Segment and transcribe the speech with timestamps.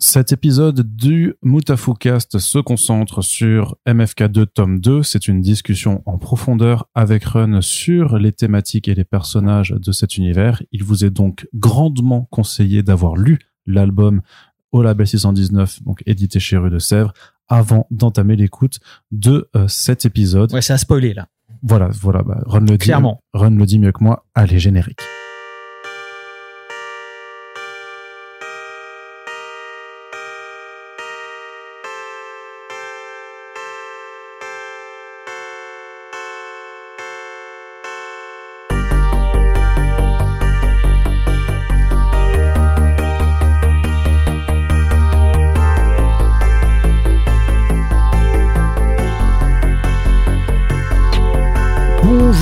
[0.00, 5.02] Cet épisode du Mutafucast se concentre sur MFK2 tome 2.
[5.02, 10.16] C'est une discussion en profondeur avec Run sur les thématiques et les personnages de cet
[10.16, 10.62] univers.
[10.70, 14.22] Il vous est donc grandement conseillé d'avoir lu l'album
[14.70, 17.12] au label 619, donc édité chez Rue de Sèvres,
[17.48, 18.78] avant d'entamer l'écoute
[19.10, 20.52] de euh, cet épisode.
[20.52, 21.26] Ouais, c'est à spoiler là.
[21.64, 22.78] Voilà, voilà, bah, Run le dit.
[22.78, 23.20] Clairement.
[23.32, 24.24] Run le dit mieux que moi.
[24.36, 25.00] Allez, générique.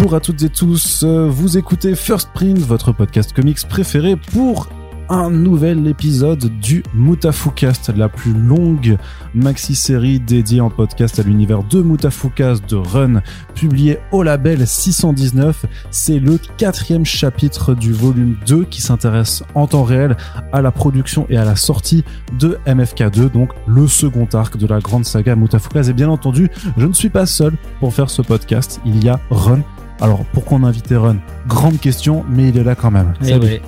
[0.07, 4.69] Bonjour à toutes et tous, euh, vous écoutez First Print, votre podcast comics préféré pour
[5.09, 8.99] un nouvel épisode du Mutafucast, la plus longue
[9.35, 13.21] maxi-série dédiée en podcast à l'univers de Mutafukast de Run,
[13.57, 15.67] publié au label 619.
[15.91, 20.17] C'est le quatrième chapitre du volume 2 qui s'intéresse en temps réel
[20.53, 22.05] à la production et à la sortie
[22.39, 25.91] de MFK2, donc le second arc de la grande saga Mutafukast.
[25.91, 29.19] Et bien entendu, je ne suis pas seul pour faire ce podcast, il y a
[29.31, 29.63] Run.
[30.01, 31.17] Alors, pourquoi on a invité Run?
[31.47, 33.15] Grande question, mais il est là quand même.
[33.23, 33.47] Et, Salut.
[33.47, 33.63] ouais.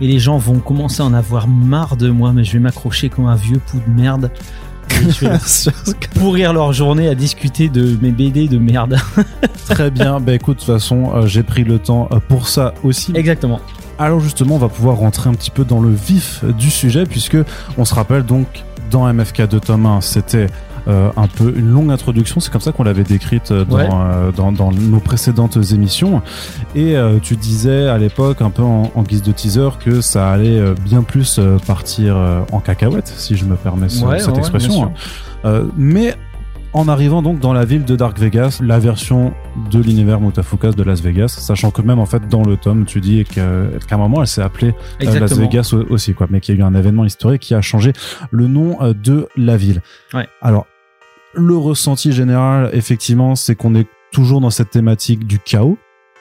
[0.00, 3.08] Et les gens vont commencer à en avoir marre de moi, mais je vais m'accrocher
[3.08, 4.30] comme un vieux pou de merde.
[4.90, 8.96] Et je vais pourrir leur journée à discuter de mes BD de merde.
[9.68, 12.74] Très bien, bah écoute, de toute façon, euh, j'ai pris le temps euh, pour ça
[12.82, 13.12] aussi.
[13.14, 13.60] Exactement.
[13.98, 17.36] Alors justement, on va pouvoir rentrer un petit peu dans le vif du sujet, puisque
[17.78, 20.48] on se rappelle donc dans MFK de tome 1, c'était
[20.90, 23.88] euh, un peu une longue introduction, c'est comme ça qu'on l'avait décrite euh, dans, Ouais.
[23.90, 26.20] euh, dans, dans nos précédentes émissions.
[26.74, 30.30] Et euh, tu disais à l'époque, un peu en, en guise de teaser, que ça
[30.30, 32.16] allait bien plus partir
[32.52, 34.92] en cacahuète, si je me permets ce- Ouais, cette ouais, expression.
[35.44, 35.62] hein.
[35.76, 36.14] Mais
[36.72, 39.32] en arrivant donc dans la ville de Dark Vegas, la version
[39.72, 43.00] de l'univers Mutafukas de Las Vegas, sachant que même en fait dans le tome, tu
[43.00, 43.42] dis qu'à
[43.90, 45.32] un moment elle s'est appelée Las.
[45.36, 47.92] Vegas au- aussi, quoi, mais qu'il y a eu un événement historique qui a changé
[48.30, 49.82] le nom de la ville.
[50.14, 50.28] Ouais.
[50.42, 50.66] Alors,
[51.34, 55.78] le ressenti général, effectivement, c'est qu'on est toujours dans cette thématique du chaos,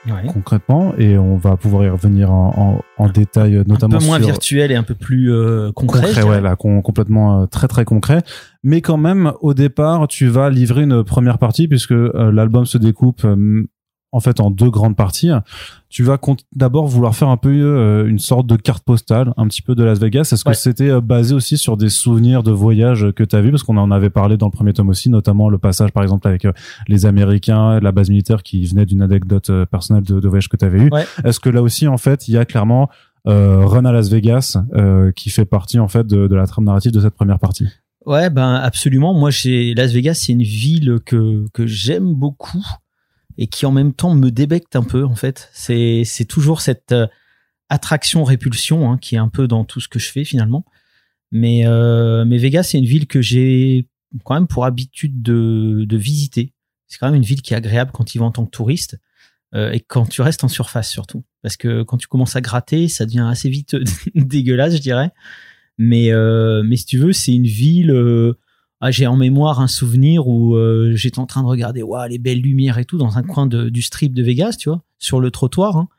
[0.08, 0.28] Ouais.
[0.31, 4.06] concrètement, et on va pouvoir y revenir en, en, en détail, euh, Un notamment peu
[4.06, 6.02] moins sur virtuel et un peu plus euh, concret.
[6.02, 8.22] concret, ouais, là, com- complètement euh, très très concret.
[8.64, 12.78] Mais quand même, au départ, tu vas livrer une première partie puisque euh, l'album se
[12.78, 13.66] découpe euh,
[14.12, 15.30] en fait en deux grandes parties.
[15.90, 16.18] Tu vas
[16.56, 19.84] d'abord vouloir faire un peu euh, une sorte de carte postale, un petit peu de
[19.84, 20.30] Las Vegas.
[20.31, 23.52] Est-ce que c'était euh, basé aussi sur des souvenirs de voyage que tu as vu?
[23.52, 26.28] Parce qu'on en avait parlé dans le premier tome aussi, notamment le passage par exemple
[26.28, 26.52] avec euh,
[26.88, 30.66] les Américains, la base militaire qui venait d'une anecdote personnelle de, de voyage que tu
[30.66, 30.90] avais eu.
[30.92, 31.06] Ouais.
[31.24, 32.90] Est-ce que là aussi, en fait, il y a clairement
[33.25, 34.58] Run à Las Vegas
[35.16, 37.68] qui fait partie en fait de, de la trame narrative de cette première partie?
[38.06, 39.14] Ouais, ben absolument.
[39.14, 42.66] Moi, j'ai Las Vegas, c'est une ville que que j'aime beaucoup
[43.40, 45.04] et qui en même temps me débecte un peu.
[45.04, 47.08] En fait, c'est toujours cette euh,
[47.70, 50.66] attraction répulsion hein, qui est un peu dans tout ce que je fais finalement.
[51.32, 53.88] Mais euh, mais Vegas, c'est une ville que j'ai
[54.24, 56.54] quand même pour habitude de visiter.
[56.88, 59.00] C'est quand même une ville qui est agréable quand y vas en tant que touriste
[59.56, 61.24] euh, et quand tu restes en surface surtout.
[61.42, 63.78] Parce que quand tu commences à gratter, ça devient assez vite
[64.16, 65.12] dégueulasse, je dirais.
[65.78, 67.92] Mais, euh, mais si tu veux, c'est une ville.
[68.82, 72.08] Euh, ah, j'ai en mémoire un souvenir où euh, j'étais en train de regarder ouah,
[72.08, 74.84] les belles lumières et tout dans un coin de, du strip de Vegas, tu vois,
[74.98, 75.78] sur le trottoir.
[75.78, 75.90] hein.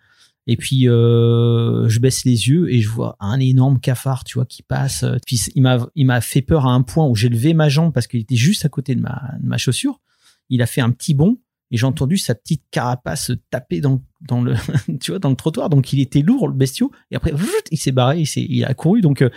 [0.46, 4.46] Et puis euh, je baisse les yeux et je vois un énorme cafard, tu vois,
[4.46, 5.04] qui passe.
[5.26, 7.92] Puis il m'a il m'a fait peur à un point où j'ai levé ma jambe
[7.92, 10.00] parce qu'il était juste à côté de ma, de ma chaussure.
[10.48, 11.38] Il a fait un petit bond
[11.70, 14.54] et j'ai entendu sa petite carapace taper dans dans le
[15.00, 15.68] tu vois dans le trottoir.
[15.68, 17.32] Donc il était lourd le bestiau et après
[17.70, 19.02] il s'est barré, il, il a couru.
[19.02, 19.28] Donc euh,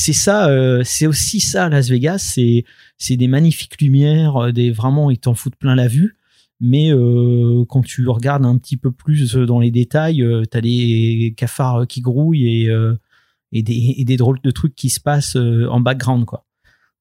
[0.00, 2.18] c'est ça, euh, c'est aussi ça Las Vegas.
[2.18, 2.64] C'est
[2.98, 6.16] c'est des magnifiques lumières, euh, des vraiment ils t'en foutent plein la vue.
[6.60, 11.88] Mais euh, quand tu regardes un petit peu plus dans les détails, t'as des cafards
[11.88, 12.70] qui grouillent et
[13.50, 16.44] et des, des drôles de trucs qui se passent en background quoi.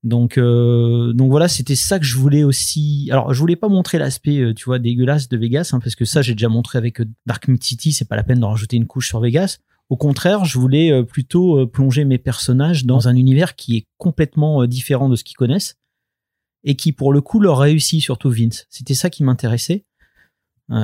[0.04, 3.10] Donc donc voilà, c'était ça que je voulais aussi.
[3.12, 6.24] Alors je voulais pas montrer l'aspect tu vois dégueulasse de Vegas hein, parce que ça
[6.24, 9.08] j'ai déjà montré avec Dark Mid City, c'est pas la peine d'en rajouter une couche
[9.10, 9.60] sur Vegas.
[9.90, 13.88] Au contraire, je voulais euh, plutôt euh, plonger mes personnages dans un univers qui est
[13.98, 15.78] complètement euh, différent de ce qu'ils connaissent
[16.64, 18.66] et qui pour le coup leur réussit surtout Vince.
[18.70, 19.86] C'était ça qui m'intéressait.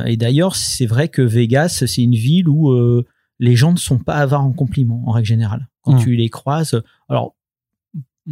[0.06, 3.06] Et d'ailleurs, c'est vrai que Vegas, c'est une ville où euh,
[3.40, 5.68] les gens ne sont pas avares en compliments en règle générale.
[5.82, 6.04] Quand Mm.
[6.04, 7.36] tu les croises, alors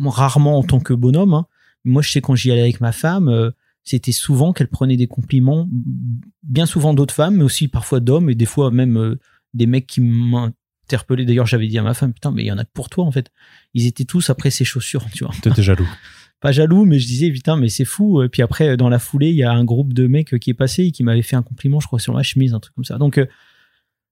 [0.06, 1.45] rarement en tant que bonhomme, hein,
[1.83, 3.51] moi je sais quand j'y allais avec ma femme, euh,
[3.83, 5.67] c'était souvent qu'elle prenait des compliments,
[6.44, 9.19] bien souvent d'autres femmes, mais aussi parfois d'hommes et des fois même euh,
[9.53, 10.56] des mecs qui m'intéressaient
[10.91, 11.25] interpellé.
[11.25, 13.05] D'ailleurs, j'avais dit à ma femme, putain, mais il y en a que pour toi,
[13.05, 13.31] en fait.
[13.73, 15.33] Ils étaient tous après ses chaussures, tu vois.
[15.41, 15.88] T'étais jaloux.
[16.41, 18.23] Pas jaloux, mais je disais, putain, mais c'est fou.
[18.23, 20.55] Et puis après, dans la foulée, il y a un groupe de mecs qui est
[20.55, 22.83] passé et qui m'avait fait un compliment, je crois, sur ma chemise, un truc comme
[22.83, 22.97] ça.
[22.97, 23.27] Donc, euh,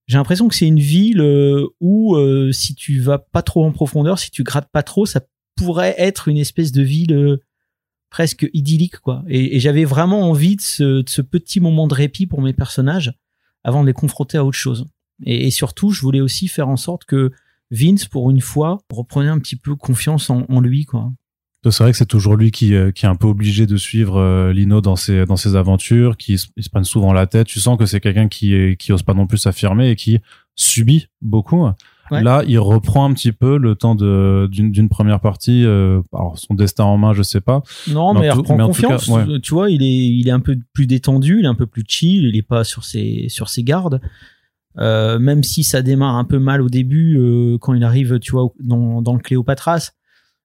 [0.08, 3.72] j'ai l'impression que c'est une ville euh, où, euh, si tu vas pas trop en
[3.72, 5.22] profondeur, si tu grattes pas trop, ça
[5.56, 7.40] pourrait être une espèce de ville
[8.12, 9.24] presque idyllique, quoi.
[9.28, 12.54] Et, et j'avais vraiment envie de ce, de ce petit moment de répit pour mes
[12.54, 13.12] personnages
[13.64, 14.86] avant de les confronter à autre chose.
[15.26, 17.32] Et, et surtout, je voulais aussi faire en sorte que
[17.72, 21.12] Vince, pour une fois, reprenait un petit peu confiance en, en lui, quoi.
[21.70, 24.16] C'est vrai que c'est toujours lui qui, euh, qui est un peu obligé de suivre
[24.18, 27.48] euh, Lino dans ses, dans ses aventures, qui se, se prennent souvent la tête.
[27.48, 30.20] Tu sens que c'est quelqu'un qui, qui ose pas non plus s'affirmer et qui
[30.56, 31.68] subit beaucoup.
[32.12, 32.24] Ouais.
[32.24, 35.64] Là, il reprend un petit peu le temps d'une première partie.
[35.66, 37.62] euh, alors son destin en main, je sais pas.
[37.90, 39.06] Non, Mais mais il reprend mais confiance.
[39.08, 39.40] cas, ouais.
[39.42, 41.84] Tu vois, il est, il est un peu plus détendu, il est un peu plus
[41.88, 44.00] chill, il est pas sur ses, sur ses gardes.
[44.80, 48.32] Euh, même si ça démarre un peu mal au début, euh, quand il arrive, tu
[48.32, 49.92] vois, dans, dans le Cléopatras,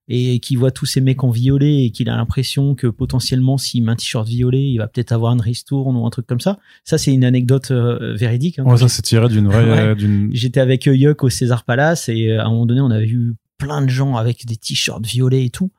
[0.07, 3.85] et qu'il voit tous ces mecs en violet et qu'il a l'impression que potentiellement, s'il
[3.85, 6.59] met un t-shirt violet, il va peut-être avoir une ristourne ou un truc comme ça.
[6.85, 8.59] Ça, c'est une anecdote euh, véridique.
[8.59, 8.65] hein.
[8.65, 10.29] Ouais, ça c'est tiré d'une vraie, Ouais.
[10.33, 13.81] J'étais avec Yuck au César Palace et à un moment donné, on avait vu plein
[13.81, 15.71] de gens avec des t-shirts violets et tout.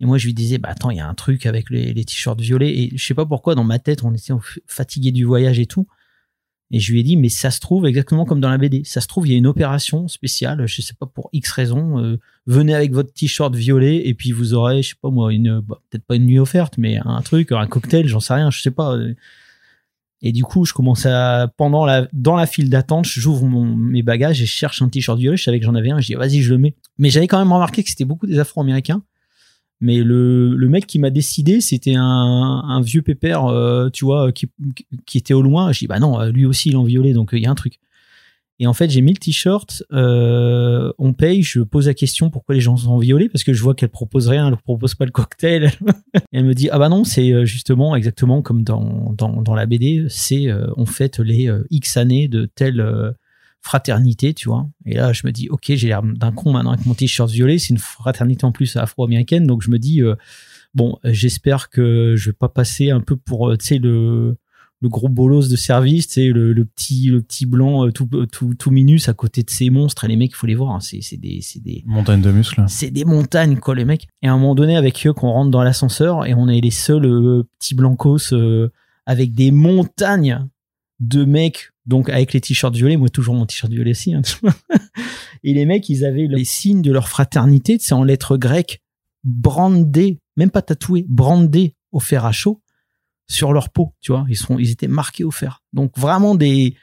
[0.00, 2.04] Et moi, je lui disais, bah attends, il y a un truc avec les, les
[2.04, 2.76] t-shirts violets.
[2.76, 4.34] Et je sais pas pourquoi, dans ma tête, on était
[4.66, 5.86] fatigué du voyage et tout.
[6.72, 8.82] Et je lui ai dit, mais ça se trouve exactement comme dans la BD.
[8.84, 11.98] Ça se trouve, il y a une opération spéciale, je sais pas pour X raison.
[12.00, 15.60] euh, venez avec votre t-shirt violet et puis vous aurez, je sais pas moi, une,
[15.60, 18.60] bah, peut-être pas une nuit offerte, mais un truc, un cocktail, j'en sais rien, je
[18.60, 18.96] sais pas.
[20.22, 24.40] Et du coup, je commence à, pendant la, dans la file d'attente, j'ouvre mes bagages
[24.40, 25.36] et je cherche un t-shirt violet.
[25.36, 26.00] Je savais que j'en avais un.
[26.00, 26.76] Je dis, vas-y, je le mets.
[26.96, 29.02] Mais j'avais quand même remarqué que c'était beaucoup des Afro-Américains.
[29.82, 34.30] Mais le, le mec qui m'a décidé, c'était un, un vieux pépère, euh, tu vois,
[34.30, 34.48] qui,
[35.06, 35.72] qui était au loin.
[35.72, 37.50] Je dis, bah non, euh, lui aussi, il en violet, donc euh, il y a
[37.50, 37.80] un truc.
[38.60, 42.60] Et en fait, j'ai mis le t-shirt, on paye, je pose la question pourquoi les
[42.60, 45.10] gens sont en violet, parce que je vois qu'elle propose rien, elle propose pas le
[45.10, 45.72] cocktail.
[46.14, 49.66] Et elle me dit, ah bah non, c'est justement exactement comme dans, dans, dans la
[49.66, 50.46] BD, c'est
[50.76, 53.12] on fête les X années de euh,
[53.62, 54.68] fraternité, tu vois.
[54.84, 57.58] Et là, je me dis, ok, j'ai l'air d'un con maintenant avec mon t-shirt violet,
[57.58, 60.14] c'est une fraternité en plus afro-américaine, donc je me dis, euh,
[60.74, 64.36] bon, j'espère que je vais pas passer un peu pour, euh, tu sais, le
[64.82, 68.08] le gros bolos de service, tu sais, le, le petit le petit blanc euh, tout
[68.32, 70.74] tout tout minus à côté de ces monstres et les mecs, il faut les voir,
[70.74, 72.64] hein, c'est c'est des c'est des Montagne de muscles.
[72.66, 74.08] c'est des montagnes quoi les mecs.
[74.22, 76.72] Et à un moment donné avec eux qu'on rentre dans l'ascenseur et on est les
[76.72, 78.72] seuls euh, petits blancos euh,
[79.06, 80.48] avec des montagnes
[80.98, 84.14] de mecs donc avec les t-shirts violets, moi toujours mon t-shirt violet aussi.
[84.14, 84.22] hein,
[85.44, 88.80] et les mecs, ils avaient les signes de leur fraternité, c'est en lettres grecques
[89.24, 92.60] brandés, même pas tatoués, brandés au fer à chaud
[93.28, 94.24] sur leur peau, tu vois.
[94.28, 95.62] Ils sont, ils étaient marqués au fer.
[95.72, 96.76] Donc vraiment des,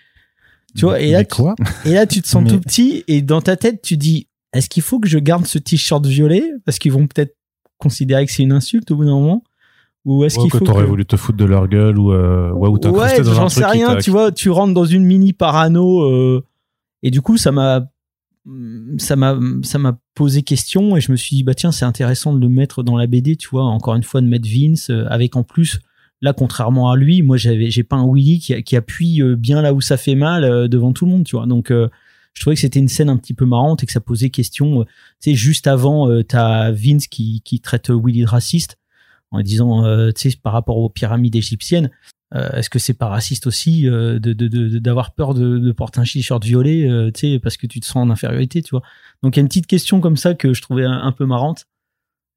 [0.76, 1.00] tu vois.
[1.02, 1.56] Et là, tu- quoi
[1.86, 4.70] et là, tu te sens Mais- tout petit et dans ta tête, tu dis, est-ce
[4.70, 6.44] qu'il faut que je garde ce t-shirt violet?
[6.66, 7.36] Parce qu'ils vont peut-être
[7.78, 9.44] considérer que c'est une insulte au bout d'un moment
[10.10, 10.90] ou est-ce Ouais, qu'il que faut t'aurais que...
[10.90, 13.98] voulu te foutre de leur gueule ou euh, ouais, ou Ouais, dans j'en sais rien,
[13.98, 16.44] tu vois, tu rentres dans une mini parano euh,
[17.04, 17.88] et du coup, ça m'a
[18.98, 22.34] ça m'a ça m'a posé question et je me suis dit bah tiens, c'est intéressant
[22.34, 25.06] de le mettre dans la BD, tu vois, encore une fois de mettre Vince euh,
[25.10, 25.80] avec en plus
[26.22, 29.62] là contrairement à lui, moi j'avais j'ai pas un Willy qui, qui appuie euh, bien
[29.62, 31.46] là où ça fait mal devant tout le monde, tu vois.
[31.46, 31.88] Donc euh,
[32.34, 34.84] je trouvais que c'était une scène un petit peu marrante et que ça posait question.
[34.86, 34.90] Tu
[35.20, 38.78] sais, juste avant, euh, t'as Vince qui, qui traite Willy de raciste
[39.32, 41.92] en disant, euh, tu sais, par rapport aux pyramides égyptiennes,
[42.36, 44.34] euh, est-ce que c'est pas raciste aussi euh, de
[44.80, 48.10] d'avoir peur de, porter un t-shirt violet, tu sais, parce que tu te sens en
[48.10, 48.84] infériorité, tu vois
[49.24, 51.66] Donc il y a une petite question comme ça que je trouvais un, peu marrante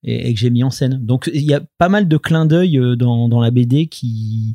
[0.03, 1.05] et, que j'ai mis en scène.
[1.05, 4.55] Donc il y a pas mal de clins d'œil dans, dans la BD qui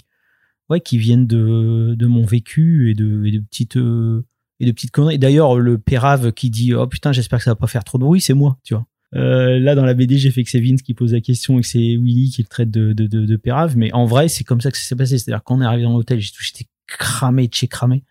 [0.69, 5.19] ouais qui viennent de, de mon vécu et de, de petites et de petites conneries.
[5.19, 8.03] D'ailleurs le pérave qui dit oh putain j'espère que ça va pas faire trop de
[8.03, 8.87] bruit, c'est moi, tu vois.
[9.15, 11.61] Euh, là dans la BD j'ai fait que c'est Vince qui pose la question et
[11.61, 14.43] que c'est Willy qui le traite de, de, de, de pérave, mais en vrai c'est
[14.43, 15.17] comme ça que ça s'est passé.
[15.17, 18.03] C'est-à-dire quand on est arrivé dans l'hôtel, j'étais cramé de chez cramé.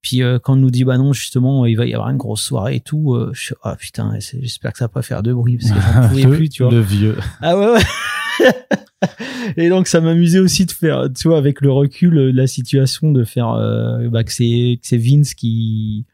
[0.00, 2.42] Puis euh, quand on nous dit bah non justement il va y avoir une grosse
[2.42, 5.32] soirée et tout, euh, je suis ah putain j'espère que ça va pas faire de
[5.32, 6.72] bruit parce que j'en pouvais plus tu vois.
[6.72, 7.16] le vieux.
[7.40, 7.82] Ah ouais, ouais.
[9.56, 13.12] Et donc ça m'amusait aussi de faire, tu vois, avec le recul de la situation,
[13.12, 16.11] de faire euh, bah, que c'est que c'est Vince qui euh,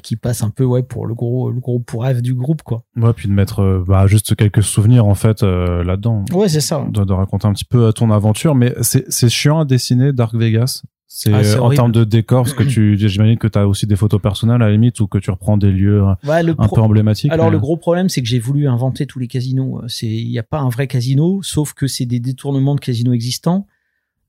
[0.00, 2.84] qui passe un peu ouais pour le gros le gros pour rêve du groupe quoi.
[2.96, 6.24] Ouais, puis de mettre euh, bah, juste quelques souvenirs en fait euh, là-dedans.
[6.32, 6.84] Ouais c'est ça.
[6.90, 10.12] De, de raconter un petit peu euh, ton aventure, mais c'est c'est chiant à dessiner
[10.12, 10.82] Dark Vegas.
[11.14, 13.96] C'est Ah, en termes de décor, parce que tu, j'imagine que tu as aussi des
[13.96, 16.80] photos personnelles à la limite ou que tu reprends des lieux Ouais, le un peu
[16.80, 17.30] emblématiques.
[17.30, 19.82] Alors mais- le gros problème c'est que j'ai voulu inventer tous les casinos.
[19.88, 23.12] C'est il y a pas un vrai casino, sauf que c'est des détournements de casinos
[23.12, 23.66] existants.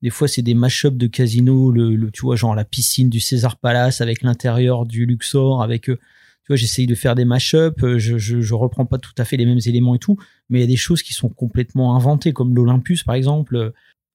[0.03, 3.21] Des fois, c'est des mash-ups de casino, le, le, tu vois, genre la piscine du
[3.21, 7.81] César Palace avec l'intérieur du Luxor, avec, euh, tu vois, j'essaye de faire des mash-ups,
[7.81, 10.17] euh, je, je, je reprends pas tout à fait les mêmes éléments et tout,
[10.49, 13.71] mais il y a des choses qui sont complètement inventées, comme l'Olympus, par exemple.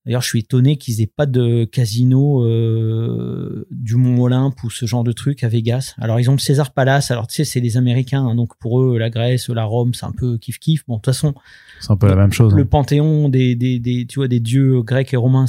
[0.09, 4.87] D'ailleurs, je suis étonné qu'ils aient pas de casino euh, du Mont Olympe ou ce
[4.87, 5.95] genre de truc à Vegas.
[5.99, 7.11] Alors, ils ont le César Palace.
[7.11, 10.07] Alors, tu sais, c'est les Américains, hein, donc pour eux, la Grèce, la Rome, c'est
[10.07, 10.87] un peu kiff kiff.
[10.87, 11.35] Bon, de toute façon,
[11.80, 12.54] c'est un peu la même chose.
[12.54, 12.66] Le hein.
[12.66, 15.45] panthéon des, des, des, tu vois, des dieux grecs et romains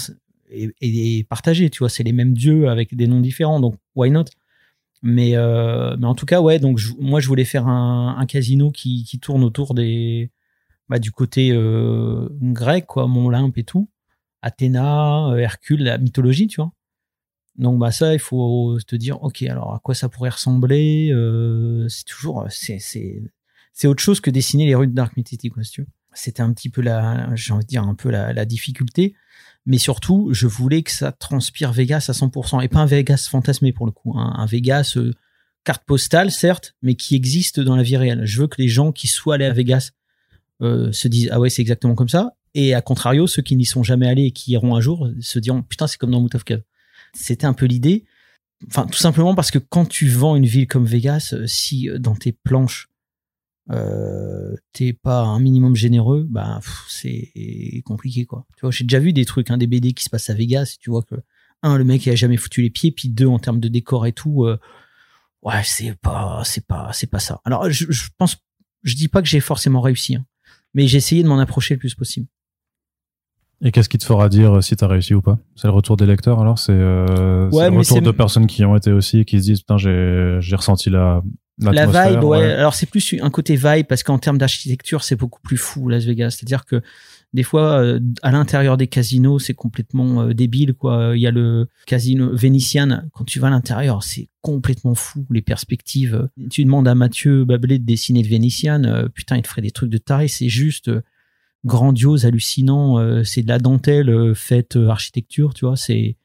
[0.50, 1.70] est partagé.
[1.70, 3.60] Tu vois, c'est les mêmes dieux avec des noms différents.
[3.60, 4.25] Donc, why not?
[5.01, 6.60] Mais, euh, mais en tout cas, ouais.
[6.60, 10.32] Donc, moi, je voulais faire un, casino qui, tourne autour des,
[10.89, 13.89] bah, du côté euh, grec, quoi, Mont Olympe et tout.
[14.41, 16.72] Athéna, euh, Hercule, la mythologie, tu vois.
[17.58, 21.12] Donc bah ça, il faut te dire, ok, alors à quoi ça pourrait ressembler
[21.89, 23.22] C'est toujours, c'est c'est
[23.74, 25.88] c'est autre chose que dessiner les rues de Dark quoi, si tu veux.
[26.13, 29.16] C'était un petit peu la, j'ai envie de dire un peu la, la difficulté,
[29.66, 33.72] mais surtout, je voulais que ça transpire Vegas à 100%, et pas un Vegas fantasmé
[33.72, 35.13] pour le coup, hein, un Vegas euh,
[35.63, 38.25] carte postale certes, mais qui existe dans la vie réelle.
[38.25, 39.92] Je veux que les gens qui soient allés à Vegas
[40.62, 43.66] euh, se disent ah ouais c'est exactement comme ça, et à contrario ceux qui n'y
[43.66, 46.34] sont jamais allés et qui iront un jour se diront putain c'est comme dans Moot
[46.36, 46.62] of Cave.
[47.13, 48.06] C'était un peu l'idée.
[48.68, 51.98] Enfin, tout simplement parce que quand tu vends une ville comme Vegas, euh, si euh,
[51.98, 52.89] dans tes planches,
[53.72, 57.32] euh, t'es pas un minimum généreux, bah, c'est
[57.86, 58.46] compliqué, quoi.
[58.56, 60.76] Tu vois, j'ai déjà vu des trucs, hein, des BD qui se passent à Vegas,
[60.76, 61.16] et tu vois que,
[61.62, 64.08] un, le mec, il a jamais foutu les pieds, puis deux, en termes de décor
[64.08, 64.60] et tout, euh,
[65.44, 67.42] ouais, c'est pas, c'est pas, c'est pas ça.
[67.46, 68.38] Alors, je, je pense,
[68.84, 70.26] je dis pas que j'ai forcément réussi, hein,
[70.74, 72.28] mais j'ai essayé de m'en approcher le plus possible.
[73.62, 75.38] Et qu'est-ce qui te fera dire euh, si t'as réussi ou pas?
[75.56, 76.58] C'est le retour des lecteurs alors?
[76.58, 79.60] C'est euh, Ouais, le retour de personnes qui ont été aussi et qui se disent
[79.60, 81.22] putain j'ai ressenti la
[81.60, 82.51] La vibe, ouais.
[82.54, 86.06] Alors c'est plus un côté vibe parce qu'en termes d'architecture, c'est beaucoup plus fou Las
[86.06, 86.32] Vegas.
[86.32, 86.82] C'est-à-dire que
[87.34, 91.12] des fois, euh, à l'intérieur des casinos, c'est complètement euh, débile, quoi.
[91.13, 93.04] Il y a le casino Vénitian.
[93.13, 96.28] Quand tu vas à l'intérieur, c'est complètement fou les perspectives.
[96.50, 99.72] Tu demandes à Mathieu Babelet de dessiner le Vénitian, euh, putain, il te ferait des
[99.72, 100.28] trucs de taré.
[100.28, 100.89] C'est juste
[101.66, 103.24] grandiose, hallucinant.
[103.25, 105.75] c'est de la dentelle faite architecture, tu vois.
[105.75, 106.16] C'est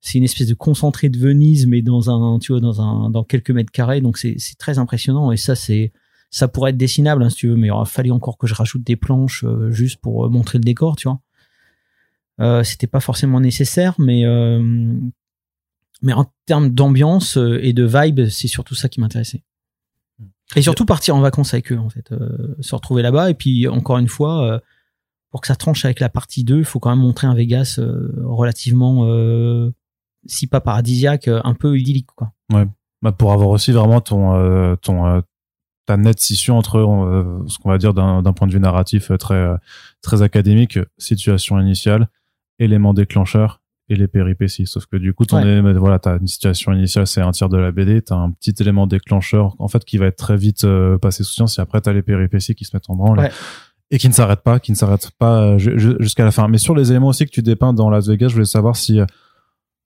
[0.00, 3.50] c'est une espèce de concentré de Venise, mais dans un, tu dans un, dans quelques
[3.50, 4.00] mètres carrés.
[4.00, 5.32] Donc c'est, c'est très impressionnant.
[5.32, 5.92] Et ça, c'est,
[6.30, 8.54] ça pourrait être dessinable, hein, si tu veux, mais il aurait fallu encore que je
[8.54, 11.20] rajoute des planches euh, juste pour euh, montrer le décor, tu vois.
[12.40, 14.24] Euh, c'était pas forcément nécessaire, mais,
[16.02, 19.42] mais en termes d'ambiance et de vibe, c'est surtout ça qui m'intéressait.
[20.54, 22.12] Et surtout partir en vacances avec eux, en fait,
[22.60, 23.30] se retrouver là-bas.
[23.30, 24.60] Et puis, encore une fois,
[25.30, 27.80] pour que ça tranche avec la partie 2, il faut quand même montrer un Vegas
[28.22, 29.06] relativement,
[30.28, 32.32] si pas paradisiaque, euh, un peu idyllique, quoi.
[33.02, 35.20] Bah, pour avoir aussi vraiment ton euh, ton euh,
[35.86, 39.46] ta nette scission entre euh, ce qu'on va dire d'un point de vue narratif très
[40.02, 42.08] très académique situation initiale
[42.58, 45.42] élément déclencheur et les péripéties sauf que du coup ton Ouais.
[45.42, 48.54] élément- voilà t'as une situation initiale c'est un tiers de la BD t'as un petit
[48.60, 51.80] élément déclencheur en fait qui va être très vite euh, passé sous silence et après
[51.82, 53.30] t'as les péripéties qui se mettent en branle Ouais.
[53.90, 56.58] et qui ne s'arrêtent pas qui ne s'arrêtent pas ju- ju- jusqu'à la fin mais
[56.58, 58.98] sur les éléments aussi que tu dépeins dans Las Vegas je voulais savoir si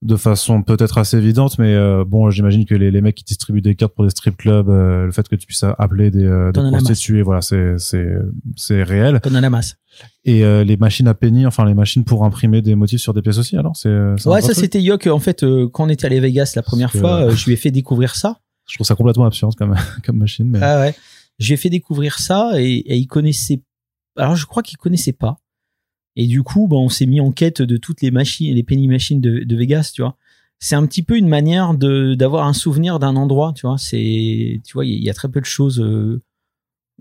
[0.02, 3.61] de façon peut-être assez évidente, mais euh, bon, j'imagine que les, les mecs qui distribuent
[3.61, 6.52] des cartes pour des strip clubs, euh, le fait que tu puisses appeler des, euh,
[6.52, 8.09] des prostituées, voilà, c'est c'est
[8.57, 9.21] c'est réel.
[9.23, 9.76] T'en as la masse.
[10.25, 13.21] Et euh, les machines à penny, enfin les machines pour imprimer des motifs sur des
[13.21, 13.90] pièces aussi, alors c'est
[14.25, 15.07] Ouais, ça c'était Yok.
[15.09, 17.45] En fait, euh, quand on était allé à Vegas la première que- fois, euh, je
[17.45, 18.38] lui ai fait découvrir ça.
[18.71, 19.75] Je trouve ça complètement absurde comme
[20.07, 20.95] comme machine, mais Ah ouais.
[21.38, 23.61] Je lui ai fait découvrir ça et, et il connaissait.
[24.16, 25.37] Alors je crois qu'il connaissait pas.
[26.21, 28.89] Et du coup, bah, on s'est mis en quête de toutes les machines, les penny
[28.89, 30.19] machines de, Vegas, tu vois.
[30.59, 33.79] C'est un petit peu une manière de d'avoir un souvenir d'un endroit, tu vois.
[33.79, 36.21] C'est, tu vois, il y, a- très peu de choses, euh,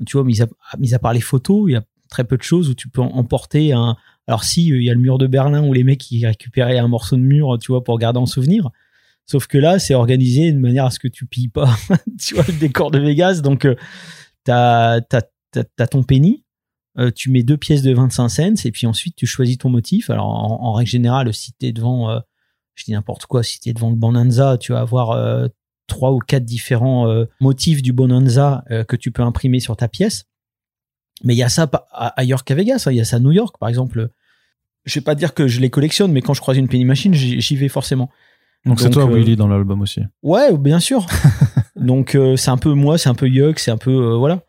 [0.05, 0.47] tu vois, mis à,
[0.77, 3.01] mis à part les photos, il y a très peu de choses où tu peux
[3.01, 3.97] emporter un.
[4.25, 6.79] Alors si, euh, il y a le mur de Berlin où les mecs qui récupéraient
[6.79, 8.69] un morceau de mur, tu vois, pour garder en souvenir.
[9.25, 11.75] Sauf que là, c'est organisé de manière à ce que tu pilles pas,
[12.21, 13.41] tu vois, le décor de Vegas.
[13.41, 13.75] Donc, euh,
[14.45, 16.45] t'as t'as t'as ton penny,
[16.99, 20.09] euh, tu mets deux pièces de 25 cents et puis ensuite tu choisis ton motif.
[20.09, 22.19] Alors en, en règle générale, si t'es devant, euh,
[22.75, 25.47] je dis n'importe quoi, si t'es devant le Bonanza, tu vas avoir euh,
[25.87, 27.07] trois ou quatre différents
[27.39, 30.25] motifs du Bonanza que tu peux imprimer sur ta pièce.
[31.23, 32.91] Mais il y a ça ailleurs qu'à Vegas, hein.
[32.91, 34.09] il y a ça à New York par exemple.
[34.85, 37.13] Je vais pas dire que je les collectionne, mais quand je croise une penny machine,
[37.15, 38.11] j'y vais forcément.
[38.65, 40.01] donc c'est toi Willy dans l'album aussi.
[40.21, 41.07] Ouais, bien sûr.
[41.75, 44.43] Donc c'est un peu moi, c'est un peu Yuck, c'est un peu voilà,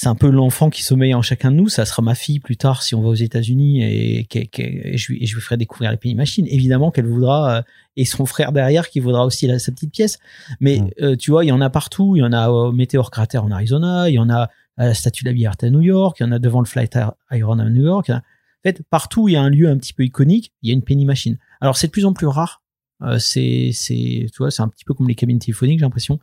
[0.00, 1.68] c'est un peu l'enfant qui sommeille en chacun de nous.
[1.68, 5.26] Ça sera ma fille plus tard si on va aux États-Unis et, je, lui, et
[5.26, 6.46] je lui ferai découvrir les penny machines.
[6.48, 7.62] Évidemment qu'elle voudra euh,
[7.96, 10.20] et son frère derrière qui voudra aussi la, sa petite pièce.
[10.60, 10.90] Mais Mm.
[11.02, 12.14] euh, tu vois, il y en a partout.
[12.14, 14.94] Il y en a au Meteor Crater en Arizona, il y en a à la
[14.94, 16.96] Statue de la Liberté à New York, il y en a devant le Flight
[17.32, 18.08] Iron à New York.
[18.10, 18.20] en
[18.62, 20.74] fait, partout où il y a un lieu un petit peu iconique, il y a
[20.74, 21.38] une penny machine.
[21.60, 22.62] Alors c'est de plus en plus rare.
[23.02, 26.20] Euh, c'est, c'est, tu vois, c'est un petit peu comme les cabines téléphoniques, j'ai l'impression.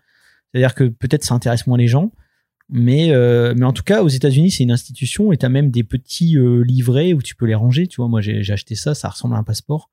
[0.54, 2.14] C'est-à-dire que peut-être ça intéresse moins les gens,
[2.70, 5.84] mais euh, mais en tout cas aux États-Unis c'est une institution et t'as même des
[5.84, 7.88] petits euh, livrets où tu peux les ranger.
[7.88, 9.92] Tu vois, moi j'ai, acheté ça, ça ressemble à un passeport.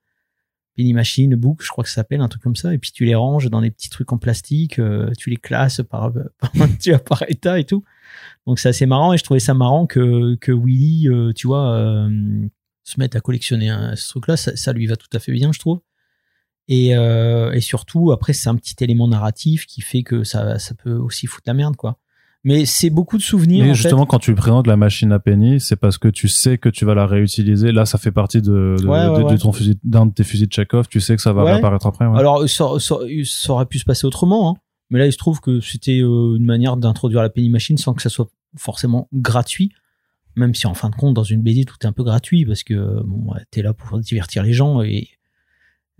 [0.75, 2.73] Penny Machine, Book, je crois que ça s'appelle, un truc comme ça.
[2.73, 5.83] Et puis tu les ranges dans des petits trucs en plastique, euh, tu les classes
[5.83, 6.12] par,
[6.81, 7.85] tu par état et tout.
[8.47, 12.09] Donc c'est assez marrant et je trouvais ça marrant que, que Willy, tu vois,
[12.85, 14.38] se mette à collectionner hein, ce truc-là.
[14.38, 15.81] Ça, ça lui va tout à fait bien, je trouve.
[16.69, 20.95] Et, et surtout, après, c'est un petit élément narratif qui fait que ça, ça peut
[20.95, 21.99] aussi foutre la merde, quoi.
[22.44, 23.64] Mais c'est beaucoup de souvenirs.
[23.64, 24.08] Mais en justement, fait.
[24.08, 26.94] quand tu présentes la machine à penny, c'est parce que tu sais que tu vas
[26.94, 27.70] la réutiliser.
[27.70, 29.38] Là, ça fait partie de, de, Ouais, ouais, de- de ouais.
[29.38, 30.88] ton fusil, d'un de tes fusils de Chekhov.
[30.88, 32.04] Tu sais que ça va réapparaître après.
[32.04, 34.54] Alors, ça, ça- ça aurait pu se passer autrement, hein.
[34.90, 37.94] mais là, il se trouve que c'était euh, une manière d'introduire la penny machine sans
[37.94, 39.70] que ça soit forcément gratuit.
[40.34, 42.62] Même si, en fin de compte, dans une BD, tout est un peu gratuit parce
[42.64, 45.08] que bon, t'es là pour divertir les gens et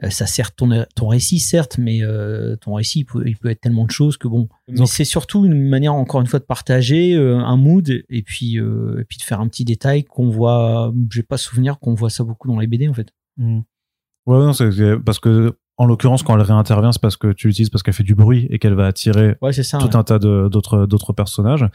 [0.08, 3.61] ça sert ton, ton récit, certes, mais euh, ton récit, il peut, il peut être
[3.61, 4.49] tellement de choses que bon.
[4.68, 8.58] Mais c'est surtout une manière, encore une fois, de partager euh, un mood et puis,
[8.58, 10.92] euh, et puis de faire un petit détail qu'on voit.
[11.12, 13.08] J'ai pas souvenir qu'on voit ça beaucoup dans les BD, en fait.
[13.37, 13.61] Mm.
[14.26, 14.52] Ouais, non,
[15.04, 18.02] parce que, en l'occurrence, quand elle réintervient, c'est parce que tu l'utilises parce qu'elle fait
[18.04, 19.78] du bruit et qu'elle va attirer Ouais, c'est ça.
[19.78, 19.96] tout ouais.
[19.96, 21.66] un tas de- d'autres d'autres personnages.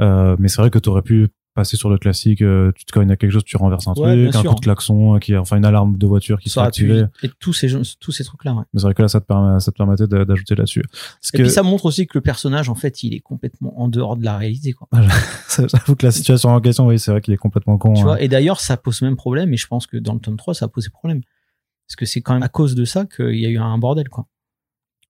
[0.00, 2.42] Euh, mais c'est vrai que tu aurais pu passer sur le classique.
[2.42, 4.60] euh, tu te cognes à quelque chose, tu renverses un Ouais, truc, un coup de
[4.60, 7.06] klaxon, euh, qui, enfin une alarme de voiture qui sera activée.
[7.24, 8.62] et tous ces, tous ces trucs-là, ouais.
[8.72, 10.80] Mais c'est vrai que là, ça te, permet, ça te permettait d'a- d'ajouter là-dessus.
[10.80, 13.88] Et que puis ça montre aussi que le personnage, en fait, il est complètement en
[13.88, 14.86] dehors de la réalité, quoi.
[15.48, 17.94] j'avoue que la situation en question, oui, c'est vrai qu'il est complètement con.
[17.94, 18.04] Tu hein.
[18.04, 20.54] vois, et d'ailleurs, ça pose même problème, et je pense que dans le tome 3,
[20.54, 21.22] ça a posé problème.
[21.88, 24.08] Parce que c'est quand même à cause de ça qu'il y a eu un bordel,
[24.08, 24.26] quoi.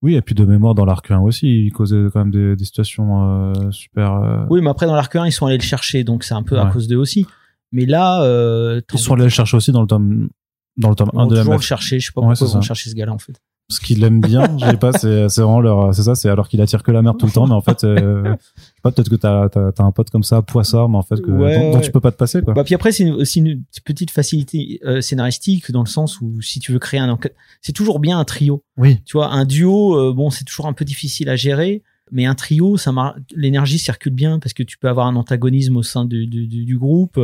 [0.05, 2.65] Oui, et puis de mémoire dans l'arc 1 aussi, il causait quand même des, des
[2.67, 4.13] situations euh, super.
[4.17, 6.43] euh, Oui, mais après, dans l'arc 1, ils sont allés le chercher, donc c'est un
[6.43, 7.27] peu à cause d'eux aussi.
[7.73, 10.29] Mais là, euh, Ils sont allés le chercher aussi dans le tome,
[10.77, 12.47] dans le tome ils 1 vont de toujours le chercher, je sais pas Ouais, pourquoi
[12.47, 13.41] ils vont chercher ce gars-là, en fait.
[13.71, 16.49] Ce qu'il aime bien, je sais pas, c'est c'est vraiment leur, c'est ça, c'est alors
[16.49, 18.93] qu'il attire que la merde tout le temps, mais en fait, euh, je sais pas,
[18.93, 21.71] peut-être que t'as as, un pote comme ça, poissard, mais en fait, que, Ouais, dont,
[21.71, 21.81] dont ouais.
[21.81, 22.53] tu peux pas te passer, quoi.
[22.53, 26.43] Bah, puis après, c'est une- aussi une petite facilité euh, scénaristique, dans le sens où
[26.43, 28.63] si tu veux créer un enquête, c'est toujours bien un trio.
[28.77, 28.99] oui.
[29.07, 32.35] Tu vois, un duo, euh, bon, c'est toujours un peu difficile à gérer, mais un
[32.35, 32.93] trio, ça
[33.35, 36.67] l'énergie circule bien parce que tu peux avoir un antagonisme au sein du, du, du-
[36.67, 37.19] du groupe.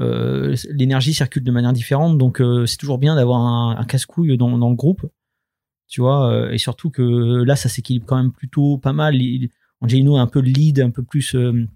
[0.00, 4.58] euh, l'énergie circule de manière différente, donc c'est toujours bien d'avoir un, un casse-couille dans,
[4.58, 5.02] dans le groupe.
[5.92, 9.14] Tu vois, euh, et surtout que là, ça s'équilibre quand même plutôt pas mal.
[9.16, 9.50] Il-
[9.82, 11.66] Angelino est un peu le lead, un peu plus euh,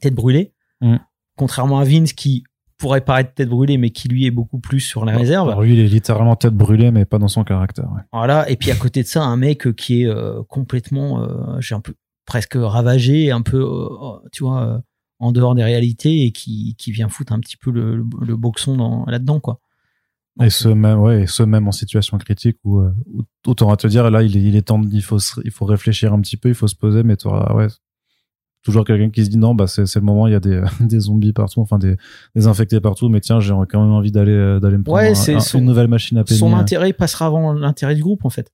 [0.00, 0.98] tête brûlée, Mm.
[1.36, 2.44] contrairement à Vince qui
[2.78, 5.48] pourrait paraître tête brûlée, mais qui lui est beaucoup plus sur la réserve.
[5.48, 7.90] Alors lui, il est littéralement tête brûlée, mais pas dans son caractère.
[7.92, 8.02] ouais.
[8.12, 11.74] Voilà, et puis à côté de ça, un mec qui est euh, complètement, euh, j'ai
[11.74, 11.94] un peu
[12.26, 13.66] presque ravagé, un peu,
[14.30, 14.82] tu vois,
[15.18, 18.36] en dehors des réalités et qui, qui vient foutre un petit peu le, le, le
[18.36, 19.58] boxon dans, là-dedans, quoi.
[20.40, 23.74] Et ce même, ouais, et ce même en situation critique où, euh, où, où t'auras
[23.74, 26.12] à te dire, là, il est, il est temps, de- il faut, il faut réfléchir
[26.12, 27.66] un petit peu, il faut se poser, mais t'auras, ouais,
[28.62, 31.00] toujours quelqu'un qui se dit non, bah, c'est, le moment, il y a des, des
[31.00, 31.96] zombies partout, enfin, des,
[32.36, 35.10] des infectés partout, mais tiens, j'ai quand même envie d'aller, euh, d'aller me prendre Ouais,
[35.10, 36.38] un- son- une nouvelle machine à peigner.
[36.38, 38.52] Son intérêt passera avant l'intérêt du groupe, en fait.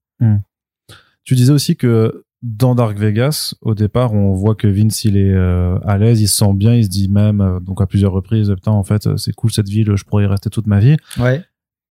[1.25, 5.33] Tu disais aussi que dans Dark Vegas, au départ, on voit que Vince, il est
[5.33, 8.13] euh, à l'aise, il se sent bien, il se dit même, euh, donc à plusieurs
[8.13, 10.79] reprises, putain, en fait, euh, c'est cool cette ville, je pourrais y rester toute ma
[10.81, 10.97] vie.
[11.19, 11.43] Ouais.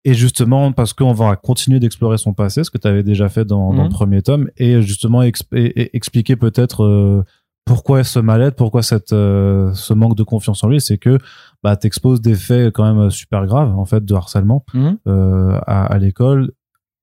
[0.04, 3.44] Et justement, parce qu'on va continuer d'explorer son passé, ce que tu avais déjà fait
[3.44, 3.88] dans, dans Mhm.
[3.88, 7.22] le premier tome, et justement exp- et- et expliquer peut-être euh,
[7.66, 11.18] pourquoi ce mal-être, pourquoi cette, euh, ce manque de confiance en lui, c'est que
[11.62, 14.96] bah, t'exposes des faits quand même super graves, en fait, de harcèlement Mhm.
[15.06, 16.50] euh, à, à l'école,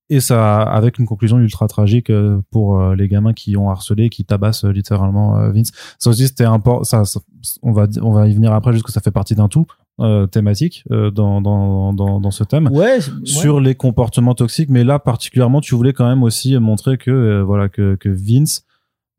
[0.10, 4.10] et ça avec une conclusion ultra tragique euh, pour euh, les gamins qui ont harcelé,
[4.10, 5.72] qui tabassent euh, littéralement Vince.
[6.00, 6.84] Ça aussi, c'était important.
[6.84, 7.20] Ça, ça-
[7.62, 9.66] on va on va y venir après, juste que ça fait partie d'un tout
[10.00, 13.00] euh, thématique euh, dans, dans dans dans ce thème Ouais.
[13.24, 17.44] sur les comportements toxiques mais là particulièrement tu voulais quand même aussi montrer que euh,
[17.44, 18.64] voilà que que Vince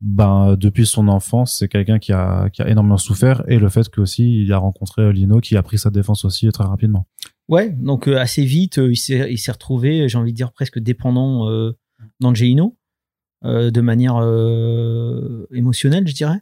[0.01, 3.89] ben depuis son enfance c'est quelqu'un qui a qui a énormément souffert et le fait
[3.89, 7.05] que aussi il a rencontré Lino qui a pris sa défense aussi très rapidement
[7.49, 8.95] Ouais, donc euh, assez vite, euh, il
[9.37, 11.71] s'est retrouvé, j'ai envie de dire presque dépendant euh,
[12.19, 12.77] d'Angelino,
[13.43, 16.41] euh, de manière euh, émotionnelle, je dirais.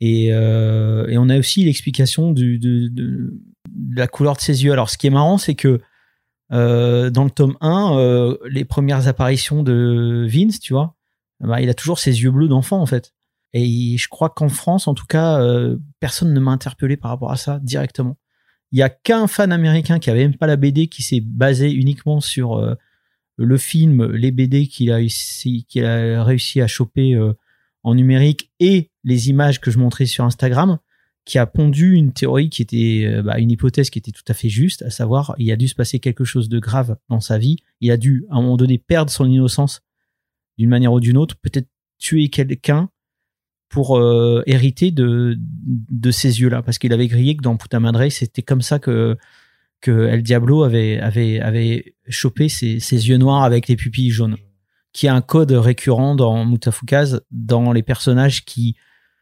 [0.00, 2.58] Et, euh, on a aussi l'explication de,
[3.94, 4.72] la couleur de ses yeux.
[4.72, 5.80] Alors, ce qui est marrant, c'est que
[6.52, 10.96] euh, dans le tome 1, euh, les premières apparitions de Vince, tu vois,
[11.40, 13.12] bah, il a toujours ses yeux bleus d'enfant, en fait.
[13.52, 17.30] Et je crois qu'en France, en tout cas, euh, personne ne m'a interpellé par rapport
[17.30, 18.16] à ça directement.
[18.74, 21.70] Il y a qu'un fan américain qui avait même pas la BD qui s'est basé
[21.70, 22.74] uniquement sur euh,
[23.36, 27.34] le film, les BD qu'il a a réussi à choper euh,
[27.84, 30.78] en numérique et les images que je montrais sur Instagram.
[31.24, 34.34] qui a pondu une théorie qui était euh, bah, une hypothèse qui était tout à
[34.34, 37.38] fait juste, à savoir il a dû se passer quelque chose de grave dans sa
[37.38, 37.58] vie.
[37.80, 39.82] Il a dû à un moment donné perdre son innocence
[40.58, 42.90] d'une manière ou d'une autre, peut-être tuer quelqu'un
[43.68, 48.08] pour euh, hériter de de ces yeux-là, parce qu'il avait grillé que dans Puta Madre,
[48.10, 49.16] c'était comme ça que
[49.80, 54.36] que El Diablo avait avait avait chopé ses, ses yeux noirs avec les pupilles jaunes,
[54.92, 58.76] qui est un code récurrent dans Mutafukaz, dans les personnages qui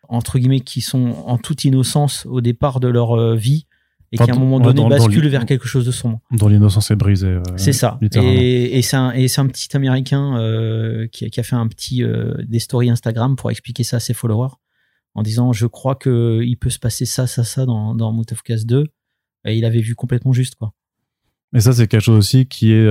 [0.09, 3.67] entre guillemets qui sont en toute innocence au départ de leur euh, vie
[4.13, 5.91] et qui à un moment Ouais, donné dans- dans basculent l'in- vers quelque chose de
[5.91, 6.21] sombre.
[6.31, 7.27] Dont l'innocence est brisée.
[7.29, 7.99] euh, C'est ça.
[8.15, 12.35] Et, et c'est un, petit américain euh, qui, a- qui a fait un petit euh,
[12.45, 14.55] des stories Instagram pour expliquer ça à ses followers
[15.15, 18.65] en disant je crois que il peut se passer ça ça ça dans dans Mutafukaz
[18.67, 18.87] 2
[19.47, 20.73] et il avait vu complètement juste quoi.
[21.55, 22.89] Et ça, c'est quelque chose aussi qui est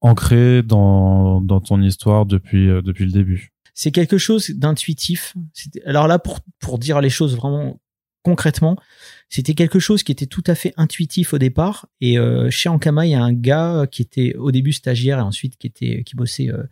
[0.00, 3.50] ancré dans, dans ton histoire depuis, depuis le début.
[3.74, 5.34] C'est quelque chose d'intuitif.
[5.84, 7.80] Alors là pour pour dire les choses vraiment
[8.24, 8.76] concrètement,
[9.28, 11.86] c'était quelque chose qui était tout à fait intuitif au départ.
[12.00, 15.22] Et euh, chez Ankama, il y a un gars qui était au début stagiaire et
[15.22, 16.64] ensuite qui était qui bossait euh,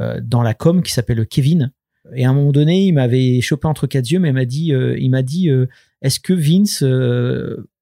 [0.00, 1.72] euh, dans la com qui s'appelle Kevin.
[2.14, 4.72] Et à un moment donné, il m'avait chopé entre quatre yeux, mais il m'a dit,
[4.72, 5.20] il m'a
[6.02, 6.82] est-ce que Vince,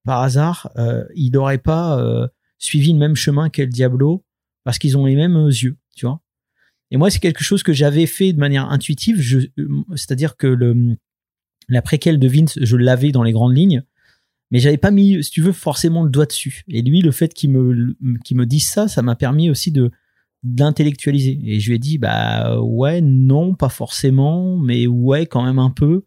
[0.04, 0.70] par hasard,
[1.14, 4.24] il n'aurait pas suivi le même chemin qu'El Diablo
[4.64, 6.20] parce qu'ils ont les mêmes yeux, tu vois?
[6.90, 9.22] Et moi, c'est quelque chose que j'avais fait de manière intuitive.
[9.94, 10.96] C'est-à-dire que le
[11.68, 13.82] la préquelle de Vince, je l'avais dans les grandes lignes,
[14.50, 16.62] mais j'avais pas mis, si tu veux, forcément le doigt dessus.
[16.68, 19.90] Et lui, le fait qu'il me me dise ça, ça m'a permis aussi de
[20.42, 21.38] d'intellectualiser.
[21.44, 25.70] Et je lui ai dit, bah ouais, non, pas forcément, mais ouais, quand même un
[25.70, 26.04] peu.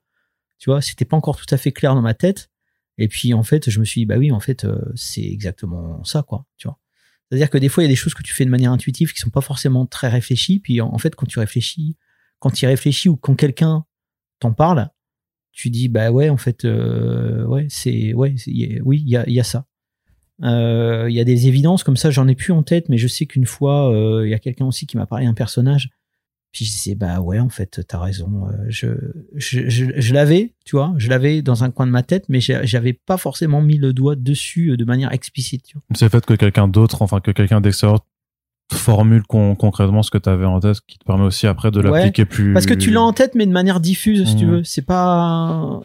[0.57, 2.49] Tu vois, c'était pas encore tout à fait clair dans ma tête.
[2.97, 6.03] Et puis en fait, je me suis dit, bah oui, en fait, euh, c'est exactement
[6.03, 6.45] ça, quoi.
[6.57, 6.79] Tu vois.
[7.29, 9.13] C'est-à-dire que des fois, il y a des choses que tu fais de manière intuitive
[9.13, 10.59] qui sont pas forcément très réfléchies.
[10.59, 11.97] Puis en, en fait, quand tu réfléchis,
[12.39, 13.85] quand tu y réfléchis ou quand quelqu'un
[14.39, 14.89] t'en parle,
[15.51, 18.35] tu dis, bah ouais, en fait, euh, ouais, c'est, ouais,
[18.83, 19.65] oui, il y a, y a ça.
[20.43, 23.07] Euh, Il y a des évidences comme ça, j'en ai plus en tête, mais je
[23.07, 25.89] sais qu'une fois, euh, il y a quelqu'un aussi qui m'a parlé d'un personnage.
[26.51, 28.47] Puis je disais, bah ouais, en fait, t'as raison.
[28.67, 28.87] Je,
[29.35, 32.91] je, je, l'avais, tu vois, je l'avais dans un coin de ma tête, mais j'avais
[32.91, 35.71] pas forcément mis le doigt dessus de manière explicite.
[35.95, 38.05] C'est le fait que quelqu'un d'autre, enfin que quelqu'un d'extérieur
[38.75, 41.79] formule con- concrètement ce que tu avais en tête, qui te permet aussi après de
[41.81, 42.53] Ouais, l'appliquer plus.
[42.53, 44.51] Parce que tu l'as en tête, mais de manière diffuse, si tu Mhm.
[44.51, 44.63] veux.
[44.63, 45.81] C'est pas,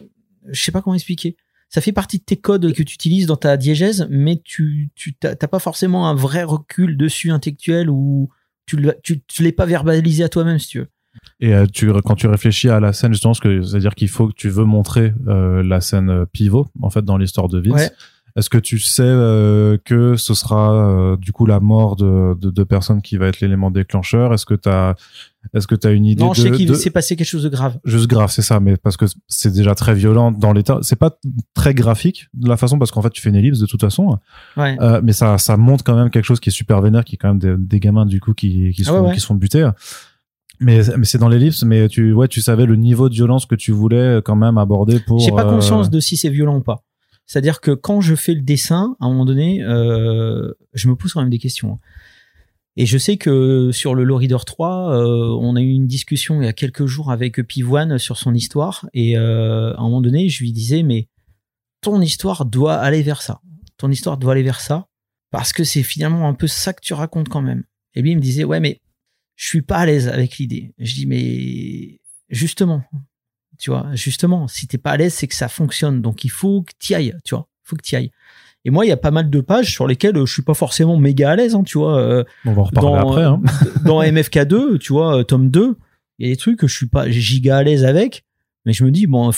[0.49, 1.35] je sais pas comment expliquer.
[1.69, 5.13] Ça fait partie de tes codes que tu utilises dans ta diégèse, mais tu, tu
[5.13, 8.29] t'as pas forcément un vrai recul dessus intellectuel ou
[8.65, 10.87] tu l'as- tu, tu l'es pas verbalisé à toi-même, si tu veux.
[11.39, 14.49] Et euh, tu, quand tu réfléchis à la scène, justement, c'est-à-dire qu'il faut que tu
[14.49, 17.73] veux montrer euh, la scène pivot, en fait, dans l'histoire de Vince.
[17.73, 17.91] Ouais.
[18.37, 22.51] Est-ce que tu sais euh, que ce sera euh, du coup la mort de, de,
[22.51, 24.31] de personnes qui va être l'élément déclencheur?
[24.33, 24.95] Est-ce que tu as,
[25.55, 27.25] est-ce que tu as une idée Non, de, je sais qu'il de- s'est passé quelque
[27.27, 27.79] chose de grave.
[27.83, 30.77] juste grave, c'est ça, mais parce que c'est déjà très violent dans l'état.
[30.83, 31.17] C'est pas
[31.55, 34.19] très graphique de la façon parce qu'en fait tu fais une ellipse de toute façon,
[34.55, 34.77] Ouais.
[34.81, 37.17] euh, mais ça ça montre quand même quelque chose qui est super vénère, qui est
[37.17, 39.13] quand même des, des gamins du coup qui qui Ah ouais, ouais.
[39.15, 39.67] qui se font buter.
[40.59, 43.53] Mais mais c'est dans l'ellipse, mais tu ouais tu savais le niveau de violence que
[43.55, 45.19] tu voulais quand même aborder pour.
[45.19, 46.83] J'ai pas euh, conscience de si c'est violent ou pas.
[47.27, 51.13] C'est-à-dire que quand je fais le dessin, à un moment donné, euh, je me pose
[51.13, 51.77] quand même des questions.
[52.77, 56.41] Et je sais que sur le Low Reader 3, euh, on a eu une discussion
[56.41, 58.87] il y a quelques jours avec Pivoine sur son histoire.
[58.93, 61.09] Et euh, à un moment donné, je lui disais, mais
[61.81, 63.41] ton histoire doit aller vers ça.
[63.77, 64.87] Ton histoire doit aller vers ça.
[65.29, 67.63] Parce que c'est finalement un peu ça que tu racontes quand même.
[67.93, 68.79] Et lui, il me disait, ouais, mais
[69.35, 70.73] je suis pas à l'aise avec l'idée.
[70.77, 72.83] Je dis, mais justement,
[73.57, 76.01] tu vois, justement, si t'es pas à l'aise, c'est que ça fonctionne.
[76.01, 77.47] Donc il faut que t'y ailles, tu vois.
[77.65, 78.11] Il faut que t'y ailles.
[78.65, 80.53] Et moi, il y a pas mal de pages sur lesquelles euh, je suis pas
[80.53, 81.99] forcément méga à l'aise, hein, tu vois.
[81.99, 83.23] Euh, On va en reparler dans, après.
[83.23, 83.41] Hein.
[83.85, 85.77] dans MFK2, tu vois, euh, tome 2,
[86.19, 88.25] il y a des trucs que je suis pas giga à l'aise avec,
[88.65, 89.31] mais je me dis, bon,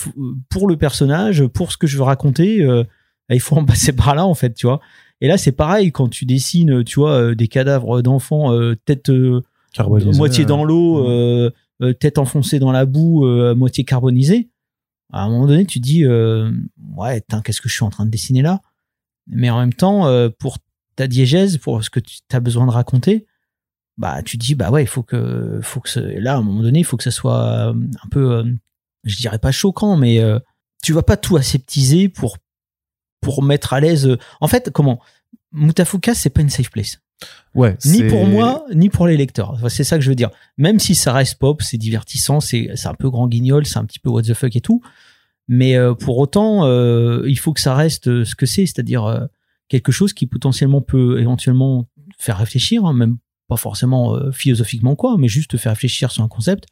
[0.49, 2.84] pour le personnage, pour ce que je veux raconter, euh,
[3.29, 4.79] il faut en passer par là, en fait, tu vois.
[5.21, 9.10] Et là, c'est pareil, quand tu dessines, tu vois, euh, des cadavres d'enfants, euh, tête
[9.10, 9.41] euh,
[10.15, 11.49] moitié euh, dans l'eau, euh, euh,
[11.99, 14.49] tête enfoncée dans la boue, euh, moitié carbonisée.
[15.11, 16.51] À un moment donné, tu te dis, euh,
[16.95, 18.61] ouais, qu'est-ce que je suis en train de dessiner là?
[19.27, 20.57] Mais en même temps, euh, pour
[20.95, 23.25] ta diégèse, pour ce que tu as besoin de raconter,
[23.97, 26.41] bah, tu te dis, bah ouais, il faut que, faut que ce- là, à un
[26.41, 28.43] moment donné, il faut que ça soit euh, un peu, euh,
[29.03, 30.39] je dirais pas choquant, mais euh,
[30.83, 32.37] tu vas pas tout aseptiser pour,
[33.21, 34.17] pour mettre à l'aise.
[34.41, 35.01] En fait, comment?
[35.51, 36.99] Mutafuka, c'est pas une safe place
[37.55, 37.75] Ouais.
[37.86, 39.51] ni pour moi ni pour les lecteurs.
[39.51, 40.29] Enfin, c'est ça que je veux dire.
[40.58, 43.99] Même si ça reste pop c'est divertissant c'est un peu grand guignol c'est un petit
[43.99, 44.82] peu what the fuck et tout.
[45.47, 49.05] Mais euh, pour autant euh, il faut que ça reste euh, ce que c'est c'est-à-dire
[49.05, 49.25] euh,
[49.67, 55.27] quelque chose qui potentiellement peut éventuellement faire réfléchir hein, même pas forcément philosophiquement quoi mais
[55.27, 56.67] juste te faire réfléchir sur un concept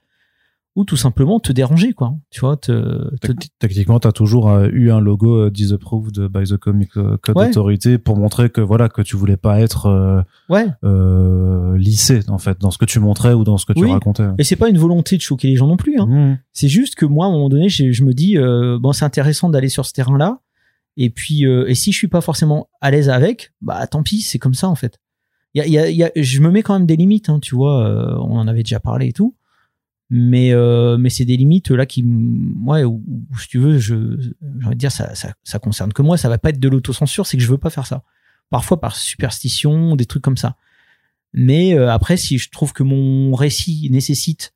[0.78, 4.70] ou tout simplement te déranger quoi tu vois te, te- Tactiquement, tu as toujours euh,
[4.72, 7.50] eu un logo euh, disapproved by the Comic euh, Code Ouais.
[7.50, 12.38] Authority pour montrer que voilà que tu voulais pas être euh, ouais euh, lissé en
[12.38, 13.92] fait dans ce que tu montrais ou dans ce que tu Oui.
[13.92, 14.28] racontais.
[14.38, 16.06] et c'est pas une volonté de choquer les gens non plus hein.
[16.08, 16.40] Mmh.
[16.54, 19.06] c'est juste que moi à un moment donné je, je me dis euh, bon c'est
[19.06, 20.40] intéressant d'aller sur ce terrain là
[20.96, 24.40] et puis et si je suis pas forcément à l'aise avec bah tant pis c'est
[24.40, 25.00] comme ça en fait
[25.56, 27.40] y a, y a- il y a- je me mets quand même des limites hein,
[27.40, 29.36] tu vois on en avait déjà parlé et tout
[30.10, 33.04] mais euh, mais c'est des limites là qui m- ouais où,
[33.39, 33.96] si tu veux je
[34.60, 36.70] j'ai envie de dire ça, ça ça concerne que moi ça va pas être de
[36.70, 38.04] l'autocensure c'est que je veux pas faire ça.
[38.50, 40.56] Parfois par superstition des trucs comme ça.
[41.34, 44.54] Mais euh, après si je trouve que mon récit nécessite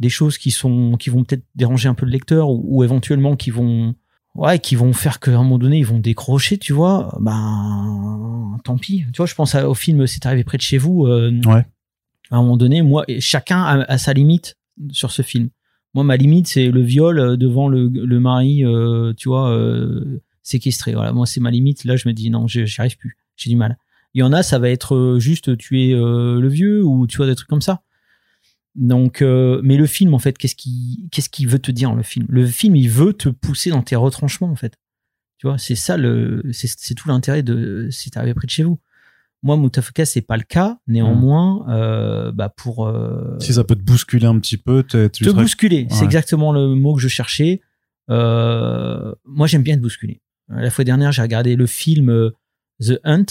[0.00, 3.36] des choses qui sont qui vont peut-être déranger un peu le lecteur ou, ou éventuellement
[3.36, 3.94] qui vont
[4.34, 8.76] ouais qui vont faire qu'à un moment donné ils vont décrocher tu vois ben tant
[8.76, 9.04] pis.
[9.12, 11.64] Tu vois je pense au film c'est arrivé près de chez vous euh, Ouais.
[12.30, 14.56] à un moment donné moi chacun a, a sa limite
[14.92, 15.50] sur ce film.
[15.94, 20.20] Moi ma limite c'est le viol euh, devant le, le mari euh, tu vois euh,
[20.42, 20.92] séquestré.
[20.94, 21.12] Voilà.
[21.12, 21.84] Moi c'est ma limite.
[21.84, 23.16] Là je me dis non j'y arrive plus.
[23.36, 23.78] J'ai du mal.
[24.14, 27.34] Il y en a ça va être juste tuer le vieux ou tu vois des
[27.34, 27.82] trucs comme ça.
[28.74, 32.26] Donc mais le film en fait qu'est-ce qui qu'il veut te dire le film?
[32.28, 34.76] Le film il veut te pousser dans tes retranchements en fait.
[35.38, 35.96] Tu vois c'est ça
[36.50, 38.80] c'est tout l'intérêt de c'est arrivé près de chez vous
[39.42, 43.82] moi Mutafaka c'est pas le cas néanmoins euh, bah pour euh, Si ça peut te
[43.82, 47.60] bousculer un petit peu, tu te serais- bousculer, c'est exactement le mot que je cherchais.
[48.10, 50.20] Euh, moi, j'aime bien te bousculer.
[50.48, 52.32] La fois dernière, j'ai regardé le film
[52.80, 53.26] The Hunt.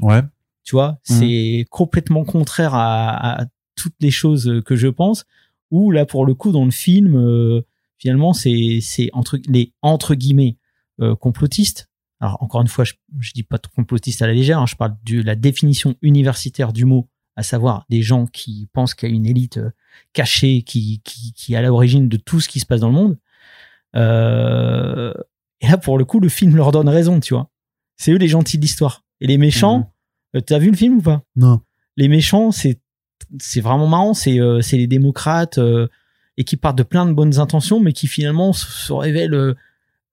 [0.00, 0.22] Ouais.
[0.64, 1.16] Tu vois, Mhm.
[1.18, 5.24] c'est complètement contraire à, à toutes les choses que je pense.
[5.70, 7.62] Où là, pour le coup, dans le film,
[7.98, 10.56] finalement, c'est c'est entre les entre guillemets
[11.20, 11.88] complotistes.
[12.24, 14.58] Alors encore une fois, je, je dis pas de complotiste à la légère.
[14.58, 17.06] hein, je parle de la définition universitaire du mot,
[17.36, 19.70] à savoir des gens qui pensent qu'il y a une élite euh,
[20.14, 22.94] cachée qui qui qui est à l'origine de tout ce qui se passe dans le
[22.94, 23.18] monde.
[23.94, 25.12] Euh,
[25.60, 27.50] et là, pour le coup, le film leur donne raison, tu vois.
[27.98, 29.04] C'est eux les gentils de l'histoire.
[29.20, 29.92] Et les méchants,
[30.34, 31.22] euh, t'as vu le film ou pas?
[31.36, 31.60] Non.
[31.98, 32.80] les méchants, c'est
[33.38, 34.14] c'est vraiment marrant.
[34.14, 35.88] C'est euh, les démocrates euh,
[36.38, 39.54] et qui partent de plein de bonnes intentions, mais qui finalement se, se révèlent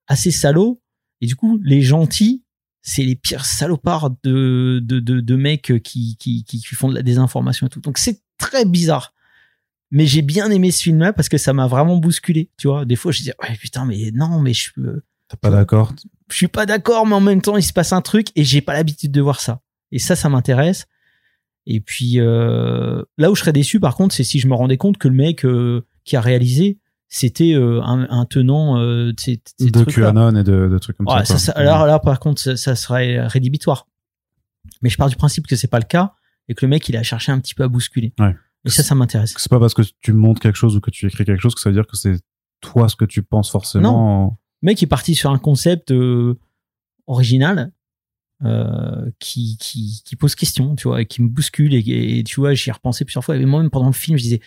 [0.08, 0.81] assez salauds.
[1.22, 2.42] Et du coup, les gentils,
[2.82, 7.02] c'est les pires salopards de de de, de mecs qui, qui qui font de la
[7.02, 7.80] désinformation et tout.
[7.80, 9.14] Donc c'est très bizarre.
[9.90, 12.50] Mais j'ai bien aimé ce film-là parce que ça m'a vraiment bousculé.
[12.58, 14.70] Tu vois, des fois je dis ouais putain mais non mais je
[15.28, 15.94] T'es pas d'accord
[16.32, 18.62] je suis pas d'accord, mais en même temps, il se passe un truc et j'ai
[18.62, 19.60] pas l'habitude de voir ça.
[19.92, 20.86] Et ça, ça m'intéresse.
[21.66, 24.78] Et puis euh, là où je serais déçu, par contre, c'est si je me rendais
[24.78, 26.78] compte que le mec euh, qui a réalisé,
[27.14, 30.12] c'était euh, un, un tenant euh, de ces, de ces de trucs-là.
[30.12, 31.52] QAnon et de, de trucs comme Ouais, ça.
[31.52, 33.86] alors là, par contre, ça, ça serait rédhibitoire.
[34.80, 36.14] Mais je pars du principe que c'est pas le cas
[36.48, 38.14] et que le mec, il a cherché un petit peu à bousculer.
[38.18, 38.34] Ouais.
[38.64, 39.34] Et ça, ça m'intéresse.
[39.36, 41.60] C'est pas parce que tu montres quelque chose ou que tu écris quelque chose que
[41.60, 42.14] ça veut dire que c'est
[42.62, 44.38] toi ce que tu penses forcément.
[44.62, 46.38] Le mec est parti sur un concept euh,
[47.06, 47.72] original
[49.20, 51.74] qui, qui, qui pose question, tu vois, et qui me bouscule.
[51.74, 53.36] Et, et tu vois, j'y ai repensé plusieurs fois.
[53.36, 54.40] Et moi-même, pendant le film, je disais,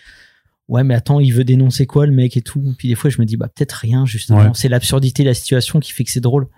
[0.68, 2.74] ouais, mais attends, il veut dénoncer quoi, le mec et tout.
[2.78, 4.38] Puis des fois, je me dis, bah, peut-être rien, justement.
[4.38, 4.50] Ouais.
[4.54, 6.48] C'est l'absurdité de la situation qui fait que c'est drôle.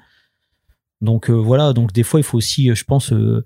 [1.01, 3.45] Donc euh, voilà, donc des fois, il faut aussi, euh, je pense, euh,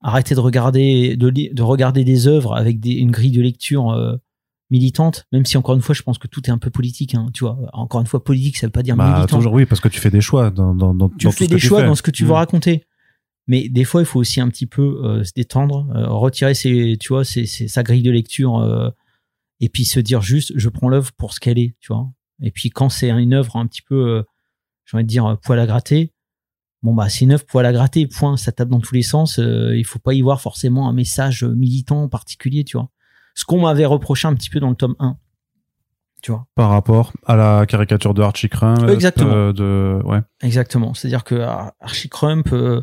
[0.00, 4.16] arrêter de regarder, de, regarder des œuvres avec des, une grille de lecture euh,
[4.70, 7.14] militante, même si encore une fois, je pense que tout est un peu politique.
[7.14, 9.66] Hein, tu vois, encore une fois, politique, ça veut pas dire Bah, militant toujours oui,
[9.66, 11.60] parce que tu fais des choix dans, dans, dans, tu dans fais tout ce des
[11.60, 11.86] que choix fais.
[11.86, 12.26] dans ce que tu Mm.
[12.28, 12.84] veux raconter.
[13.46, 17.24] Mais des fois, il faut aussi un petit peu se détendre, retirer ses, tu vois,
[17.24, 18.92] ses, ses- sa grille de lecture,
[19.60, 22.08] et puis se dire juste, je prends l'œuvre pour ce qu'elle est, tu vois.
[22.42, 24.22] Et puis quand c'est une œuvre un petit peu, euh,
[24.86, 26.12] j'ai envie de dire, euh, poil à gratter,
[26.82, 29.38] bon bah c'est une œuvre poil à gratter, point, ça tape dans tous les sens.
[29.38, 32.88] euh, il faut pas y voir forcément un message militant particulier, tu vois.
[33.34, 35.16] Ce qu'on m'avait reproché un petit peu dans le tome 1.
[36.22, 36.46] Tu vois.
[36.54, 38.88] Par rapport à la caricature de Archie Crump.
[38.90, 39.30] Exactement.
[39.32, 40.20] euh, de, ouais.
[40.42, 40.92] Exactement.
[40.92, 42.82] C'est-à-dire que Ar- Archie Crump, euh,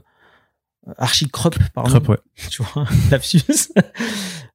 [0.97, 2.17] Archie Krupp, pardon, Crump, ouais.
[2.50, 3.41] tu vois, lapsus,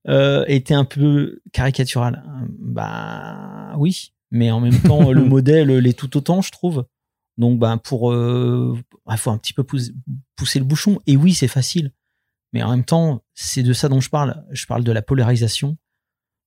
[0.08, 2.22] euh, était un peu caricatural.
[2.58, 6.86] Bah oui, mais en même temps, le modèle l'est tout autant, je trouve.
[7.38, 8.78] Donc, bah, pour, euh,
[9.10, 9.92] il faut un petit peu pousser,
[10.36, 11.00] pousser le bouchon.
[11.06, 11.92] Et oui, c'est facile,
[12.52, 14.44] mais en même temps, c'est de ça dont je parle.
[14.50, 15.76] Je parle de la polarisation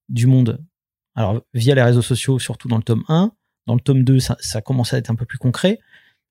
[0.08, 0.64] du monde.
[1.14, 3.32] Alors, via les réseaux sociaux, surtout dans le tome 1.
[3.66, 5.80] Dans le tome 2, ça, ça commence à être un peu plus concret.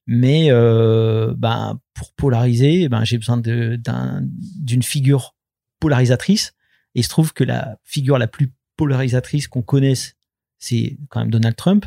[0.08, 5.36] Mais euh, ben, pour polariser, ben, j'ai besoin d'une figure
[5.80, 6.54] polarisatrice.
[6.94, 10.16] Et il se trouve que la figure la plus polarisatrice qu'on connaisse,
[10.60, 11.86] c'est quand même Donald Trump.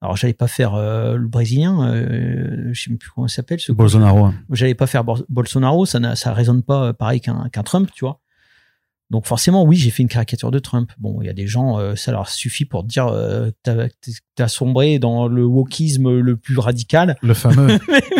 [0.00, 3.58] Alors, j'allais pas faire euh, le Brésilien, euh, je sais même plus comment il s'appelle.
[3.58, 4.26] Ce Bolsonaro.
[4.26, 4.34] hein.
[4.50, 8.20] J'allais pas faire Bolsonaro, ça, n'a- ça résonne pas pareil qu'un qu'un Trump, tu vois.
[9.10, 10.92] Donc forcément, oui, j'ai fait une caricature de Trump.
[10.98, 13.88] Bon, il y a des gens, euh, ça leur suffit pour dire euh, t'as
[14.34, 17.16] t'as sombré dans le wokisme le plus radical.
[17.22, 17.78] Le fameux.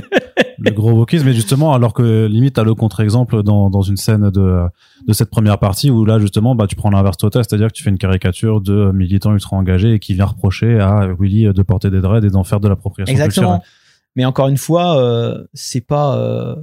[0.59, 4.31] le gros wokisme, mais justement, alors que limite, t'as le contre-exemple dans, dans une scène
[4.31, 4.63] de,
[5.07, 7.83] de cette première partie où là, justement, bah, tu prends l'inverse total, c'est-à-dire que tu
[7.83, 11.91] fais une caricature de militant ultra engagé et qui vient reprocher à Willy de porter
[11.91, 13.59] des dreads et d'en faire de l'appropriation Exactement.
[13.59, 13.73] culturelle.
[14.17, 16.57] Mais encore une fois, euh, c'est pas euh,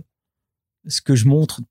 [0.87, 1.61] ce que je montre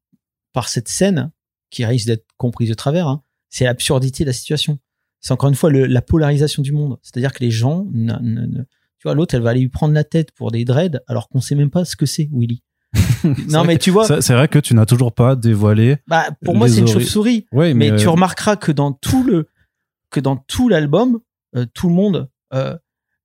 [0.53, 1.31] par cette scène
[1.71, 3.09] qui risque d'être comprise de travers.
[3.09, 3.23] hein.
[3.49, 4.79] C'est l'absurdité de la situation.
[5.21, 6.99] C'est encore une fois le- la polarisation du monde.
[7.03, 8.63] C'est-à-dire que les gens, ne- ne- ne-
[8.99, 11.41] tu vois, l'autre, elle va aller lui prendre la tête pour des dreads alors qu'on
[11.41, 12.63] sait même pas ce que c'est, Willy.
[13.49, 15.97] non, mais tu vois, C'est vrai que tu n'as toujours pas dévoilé.
[16.07, 17.47] bah, pour moi, c'est une chauve-souris.
[17.53, 19.49] Oui, Mais, mais, tu euh, remarqueras que dans tout le
[20.11, 21.19] que dans tout l'album,
[21.57, 22.77] euh, tout le monde, euh,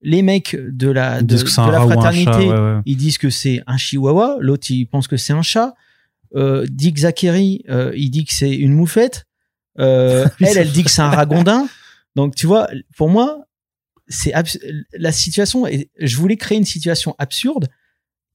[0.01, 2.39] les mecs de la de, la fraternité, chat.
[2.39, 2.81] ouais, ouais.
[2.85, 5.73] ils disent que c'est un chihuahua, l'autre il pense que c'est un chat.
[6.35, 9.25] Euh, Dick Zachary, euh, il dit que c'est une moufette.
[9.79, 11.67] Euh, elle, elle dit que c'est un ragondin.
[12.15, 13.45] Donc tu vois, pour moi,
[14.07, 14.33] c'est
[14.93, 15.67] la situation.
[15.67, 17.67] Et je voulais créer une situation absurde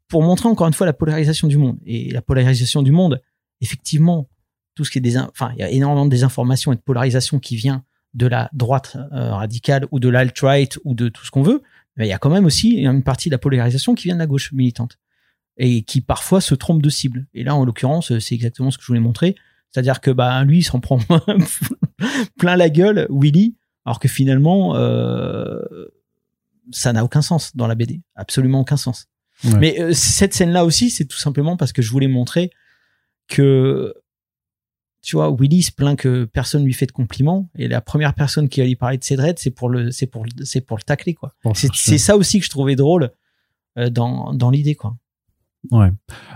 [0.09, 1.79] pour montrer encore une fois la polarisation du monde.
[1.85, 3.21] Et la polarisation du monde,
[3.61, 4.29] effectivement,
[4.75, 7.39] tout ce qui est des, enfin, il y a énormément de désinformation et de polarisation
[7.39, 11.43] qui vient de la droite euh, radicale ou de l'alt-right ou de tout ce qu'on
[11.43, 11.63] veut.
[11.97, 14.21] Mais il y a quand même aussi une partie de la polarisation qui vient de
[14.21, 14.99] la gauche militante
[15.57, 17.27] et qui parfois se trompe de cible.
[17.35, 19.37] Et là, en l'occurrence, c'est exactement ce que je voulais montrer.
[19.71, 20.99] C'est-à-dire que bah lui, il s'en prend
[22.39, 25.59] plein la gueule, Willy, alors que finalement, euh,
[26.71, 29.07] ça n'a aucun sens dans la BD, absolument aucun sens.
[29.43, 29.59] Ouais.
[29.59, 32.51] Mais euh, cette scène-là aussi, c'est tout simplement parce que je voulais montrer
[33.27, 33.95] que,
[35.03, 38.49] tu vois, Willy se plaint que personne lui fait de compliments, et la première personne
[38.49, 41.15] qui va lui parler de dreads, c'est pour le, c'est pour, c'est pour le tacler,
[41.15, 41.35] quoi.
[41.43, 43.11] Bon, C'est, ça aussi que je trouvais drôle
[43.77, 44.97] euh, dans, dans l'idée, quoi.
[45.71, 45.91] Ouais.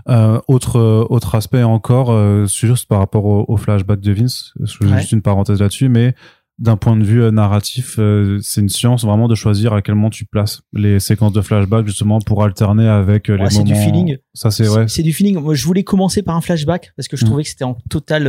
[0.08, 4.12] Euh, autre euh, autre aspect encore, euh, c'est juste par rapport au, au flashback de
[4.12, 4.52] Vince.
[4.60, 4.98] Je Ouais.
[4.98, 6.14] juste une parenthèse là-dessus, mais
[6.58, 9.94] d'un point de vue euh, narratif, euh, c'est une science vraiment de choisir à quel
[9.94, 13.64] moment tu places les séquences de flashback justement pour alterner avec Ouais, les c'est moments.
[13.70, 14.16] du feeling.
[14.34, 14.88] Ça c'est vrai.
[14.88, 15.38] C'est du feeling.
[15.38, 17.28] Moi, je voulais commencer par un flashback parce que je Mm.
[17.28, 18.26] trouvais que c'était en totale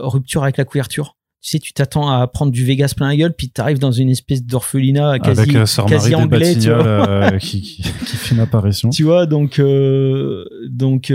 [0.00, 1.16] rupture avec la couverture.
[1.46, 4.10] Tu sais, tu t'attends à prendre du Vegas plein la gueule, puis t'arrives dans une
[4.10, 7.08] espèce d'orphelinat quasi, avec euh, Sœur quasi Marie anglais, tu vois.
[7.08, 8.90] euh, qui, qui, qui fait une apparition.
[8.90, 9.26] tu vois.
[9.26, 11.12] Donc, euh, donc,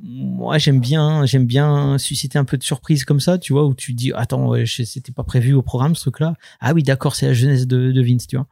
[0.00, 3.74] moi, j'aime bien, j'aime bien susciter un peu de surprise comme ça, tu vois, où
[3.74, 6.36] tu dis, attends, ouais, c'était pas prévu au programme ce truc-là.
[6.60, 8.46] Ah oui, d'accord, c'est la jeunesse de, de Vince, tu vois.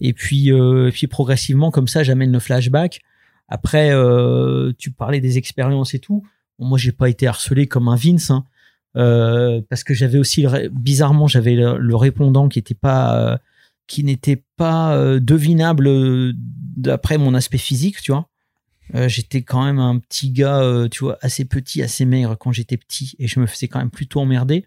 [0.00, 3.00] Et puis, et puis progressivement, comme ça, j'amène le flashback.
[3.48, 3.90] Après,
[4.78, 6.22] tu parlais des expériences et tout.
[6.60, 8.44] Bon, moi, j'ai pas été harcelé comme un Vince, hein,
[8.96, 13.36] euh, parce que j'avais aussi bizarrement, j'avais le, répondant qui était pas, euh,
[13.86, 16.32] qui n'était pas euh, devinable euh,
[16.76, 18.28] d'après mon aspect physique, tu vois.
[18.94, 22.52] Euh, j'étais quand même un petit gars, euh, tu vois, assez petit, assez maigre quand
[22.52, 24.66] j'étais petit, et je me faisais quand même plutôt emmerder.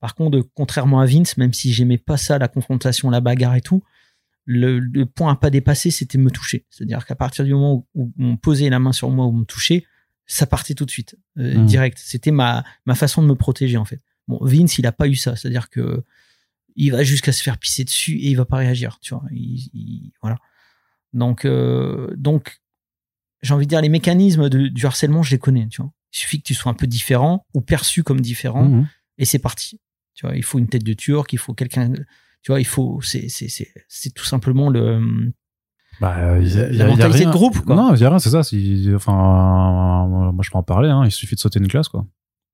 [0.00, 3.54] Par contre, euh, contrairement à Vince, même si j'aimais pas ça, la confrontation, la bagarre
[3.54, 3.82] et tout,
[4.44, 6.66] le, le point à pas dépasser, c'était me toucher.
[6.70, 9.32] C'est-à-dire qu'à partir du moment où, où on posait la main sur moi ou on
[9.32, 9.84] me touchait,
[10.26, 11.66] ça partait tout de suite, euh, Mhm.
[11.66, 11.98] direct.
[12.02, 14.00] C'était ma, ma façon de me protéger, en fait.
[14.28, 15.36] Bon, Vince, il a pas eu ça.
[15.36, 16.04] C'est-à-dire que
[16.74, 19.24] il va jusqu'à se faire pisser dessus et il va pas réagir, tu vois.
[19.30, 20.38] Il- il- voilà.
[21.12, 22.60] Donc, euh, donc,
[23.42, 25.92] j'ai envie de dire, les mécanismes de- du harcèlement, je les connais, tu vois.
[26.14, 28.88] Il suffit que tu sois un peu différent ou perçu comme différent Mhm.
[29.18, 29.80] et c'est parti.
[30.14, 33.00] Tu vois, il faut une tête de turc, il faut quelqu'un, tu vois, il faut,
[33.02, 35.32] c'est, c'est, c'est, c'est tout simplement le,
[36.02, 37.28] Bah, euh, y a- y a- la y a mentalité rien.
[37.28, 37.74] de groupe, quoi.
[37.76, 38.40] Non, il y a rien, c'est ça.
[38.94, 40.88] Enfin, euh, moi je peux en parler.
[40.90, 42.04] Hein, il suffit de sauter une classe, quoi.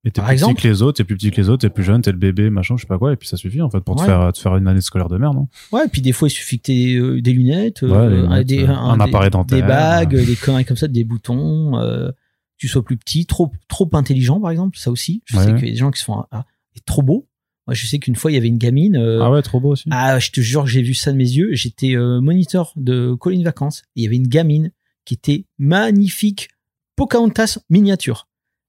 [0.04, 1.70] Et t'es plus exemple petit que les autres, t'es plus petit que les autres, t'es
[1.70, 3.68] plus jeune, t'es le bébé, machin, je sais pas quoi, et puis ça suffit en
[3.68, 6.00] fait pour te faire te faire une année scolaire de merde, non Ouais, et puis
[6.02, 9.58] des fois, il suffit que t'aies euh, des lunettes, Ouais, des, un des- appareil dentaire.
[9.61, 12.11] des bagues, des conneries comme ça, des boutons, euh,
[12.58, 15.22] tu sois plus petit, trop, trop intelligent, par exemple, ça aussi.
[15.24, 15.44] Je Ouais.
[15.44, 16.44] sais qu'il y a des gens qui sont ah,
[16.76, 17.26] et trop beaux.
[17.68, 18.96] Moi, je sais qu'une fois, il y avait une gamine.
[18.96, 19.85] euh, Ah ouais, trop beau aussi.
[19.90, 21.50] Ah, je te jure que j'ai vu ça de mes yeux.
[21.52, 23.83] J'étais euh, moniteur de colline vacances.
[23.94, 24.72] Et il y avait une gamine
[25.04, 26.48] qui était magnifique,
[26.96, 28.26] Pocahontas miniature.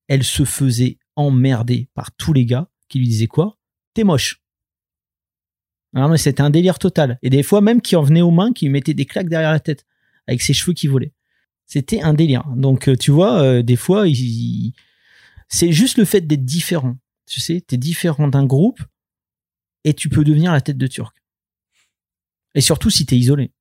[0.09, 3.57] Elle se faisait emmerder par tous les gars qui lui disaient quoi?
[3.93, 4.41] T'es moche.
[5.95, 7.17] Alors, mais c'était un délire total.
[7.23, 9.51] Et des fois même qui en venait aux mains, qui lui mettaient des claques derrière
[9.51, 9.85] la tête
[10.27, 11.13] avec ses cheveux qui volaient.
[11.65, 12.43] C'était un délire.
[12.55, 14.73] Donc euh, tu vois, euh, des fois, il- il-
[15.47, 16.97] c'est juste le fait d'être différent.
[17.29, 18.81] Tu sais, t'es différent d'un groupe
[19.83, 21.15] et tu peux devenir la tête de Turc.
[22.55, 23.53] Et surtout si t'es isolé.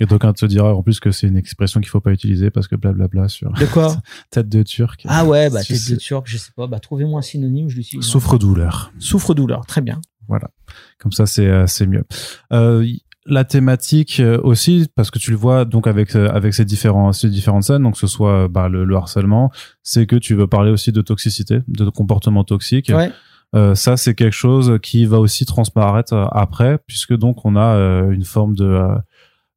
[0.00, 2.68] Et d'aucuns te dira en plus que c'est une expression qu'il faut pas utiliser parce
[2.68, 4.00] que blablabla sur De quoi
[4.30, 5.02] tête de turc.
[5.08, 6.68] Ah ouais, bah Tu tête de Turc, je sais pas.
[6.68, 8.02] Bah trouvez-moi un synonyme, je lui suis.
[8.02, 8.92] Souffre-douleur.
[9.00, 10.00] Souffre-douleur, très bien.
[10.28, 10.50] Voilà.
[10.98, 12.04] Comme ça, c'est euh, mieux.
[12.52, 12.86] Euh,
[13.28, 17.12] la thématique euh, aussi parce que tu le vois donc avec euh, avec ces différents
[17.12, 19.50] ces différentes scènes donc que ce soit bah, le, le harcèlement
[19.82, 23.10] c'est que tu veux parler aussi de toxicité de comportement toxique Ouais.
[23.54, 28.10] Euh, ça c'est quelque chose qui va aussi transparaître après puisque donc on a euh,
[28.10, 28.80] une forme de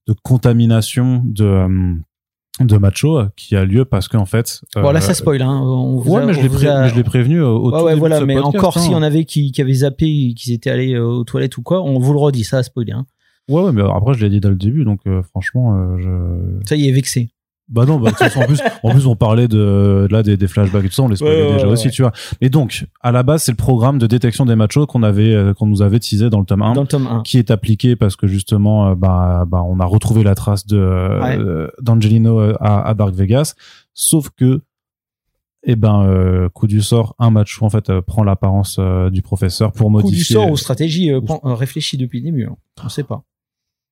[0.08, 1.68] de contamination de
[2.60, 5.42] de macho qui a lieu parce qu'en fait euh, Bon, là, ça spoil.
[5.42, 5.60] Hein.
[5.64, 7.72] On vous ouais a- mais je l'ai pré- a- mais je l'ai prévenu au, au
[7.72, 8.82] Ouais, tout ouais, début voilà, de ce mais podcast, encore hein.
[8.82, 11.82] s'il y en avait qui, qui avaient zappé, qui étaient allés aux toilettes ou quoi,
[11.82, 12.92] on vous le redit, ça a spoilé.
[12.92, 13.06] Hein.
[13.52, 15.98] Ouais ouais mais après je l'ai dit dès le début donc euh, franchement euh,
[16.62, 17.30] je Ça y est, vexé.
[17.70, 20.90] Bah non, bah, en plus, en plus, on parlait de, là, des, des flashbacks et
[20.90, 21.92] tout ça, on les spoilait Ouais, ouais, déjà ouais, aussi, ouais.
[21.92, 22.12] tu vois.
[22.42, 25.54] Et donc, à la base, c'est le programme de détection des machos qu'on avait, euh,
[25.54, 27.22] qu'on nous avait teasé dans le tome 1, Dans le tome 1.
[27.24, 30.76] qui est appliqué parce que justement, euh, bah, bah, on a retrouvé la trace de,
[30.78, 33.54] euh, d'Angelino à, à Dark Vegas.
[33.94, 34.64] Sauf que,
[35.64, 39.22] eh ben, euh, coup du sort, un macho, en fait, euh, prend l'apparence euh, du
[39.22, 40.18] professeur pour Coup modifier.
[40.18, 42.48] du sort ou stratégie euh, réfléchie depuis le début.
[42.48, 42.58] hein.
[42.84, 43.24] On sait pas.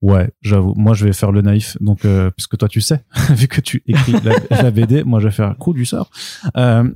[0.01, 0.73] Ouais, j'avoue.
[0.77, 1.75] Moi, je vais faire le naïf.
[1.81, 5.27] Donc, euh, puisque toi, tu sais, vu que tu écris la, la BD, moi, je
[5.27, 6.09] vais faire coup du sort.
[6.55, 6.89] Euh,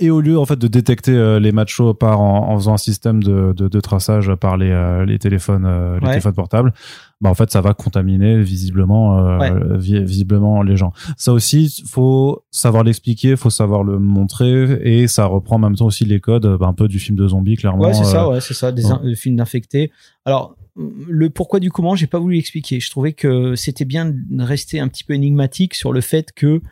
[0.00, 2.78] et au lieu, en fait, de détecter euh, les machos par en, en faisant un
[2.78, 6.10] système de, de, de traçage par les, euh, les téléphones, euh, les Ouais.
[6.14, 6.72] téléphones portables,
[7.20, 9.78] bah, en fait, ça va contaminer visiblement, euh, Ouais.
[9.78, 10.92] vi- visiblement les gens.
[11.16, 15.86] Ça aussi, faut savoir l'expliquer, faut savoir le montrer, et ça reprend en même temps
[15.86, 17.84] aussi les codes, bah, un peu du film de zombies, clairement.
[17.84, 19.14] Ouais, c'est ça, ouais, c'est ça, des ouais.
[19.14, 19.92] films d'infectés.
[20.24, 22.80] Alors, le pourquoi du comment, j'ai pas voulu expliquer.
[22.80, 26.62] Je trouvais que c'était bien de rester un petit peu énigmatique sur le fait que,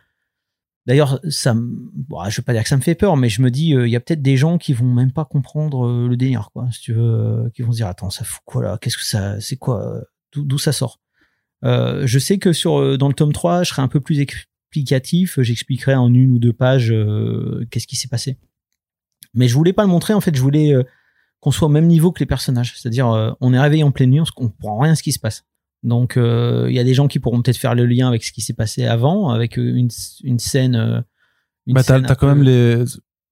[0.87, 3.51] d'ailleurs, ça, bon, je vais pas dire que ça me fait peur, mais je me
[3.51, 6.17] dis, euh, il y a peut-être des gens qui vont même pas comprendre euh, le
[6.17, 6.69] délire, quoi.
[6.73, 8.79] Si tu veux, euh, qui vont se dire, attends, ça fout quoi là?
[8.81, 10.01] Qu'est-ce que ça, c'est quoi
[10.35, 11.01] D'où ça sort?
[11.63, 15.41] Je sais que sur dans le tome 3, je serai un peu plus explicatif.
[15.41, 16.95] J'expliquerai en une ou deux pages
[17.71, 18.39] qu'est-ce qui s'est passé.
[19.35, 20.75] Mais je voulais pas le montrer, en fait, je voulais
[21.41, 22.74] qu'on soit au même niveau que les personnages.
[22.76, 25.12] C'est-à-dire, euh, on est réveillé en pleine nuit, on se comprend rien à ce qui
[25.12, 25.45] se passe.
[25.84, 28.32] Donc, euh, il y a des gens qui pourront peut-être faire le lien avec ce
[28.32, 29.89] qui s'est passé avant, avec euh, une,
[30.24, 31.05] une scène.
[31.66, 32.82] une bah, t'as, quand même les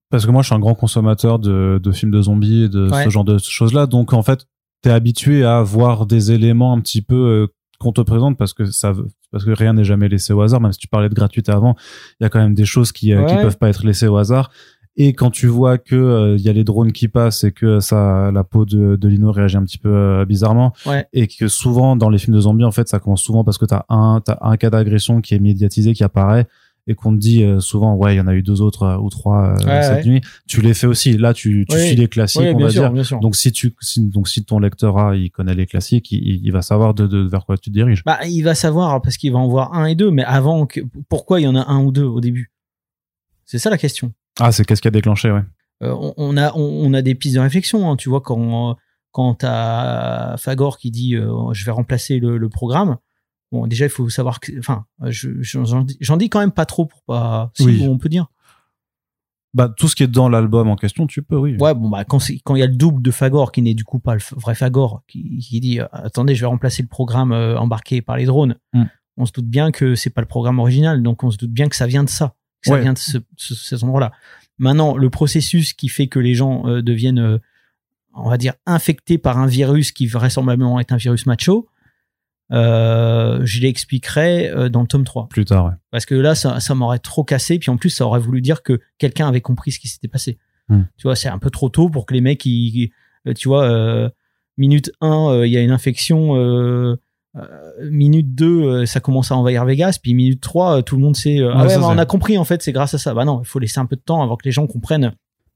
[0.09, 2.89] parce que moi je suis un grand consommateur de, de films de zombies et de
[2.89, 3.05] Ouais.
[3.05, 4.47] ce genre de choses là donc en fait
[4.83, 7.49] t'es habitué à voir des éléments un petit peu
[7.81, 8.93] qu'on te présente parce que ça
[9.33, 11.75] parce que rien n'est jamais laissé au hasard même si tu parlais de gratuité avant
[12.21, 13.43] il y a quand même des choses qui euh, qui Ouais.
[13.43, 14.53] peuvent pas être laissées au hasard
[14.99, 17.81] et quand tu vois que euh, il y a les drones qui passent et que
[17.81, 21.07] ça la peau de, de Lino réagit un petit peu euh, bizarrement Ouais.
[21.13, 23.67] et que souvent dans les films de zombies en fait ça commence souvent parce que
[23.67, 26.47] t'as un t'as un cas d'agression qui est médiatisé qui apparaît
[26.89, 28.97] et qu'on te dit euh, souvent ouais il y en a eu deux autres euh,
[28.97, 30.11] ou trois euh, Ouais, cette ouais.
[30.11, 32.93] nuit tu les fais aussi là tu tu suis les classiques on va sûr, dire
[32.93, 33.19] bien sûr.
[33.19, 36.63] donc si tu si, donc si ton lectorat il connaît les classiques il, il va
[36.63, 39.41] savoir de, de vers quoi tu te diriges Bah, il va savoir parce qu'il va
[39.41, 41.91] en voir un et deux, mais avant que pourquoi il y en a un ou
[41.91, 42.53] deux au début?
[43.45, 44.13] C'est ça la question.
[44.41, 45.43] Ah c'est qu'est-ce qui a déclenché ouais
[45.83, 47.91] Euh, on, on a on, on a des pistes de réflexion.
[47.91, 47.97] hein.
[47.97, 48.77] Tu vois quand
[49.13, 52.97] quand t'as Fagor qui dit euh, je vais remplacer le, le programme.
[53.53, 55.61] Bon, déjà il faut savoir que, enfin, je- je-
[56.01, 57.51] j'en dis- quand même pas trop pour pas.
[57.55, 57.87] Si, Oui.
[57.89, 58.27] on peut dire.
[59.55, 62.05] bah tout ce qui est dans l'album en question tu peux oui Ouais, bon bah
[62.05, 64.55] quand il y a le double de Fagor qui n'est du coup pas le vrai
[64.55, 68.27] Fagor qui, qui dit euh, attendez je vais remplacer le programme euh, embarqué par les
[68.27, 68.57] drones.
[68.75, 68.85] Mm.
[69.17, 71.69] On se doute bien que c'est pas le programme original, donc on se doute bien
[71.71, 72.83] que ça vient de ça, ça Ouais.
[72.83, 74.13] vient de ce, ce- cet endroit-là.
[74.59, 77.39] Maintenant, le processus qui fait que les gens euh, deviennent, euh,
[78.15, 81.69] on va dire, infectés par un virus qui vraisemblablement est un virus macho,
[82.53, 85.29] euh, je l'expliquerai dans le tome 3.
[85.29, 87.59] plus tard ouais Parce que là, ça, ça m'aurait trop cassé.
[87.59, 90.39] Puis en plus, ça aurait voulu dire que quelqu'un avait compris ce qui s'était passé.
[90.69, 90.83] Hmm.
[90.97, 92.91] Tu vois, c'est un peu trop tôt pour que les mecs, ils,
[93.37, 94.11] tu vois,
[94.57, 96.97] minute 1, il y a une infection.
[97.37, 97.41] Euh,
[97.81, 99.99] euh, minute 2, ça commence à envahir Vegas.
[100.03, 101.39] Puis minute 3, euh, tout le monde sait.
[101.41, 103.15] euh, ah Ouais, bah, on a compris, en fait, c'est grâce à ça.
[103.15, 105.13] Bah non, il faut laisser un peu de temps avant que les gens comprennent.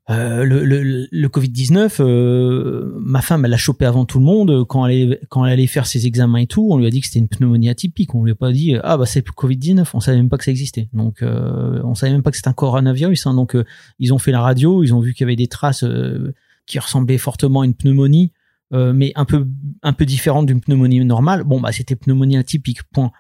[0.09, 4.65] Euh, le, le, le Covid-19, euh, ma femme, elle l'a chopé avant tout le monde.
[4.67, 7.01] Quand elle, allait, quand elle allait faire ses examens et tout, on lui a dit
[7.01, 8.13] que c'était une pneumonie atypique.
[8.15, 9.87] On lui a pas dit, ah bah c'est le Covid-19.
[9.95, 10.89] On savait même pas que ça existait.
[10.95, 13.27] Donc, euh, on savait même pas que c'était un coronavirus.
[13.29, 13.35] Hein.
[13.35, 13.65] Donc, euh,
[14.01, 16.35] ils ont fait la radio, ils ont vu qu'il y avait des traces euh,
[16.67, 18.33] qui ressemblaient fortement à une pneumonie,
[18.73, 19.47] euh, mais un peu,
[19.83, 21.45] un peu différente d'une pneumonie normale.
[21.45, 22.83] Bon, bah c'était pneumonie atypique.
[22.93, 23.11] Point.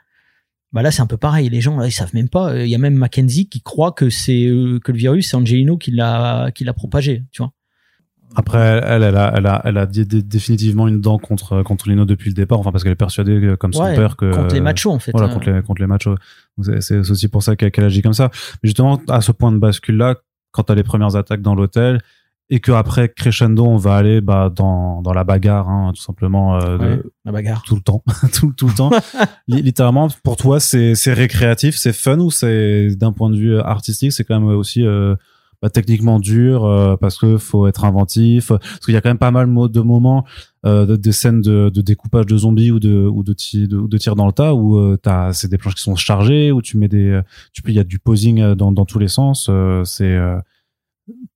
[0.72, 1.48] Bah là, c'est un peu pareil.
[1.48, 2.57] Les gens, là, ils savent même pas.
[2.64, 5.76] Il y a même Mackenzie qui croit que c'est euh, que le virus, c'est Angelino
[5.76, 7.24] qui l'a qui l'a propagé.
[7.32, 7.53] Tu vois.
[8.36, 11.88] après elle elle a elle a elle a dé- dé- définitivement une dent contre contre
[11.88, 14.32] Lino depuis le départ enfin parce qu'elle est persuadée euh, comme son Ouais, père que
[14.32, 15.11] contre les euh, machos en fait.
[15.11, 16.14] voilà Euh, contre les contre les machos
[16.78, 18.30] c'est aussi pour ça qu'elle agit comme ça
[18.62, 20.14] mais justement à ce point de bascule là
[20.53, 22.01] quand t'as les premières attaques dans l'hôtel
[22.51, 26.57] et que après crescendo on va aller bah dans dans la bagarre hein, tout simplement
[26.57, 27.62] euh, de- la bagarre.
[27.62, 28.03] tout le temps
[28.34, 28.90] tout, tout le temps
[29.48, 33.59] Li- littéralement pour toi c'est c'est récréatif c'est fun ou c'est d'un point de vue
[33.59, 35.14] artistique c'est quand même aussi euh,
[35.62, 39.18] bah, techniquement dur euh, parce que faut être inventif parce qu'il y a quand même
[39.18, 40.24] pas mal de moments
[40.66, 43.86] euh, de, des scènes de, de, découpage de zombies ou de ou de tir de,
[43.86, 46.62] de tir dans le tas où euh, t'as c'est des planches qui sont chargées où
[46.62, 47.20] tu mets des
[47.53, 49.48] tu peux il y a du posing dans dans tous les sens
[49.84, 50.18] c'est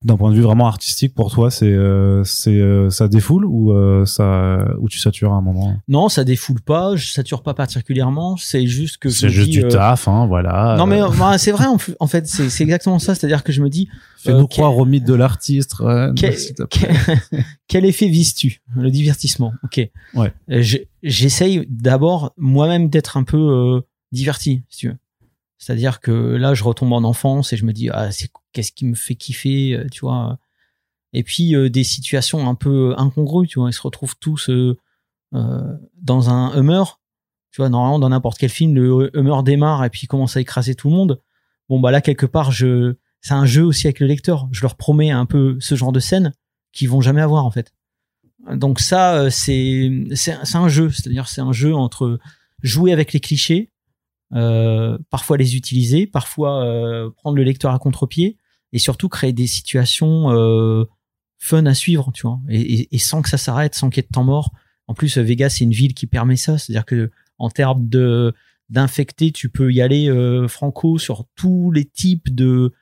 [0.05, 3.73] d'un point de vue vraiment artistique pour toi c'est euh, c'est euh, ça défoule ou
[3.73, 5.77] euh, ça ou tu satures à un moment?
[5.89, 10.09] Non ça défoule pas je sature pas particulièrement c'est juste que c'est juste du taf
[10.09, 10.77] hein voilà.
[10.79, 13.53] Non mais bah, c'est vrai en, fait c'est c'est exactement ça c'est à dire que
[13.53, 15.77] je me dis fais-nous croire au mythe de l'artiste
[16.17, 16.37] quel,
[17.69, 18.61] quel, effet vises-tu?
[18.77, 19.89] Le divertissement ok.
[20.15, 20.33] Ouais.
[21.03, 24.97] J'essaye d'abord moi-même d'être un peu diverti si tu veux
[25.65, 28.85] c'est-à-dire que là, je retombe en enfance et je me dis, ah, c'est qu'est-ce qui
[28.85, 30.39] me fait kiffer, euh, tu vois.
[31.15, 33.71] Et puis euh, des situations un peu incongrues, tu vois.
[33.71, 34.77] Ils se retrouvent tous euh,
[35.33, 36.83] dans un Hummer.
[37.51, 40.75] Tu vois, normalement, dans n'importe quel film, le Hummer démarre et puis commence à écraser
[40.75, 41.23] tout le monde.
[41.71, 44.47] Bon, bah là, quelque part, je, c'est un jeu aussi avec le lecteur.
[44.53, 46.35] Je leur promets un peu ce genre de scène
[46.73, 47.73] qu'ils vont jamais avoir, en fait.
[48.53, 50.91] Donc ça, c'est, c'est, un jeu.
[50.91, 52.19] C'est-à-dire, c'est un jeu entre
[52.63, 53.71] jouer avec les clichés,
[54.35, 58.37] euh, parfois les utiliser, parfois euh, prendre le lecteur à contre-pied
[58.73, 60.85] et surtout créer des situations euh,
[61.39, 64.13] fun à suivre, tu vois, et, sans que ça s'arrête, sans qu'il y ait de
[64.13, 64.51] temps mort.
[64.89, 68.33] En plus, Vegas, c'est une ville qui permet ça, c'est-à-dire que en termes de
[68.71, 70.11] d'infectés, tu peux y aller
[70.49, 72.73] franco sur tous les types de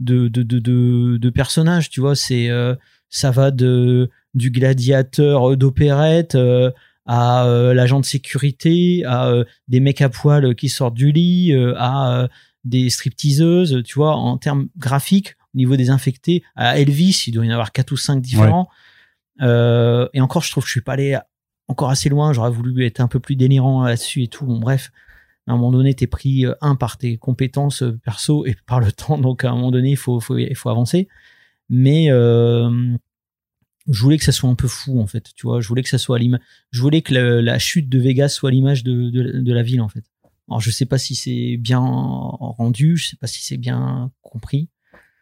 [0.00, 2.50] de de de, de, de personnages, tu vois, c'est
[3.08, 6.36] ça va de du gladiateur d'opérette
[7.08, 11.52] à euh, l'agent de sécurité, à euh, des mecs à poil qui sortent du lit,
[11.54, 12.28] euh, à
[12.64, 17.46] des stripteaseuses, tu vois, en termes graphiques, au niveau des infectés, à Elvis, il doit
[17.46, 18.68] y en avoir quatre ou cinq différents.
[19.40, 21.18] et encore, je trouve que je suis pas allé
[21.66, 22.34] encore assez loin.
[22.34, 24.44] J'aurais voulu être un peu plus délirant là-dessus et tout.
[24.44, 24.92] Bon, bref,
[25.46, 29.16] à un moment donné, t'es pris un par tes compétences perso et par le temps.
[29.16, 31.08] Donc, à un moment donné, il faut, faut avancer.
[31.70, 32.10] Mais
[33.88, 35.88] je voulais que ça soit un peu fou en fait tu vois je voulais que
[35.88, 39.62] ça soit l'image je voulais que la, chute de Vegas soit l'image de, de, la
[39.62, 40.04] ville en fait.
[40.48, 44.68] Alors je sais pas si c'est bien rendu je sais pas si c'est bien compris.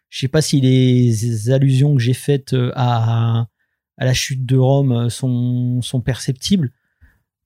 [0.09, 3.47] Je sais pas si les allusions que j'ai faites euh, à
[3.97, 6.71] à la chute de Rome sont sont perceptibles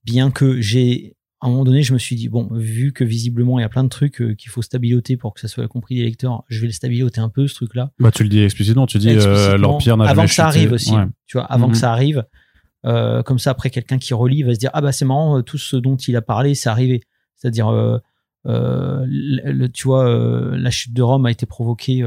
[0.04, 3.58] bien que j'ai à un moment donné, je me suis dit, bon, vu que visiblement
[3.58, 5.96] il y a plein de trucs euh, qu'il faut stabiloter pour que ça soit compris
[5.96, 7.90] des lecteurs, je vais le stabiloter un peu, ce truc-là.
[7.98, 10.92] Bah, tu le dis explicitement, tu dis euh, l'Empire n'a Avant que ça arrive aussi,
[11.26, 11.78] tu vois, avant que mhm.
[11.78, 12.24] ça arrive.
[12.86, 15.58] Euh, comme ça, après, quelqu'un qui relit va se dire, ah bah c'est marrant, tout
[15.58, 17.02] ce dont il a parlé, c'est arrivé.
[17.34, 17.72] C'est-à-dire,
[18.44, 22.06] le, tu vois, la chute de Rome a été provoquée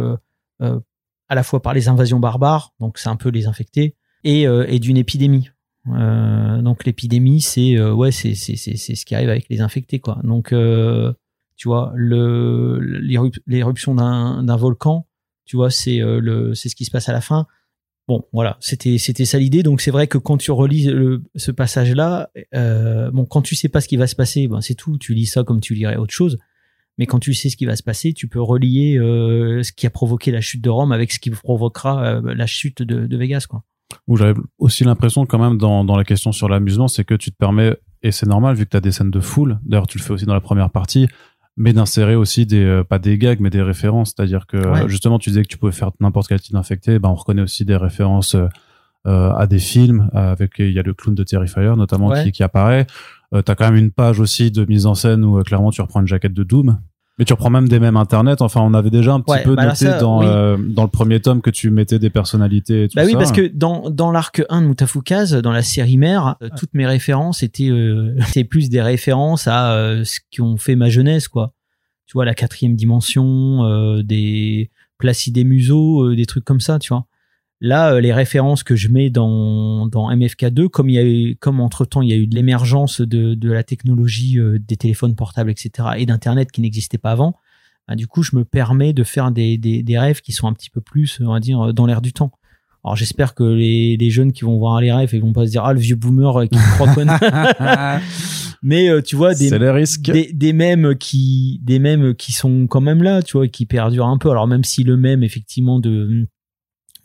[0.61, 4.79] à la fois par les invasions barbares, donc c'est un peu les infectés, et, et
[4.79, 5.49] d'une épidémie.
[5.93, 10.19] Euh, donc l'épidémie, c'est euh, ouais, c'est c'est ce qui arrive avec les infectés quoi.
[10.23, 11.13] Donc euh,
[11.55, 12.79] tu vois le
[13.45, 15.07] l'éruption d'un volcan,
[15.45, 17.47] tu vois, c'est le c'est ce qui se passe à la fin.
[18.07, 19.63] Bon, voilà, c'était c'était ça l'idée.
[19.63, 20.89] Donc c'est vrai que quand tu relis
[21.36, 22.29] ce passage-là,
[23.13, 24.97] bon, quand tu sais pas ce qui va se passer, ben c'est tout.
[24.97, 26.38] Tu lis ça comme tu lirais autre chose.
[26.97, 29.89] Mais quand tu sais ce qui va se passer, tu peux relier ce qui a
[29.89, 33.63] provoqué la chute de Rome avec ce qui provoquera la chute de, de Vegas, quoi
[34.07, 37.31] où j'avais aussi l'impression quand même dans, dans la question sur l'amusement, c'est que tu
[37.31, 39.97] te permets, et c'est normal vu que tu as des scènes de foule, d'ailleurs tu
[39.97, 41.07] le fais aussi dans la première partie,
[41.57, 44.13] mais d'insérer aussi des, euh, pas des gags, mais des références.
[44.15, 47.15] C'est-à-dire que justement tu disais que tu pouvais faire n'importe quel type d'infecté, ben on
[47.15, 48.47] reconnaît aussi des références euh,
[49.07, 52.43] euh à des films, avec il y a le clown de Terrifier notamment qui, qui
[52.43, 52.88] apparaît.
[53.33, 55.81] Euh, tu as quand même une page aussi de mise en scène où clairement tu
[55.81, 56.79] reprends une jaquette de Doom
[57.18, 58.41] mais tu reprends même des mêmes internet.
[58.41, 61.41] Enfin, on avait déjà un petit peu bah noté dans, euh, dans le premier tome
[61.41, 64.61] que tu mettais des personnalités et tout bah oui, parce que dans, dans l'arc 1
[64.61, 68.82] de Mutafukaz, dans la série mère, euh, toutes mes références étaient, euh, étaient plus des
[68.82, 71.53] références à euh, ce ont fait ma jeunesse, quoi.
[72.05, 73.63] Tu vois, la quatrième dimension,
[74.03, 77.07] des Placide Museaux, des trucs comme ça, tu vois.
[77.62, 81.36] Là, euh, les références que je mets dans, dans MFK2, comme il y a eu,
[81.38, 84.76] comme entre temps il y a eu de l'émergence de, de la technologie euh, des
[84.76, 87.36] téléphones portables, etc., et d'internet qui n'existait pas avant,
[87.88, 90.53] bah, du coup, je me permets de faire des, des, des, rêves qui sont un
[90.53, 92.32] petit peu plus, on va dire, dans l'air du temps.
[92.84, 95.51] Alors j'espère que les, les, jeunes qui vont voir les rêves, ils vont pas se
[95.51, 96.88] dire ah le vieux boomer qui croit
[98.62, 103.01] Mais euh, tu vois des, des des mèmes qui des mèmes qui sont quand même
[103.01, 104.30] là, tu vois, qui perdurent un peu.
[104.30, 106.28] Alors même si le même effectivement de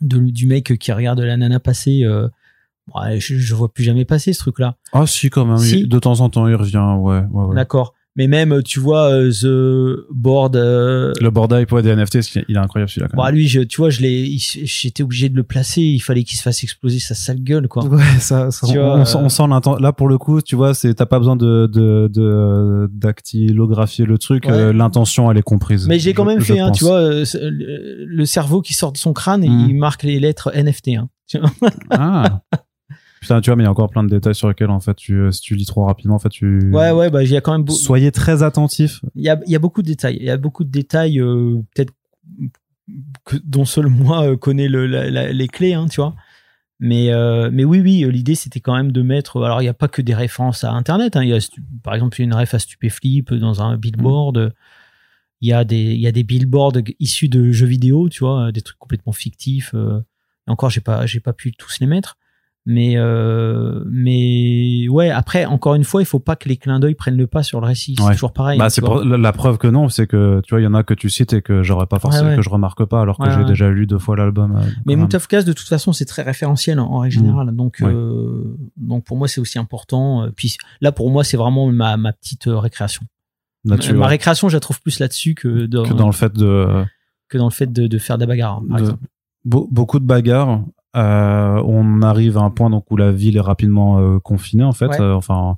[0.01, 2.03] du mec qui regarde la nana passer.
[2.03, 2.27] Euh,
[3.17, 4.75] je, je vois plus jamais passer ce truc-là.
[4.91, 5.59] Ah si quand même.
[5.87, 6.95] De temps en temps il revient.
[6.99, 7.23] Ouais.
[7.31, 7.93] ouais, D'accord.
[8.17, 10.57] Mais même, tu vois, euh, The Board.
[10.57, 13.07] euh, Le board hype ouais, des NFT, il est incroyable celui-là.
[13.13, 13.33] bon, même.
[13.33, 15.81] lui, je, tu vois, je l'ai, j'étais obligé de le placer.
[15.81, 17.85] Il fallait qu'il se fasse exploser sa sale gueule, quoi.
[17.85, 19.43] Ouais, ça, ça- Tu on, vois, on sent, euh, on sent
[19.79, 24.17] Là, pour le coup, tu vois, c'est t'as pas besoin de de de- dactylographier le
[24.17, 24.43] truc.
[24.45, 24.51] Ouais.
[24.51, 25.87] euh, L'intention, elle est comprise.
[25.87, 28.97] Mais j'ai quand même je fait, hein, tu vois, euh, le, cerveau qui sort de
[28.97, 30.89] son crâne et il marque les lettres NFT.
[30.97, 31.09] Hein.
[31.27, 31.49] Tu vois
[31.89, 32.41] Ah.
[33.21, 34.95] Putain, tu vois, mais il y a encore plein de détails sur lesquels, en fait,
[34.95, 36.71] tu, euh, si tu lis trop rapidement, en fait, tu.
[36.73, 38.99] Ouais, ouais, bah, il y a quand même Soyez très attentifs.
[39.15, 40.17] il y a, il y a beaucoup de détails.
[40.19, 41.93] Il y a beaucoup de détails, euh, peut-être
[43.45, 46.15] dont seul moi euh, connais le, la- la- les clés, hein, tu vois.
[46.79, 49.41] Mais, euh, mais oui, oui, l'idée c'était quand même de mettre.
[49.43, 51.15] Alors, il n'y a pas que des références à Internet.
[51.15, 51.21] hein.
[51.23, 51.37] Il y a,
[51.83, 54.51] par exemple, il y a une ref à Stupéflip dans un billboard.
[55.41, 58.51] Il y a des, il y a des billboards issus de jeux vidéo, tu vois,
[58.51, 59.71] des trucs complètement fictifs.
[59.75, 59.99] euh.
[60.47, 62.17] Et encore, j'ai pas, j'ai pas pu tous les mettre.
[62.67, 66.93] Mais, euh, mais ouais, après, encore une fois, il faut pas que les clins d'œil
[66.93, 67.95] prennent le pas sur le récit.
[67.97, 68.59] C'est toujours pareil.
[68.59, 70.83] bah, c'est la, la preuve que non, c'est que, tu vois, il y en a
[70.83, 72.35] que tu cites et que j'aurais pas forcément, ouais.
[72.35, 74.55] que je remarque pas, alors que j'ai déjà lu deux fois l'album.
[74.57, 74.95] euh, Mais.
[74.95, 77.19] Moutafkaz, de toute façon, c'est très référentiel en, en règle Mm.
[77.19, 77.55] générale.
[77.55, 78.43] Donc, euh,
[78.77, 80.27] donc pour moi, c'est aussi important.
[80.35, 83.01] Puis là, pour moi, c'est vraiment ma, ma petite récréation.
[83.65, 86.83] Là-dessus, ma récréation, je la trouve plus là-dessus que dans, que dans le fait de,
[87.27, 89.03] que dans le fait de, de faire de la bagarre, par de- exemple.
[89.47, 90.61] Be- beaucoup de bagarres.
[90.95, 94.73] Euh, on arrive à un point donc où la ville est rapidement euh, confinée en
[94.73, 94.87] fait.
[94.87, 95.01] Ouais.
[95.01, 95.57] Euh, enfin,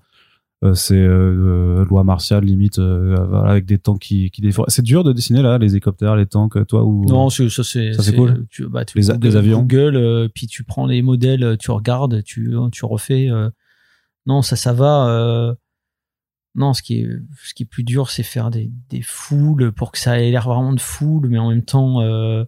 [0.76, 4.66] c'est loi martiale limite voilà, avec des tanks qui, qui déforent.
[4.70, 8.02] C'est dur de dessiner là les hélicoptères, les tanks, toi ou Non, ça c'est Ça,
[8.04, 8.46] c'est cool.
[8.50, 9.60] Tu, bah, tu Les Google, avions.
[9.60, 13.30] Google, puis tu prends les modèles, tu regardes, tu tu refais.
[14.26, 15.56] Non, ça ça va.
[16.56, 17.10] Non, ce qui est
[17.44, 20.48] ce qui est plus dur, c'est faire des des foules pour que ça ait l'air
[20.48, 22.02] vraiment de foule, mais en même temps.
[22.02, 22.46] euh,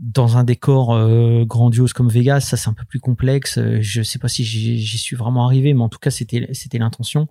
[0.00, 3.58] dans un décor euh, grandiose comme Vegas, ça c'est un peu plus complexe.
[3.58, 6.48] Euh, Je sais pas si j'y suis vraiment arrivé, mais en tout cas c'était
[6.78, 7.28] l'intention.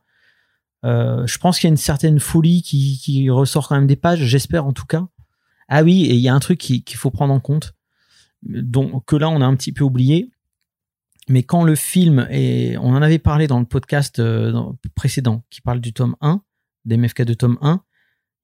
[0.86, 4.24] Euh, je pense qu'il y a une certaine folie qui, ressort quand même des pages,
[4.24, 5.08] j'espère en tout cas.
[5.68, 7.74] Ah oui, et il y a un truc qui- qu'il faut prendre en compte,
[8.44, 10.32] dont, que là on a un petit peu oublié.
[11.28, 14.22] Mais quand le film est, on en avait parlé dans le podcast
[14.96, 16.42] précédent, qui parle du tome 1,
[16.86, 17.84] des MFK de tome 1,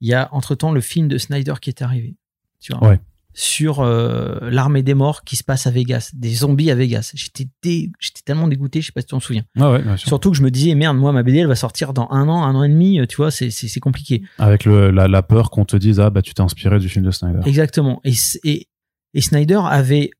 [0.02, 2.16] il y a entre-temps le film de Snyder qui est arrivé.
[2.60, 3.00] Tu vois Ouais.
[3.38, 7.12] Sur euh, l'armée des morts qui se passe à Vegas, des zombies à Vegas.
[7.16, 9.44] J'étais dé- j'étais tellement dégoûté, je sais pas si tu t'en souviens.
[9.60, 9.84] Ah ouais.
[9.98, 12.44] Surtout que je me disais, merde, moi, ma BD, elle va sortir dans un an,
[12.46, 14.22] un an et demi, euh, tu vois, c'est- c'est c'est compliqué.
[14.40, 17.04] Avec le, la, la peur qu'on te dise ah bah tu t'es inspiré du film
[17.04, 17.40] de Snyder.
[17.46, 18.00] Exactement.
[18.06, 18.68] Et, s- et,
[19.14, 20.12] et Snyder avait,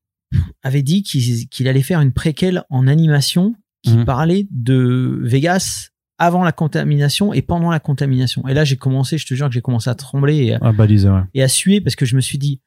[0.62, 4.04] avait dit qu'il qu'il allait faire une préquelle en animation qui Mhm.
[4.04, 5.88] parlait de Vegas
[6.18, 8.46] avant la contamination et pendant la contamination.
[8.48, 10.72] Et là, j'ai commencé, je te jure que j'ai commencé à trembler et, à- Ah
[10.72, 11.20] balisé ouais.
[11.34, 12.60] et à suer parce que je me suis dit,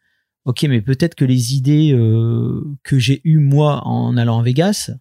[0.45, 4.91] ok, mais peut-être que les idées euh, que j'ai eues moi en allant à Vegas,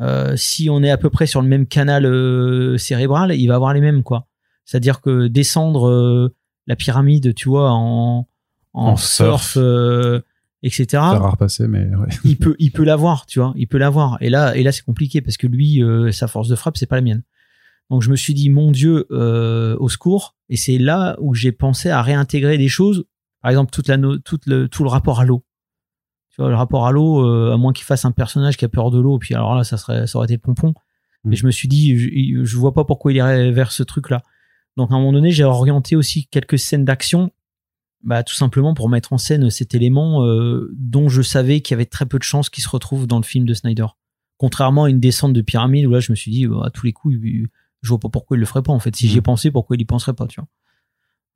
[0.00, 3.56] euh, si on est à peu près sur le même canal euh, cérébral, il va
[3.56, 4.26] avoir les mêmes quoi.
[4.64, 6.32] C'est-à-dire que descendre
[6.66, 8.28] la pyramide, tu vois, en,
[8.72, 10.22] en, En surf, surf.
[10.62, 10.86] etc.
[10.90, 12.08] C'est rare passé mais ouais.
[12.24, 14.18] il peut, il peut l'avoir, tu vois, il peut l'avoir.
[14.20, 16.96] Et là, et là, c'est compliqué parce que lui, sa force de frappe, c'est pas
[16.96, 17.22] la mienne.
[17.90, 20.36] Donc je me suis dit, mon Dieu, au secours.
[20.48, 23.04] Et c'est là où j'ai pensé à réintégrer des choses.
[23.42, 25.44] Par exemple, toute la, no- toute le, tout le rapport à l'eau.
[26.30, 28.68] Tu vois, le rapport à l'eau, euh, à moins qu'il fasse un personnage qui a
[28.68, 30.72] peur de l'eau, puis alors là, ça serait, ça aurait été le pompon.
[31.24, 31.36] Mais Mm.
[31.36, 34.22] je me suis dit, je, je vois pas pourquoi il irait vers ce truc-là.
[34.76, 37.30] Donc à un moment donné, j'ai orienté aussi quelques scènes d'action,
[38.02, 41.76] bah, tout simplement pour mettre en scène cet élément euh, dont je savais qu'il y
[41.76, 43.86] avait très peu de chances qu'il se retrouve dans le film de Snyder.
[44.38, 46.86] Contrairement à une descente de pyramide où là, je me suis dit, bah, à tous
[46.86, 47.14] les coups,
[47.82, 48.96] je vois pas pourquoi il le ferait pas en fait.
[48.96, 49.24] Si j'y ai Mm.
[49.24, 50.48] pensé, pourquoi il y penserait pas, tu vois.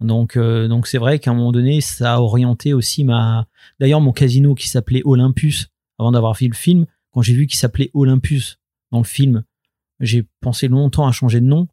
[0.00, 3.46] Donc, euh, donc c'est vrai qu'à un moment donné, ça a orienté aussi ma.
[3.80, 5.68] D'ailleurs, mon casino qui s'appelait Olympus,
[5.98, 8.58] avant d'avoir vu le film, quand j'ai vu qu'il s'appelait Olympus
[8.92, 9.44] dans le film,
[10.00, 11.66] j'ai pensé longtemps à changer de nom.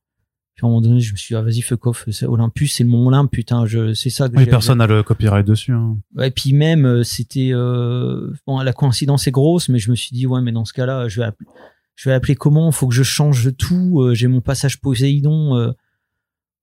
[0.56, 2.76] Puis à un moment donné, je me suis dit, ah, vas-y, fuck off, c'est Olympus,
[2.76, 5.72] c'est le mont Olympe, putain, je, c'est ça que Oui, personne n'a le copyright dessus.
[5.72, 5.98] Hein.
[6.22, 7.50] Et puis même, euh, c'était.
[7.52, 8.32] Euh...
[8.46, 11.08] Bon, la coïncidence est grosse, mais je me suis dit, ouais, mais dans ce cas-là,
[11.08, 11.50] je vais appeler,
[11.96, 12.72] je vais appeler comment?
[12.72, 14.12] Faut que je change tout.
[14.14, 15.74] J'ai mon passage Poséidon.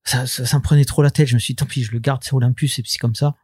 [0.03, 1.27] Ça, ça, ça me prenait trop la tête.
[1.27, 3.15] Je me suis dit, tant pis, je le garde, c'est Olympus, et puis c'est comme
[3.15, 3.35] ça.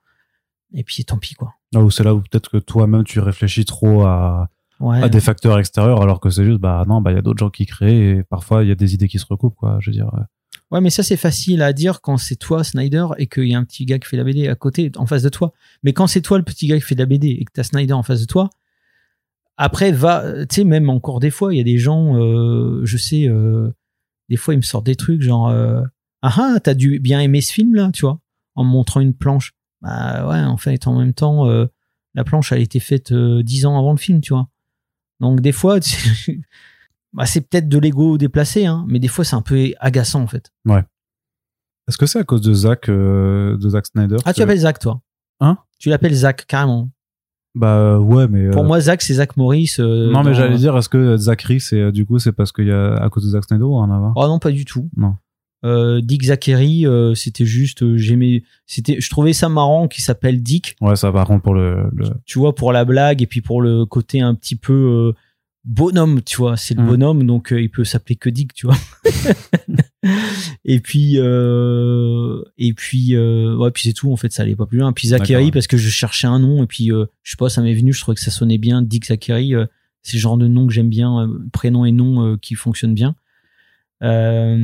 [0.74, 1.54] Et puis tant pis, quoi.
[1.72, 4.50] Là où c'est là où peut-être que toi-même tu réfléchis trop à,
[4.80, 5.02] Ouais.
[5.02, 7.40] à des facteurs extérieurs alors que c'est juste bah non bah il y a d'autres
[7.40, 9.78] gens qui créent et parfois il y a des idées qui se recoupent quoi.
[9.82, 10.10] Je veux dire.
[10.14, 10.22] euh.
[10.70, 13.58] Ouais, mais ça, c'est facile à dire quand c'est toi, Snyder, et qu'il y a
[13.58, 15.54] un petit gars qui fait la BD à côté, en face de toi.
[15.84, 17.64] Mais quand c'est toi, le petit gars qui fait de la BD, et que t'as
[17.64, 18.50] Snyder en face de toi,
[19.56, 22.98] après, va, tu sais, même encore des fois, il y a des gens, euh, je
[22.98, 23.72] sais, euh,
[24.30, 25.82] des fois, ils me sortent des trucs genre, euh,
[26.22, 28.20] ah ah, t'as dû bien aimer ce film-là, tu vois,
[28.56, 29.54] en me montrant une planche.
[29.82, 31.66] Bah ouais, en fait, en même temps, euh,
[32.16, 34.48] la planche, a été faite euh, dix ans avant le film, tu vois.
[35.20, 35.80] Donc, des fois,
[37.14, 40.28] bah, c'est peut-être de l'ego déplacé, hein, mais des fois, c'est un peu agaçant, en
[40.28, 40.52] fait.
[40.66, 40.84] Ouais.
[41.88, 44.80] Est-ce que c'est à cause de Zack, euh, de Zack Snyder Ah, tu l'appelles Zach,
[44.80, 45.02] toi?
[45.40, 45.58] Hein?
[45.80, 46.90] Tu l'appelles Zach, carrément.
[47.56, 48.50] Bah ouais, mais.
[48.52, 49.76] Pour euh, moi, Zach, c'est Zach Morris.
[49.80, 52.52] euh, non, mais dans- j'allais dire, est-ce que Zachary, c'est euh, du coup, c'est parce
[52.52, 54.14] qu'il y a à cause de Zack Snyder ou rien à voir?
[54.16, 54.90] Oh non, pas du tout.
[54.98, 55.16] Non.
[55.66, 60.42] Euh, Dick Zachary, euh, c'était juste, euh, j'aimais, c'était, je trouvais ça marrant qu'il s'appelle
[60.44, 61.90] Dick, Ouais, ça par contre pour le.
[61.96, 62.10] le...
[62.26, 65.14] tu vois, pour la blague et puis pour le côté un petit peu
[65.66, 66.88] bonhomme, tu vois, c'est le Mm.
[66.88, 68.78] bonhomme, donc il peut s'appeler que Dick, tu vois.
[70.64, 74.94] et puis, et puis, ouais, puis c'est tout, en fait, ça allait pas plus loin.
[74.94, 75.52] Puis Zachary, ouais.
[75.52, 78.00] parce que je cherchais un nom, et puis, je sais pas, ça m'est venu, je
[78.02, 79.54] trouvais que ça sonnait bien, Dick Zachary,
[80.04, 83.16] c'est le genre de nom que j'aime bien, prénom et nom qui fonctionnent bien.
[84.04, 84.56] Euh,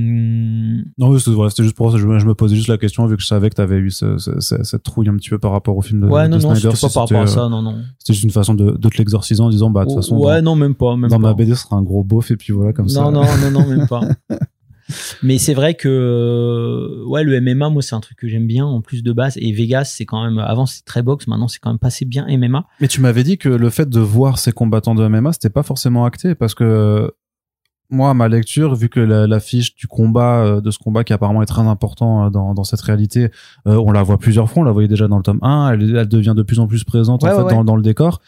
[0.98, 1.98] Non, c'était juste pour ça.
[1.98, 4.18] Je, je me posais juste la question vu que je savais que t'avais eu ce-
[4.18, 6.38] ce- ce- cette trouille un petit peu par rapport au film de, ouais, de non,
[6.40, 6.76] non, Snyder.
[6.76, 7.78] c'était pas si par rapport à euh, ça, non, non.
[8.00, 10.42] C'était juste une façon de, de te l'exorciser en disant, bah, de toute façon, ouais,
[10.42, 11.30] dans, non, même pas, même dans pas.
[11.30, 13.02] ma BD, ce sera un gros beauf et puis voilà, comme ça.
[13.04, 14.02] non, non, non, non, même pas.
[15.24, 18.66] Mais c'est vrai que euh, ouais, le MMA, moi, c'est un truc que j'aime bien
[18.66, 19.38] en plus de base.
[19.38, 22.28] Et Vegas, c'est quand même avant c'était très boxe, maintenant c'est quand même passé bien
[22.28, 22.66] MMA.
[22.82, 25.64] Mais tu m'avais dit que le fait de voir ces combattants de MMA, c'était pas
[25.64, 27.12] forcément acté parce que
[27.90, 31.04] moi, à ma lecture, vu que la, la fiche du combat, euh, de ce combat
[31.04, 33.30] qui apparemment est très important euh, dans, dans cette réalité,
[33.68, 35.96] euh, on la voit plusieurs fois, on la voyait déjà dans le tome 1, elle,
[35.98, 37.54] elle devient de plus en plus présente Ouais, en ouais, fait ouais.
[37.54, 38.22] Dans, dans le décor.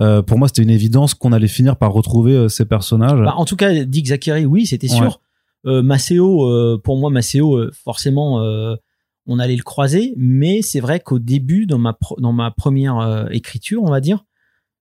[0.00, 3.20] Euh, pour moi, c'était une évidence qu'on allait finir par retrouver euh, ces personnages.
[3.20, 5.20] Bah, en tout cas, Dick Zachary, oui, c'était sûr.
[5.64, 5.72] Ouais.
[5.72, 8.74] Euh, Maceo, euh, pour moi, Maceo, euh, forcément, euh,
[9.26, 10.14] on allait le croiser.
[10.16, 14.24] Mais c'est vrai qu'au début, dans ma dans ma première euh, écriture, on va dire,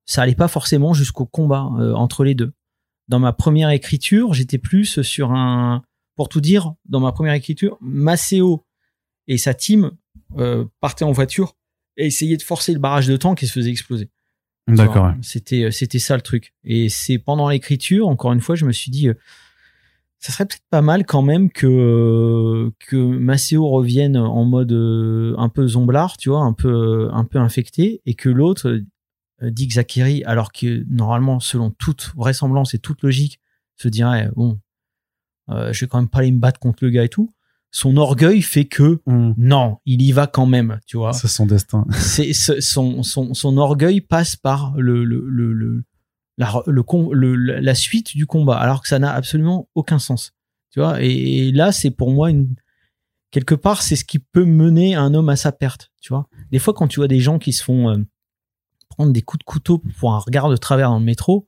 [0.06, 2.54] ça allait pas forcément jusqu'au combat euh, entre les deux.
[3.12, 5.84] Dans ma première écriture, j'étais plus sur un,
[6.16, 8.66] pour tout dire, dans ma première écriture, Maceo
[9.28, 9.92] et sa team
[10.38, 11.58] euh, partaient en voiture
[11.98, 14.10] et essayaient de forcer le barrage de tank et se faisaient exploser.
[14.70, 15.08] D'accord.
[15.08, 15.14] ouais.
[15.22, 16.54] C'était c'était ça le truc.
[16.64, 19.14] Et c'est pendant l'écriture, encore une fois, je me suis dit, euh,
[20.20, 25.50] ça serait peut-être pas mal quand même que que Maceo revienne en mode euh, un
[25.50, 28.86] peu zomblard, tu vois, un peu un peu infecté, et que l'autre, euh,
[29.50, 33.40] Dick Zachary, alors que normalement, selon toute vraisemblance et toute logique,
[33.78, 34.60] se dirait bon,
[35.50, 37.34] euh, je vais quand même pas aller me battre contre le gars et tout.
[37.72, 39.34] Son orgueil fait que Hum.
[39.38, 41.86] non, il y va quand même, tu vois C'est son destin.
[41.92, 45.84] c'est son, son, son orgueil passe par le, le, le, le-
[46.38, 50.34] la, le, com- le- la suite du combat, alors que ça n'a absolument aucun sens.
[50.72, 52.56] Tu vois, et, et là, c'est pour moi une,
[53.32, 55.92] quelque part, c'est ce qui peut mener un homme à sa perte.
[56.02, 57.98] Tu vois, des fois, quand tu vois des gens qui se font euh,
[58.92, 61.48] prendre des coups de couteau pour un regard de travers dans le métro,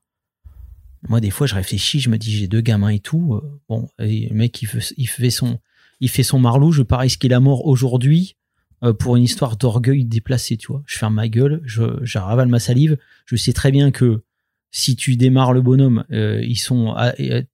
[1.09, 3.35] moi, des fois, je réfléchis, je me dis, j'ai deux gamins et tout.
[3.35, 5.59] euh, bon, le mec, il fait, son,
[5.99, 8.37] il fait son marlou, je vais pas risquer la mort aujourd'hui
[8.83, 10.81] euh, pour une histoire d'orgueil déplacé, tu vois.
[10.85, 12.97] Je ferme ma gueule, je, je ravale ma salive.
[13.25, 14.23] Je sais très bien que
[14.71, 16.95] si tu démarres le bonhomme, euh, ils sont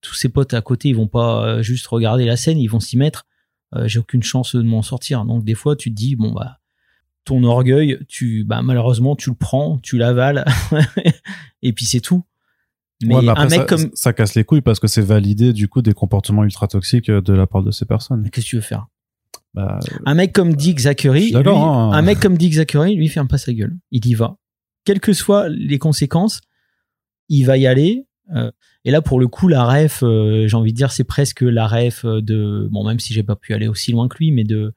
[0.01, 2.97] tous ses potes à côté, ils vont pas juste regarder la scène, ils vont s'y
[2.97, 3.25] mettre.
[3.85, 5.25] J'ai aucune chance de m'en sortir.
[5.25, 6.59] Donc des fois, tu te dis bon bah
[7.26, 10.45] ton orgueil, tu bah malheureusement tu le prends, tu l'avales
[11.61, 12.24] et puis c'est tout.
[13.03, 15.53] Mais, Ouais, mais un mec ça, comme ça casse les couilles parce que c'est validé
[15.53, 18.30] du coup des comportements ultra toxiques euh, de la part de ces personnes.
[18.32, 18.88] qu'est-ce que tu veux faire?
[19.53, 21.91] Bah, Un mec comme Dick Je Zachary, lui- hein.
[21.93, 23.78] un mec comme Dick Zachary, lui ferme pas sa gueule.
[23.91, 24.36] Il y va.
[24.86, 26.41] Quelles que soient les conséquences,
[27.30, 28.05] il va y aller.
[28.36, 28.51] Euh,
[28.86, 31.67] et là, pour le coup, la ref, euh, j'ai envie de dire, c'est presque la
[31.67, 34.74] ref de, bon, même si j'ai pas pu aller aussi loin que lui, mais de,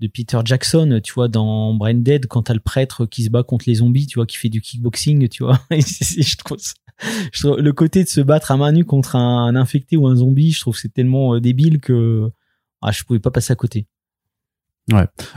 [0.00, 3.42] de Peter Jackson, tu vois, dans Brain Dead, quand t'as le prêtre qui se bat
[3.42, 5.60] contre les zombies, tu vois, qui fait du kickboxing, tu vois.
[5.70, 10.16] Je trouve le côté de se battre à main nue contre un, infecté ou un
[10.16, 12.30] zombie, je trouve c'est tellement euh, débile que
[12.82, 13.86] ah, je pouvais pas passer à côté.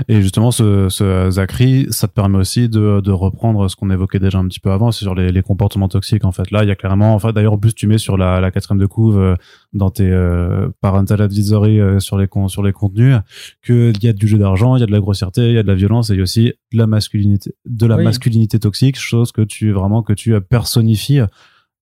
[0.07, 4.17] Et justement, ce, ce Zachary, ça te permet aussi de, de reprendre ce qu'on évoquait
[4.17, 6.25] déjà un petit peu avant, c'est sur les, les comportements toxiques.
[6.25, 8.41] En fait, là, il y a clairement, enfin, d'ailleurs, en plus, tu mets sur la,
[8.41, 9.35] la quatrième de couve euh,
[9.73, 13.15] dans tes euh, parental advisory euh, sur les sur les contenus
[13.61, 15.59] que il y a du jeu d'argent, il y a de la grossièreté, il y
[15.59, 18.03] a de la violence et il y a aussi de la masculinité, de la Oui.
[18.03, 21.21] masculinité toxique, chose que tu vraiment que tu personnifies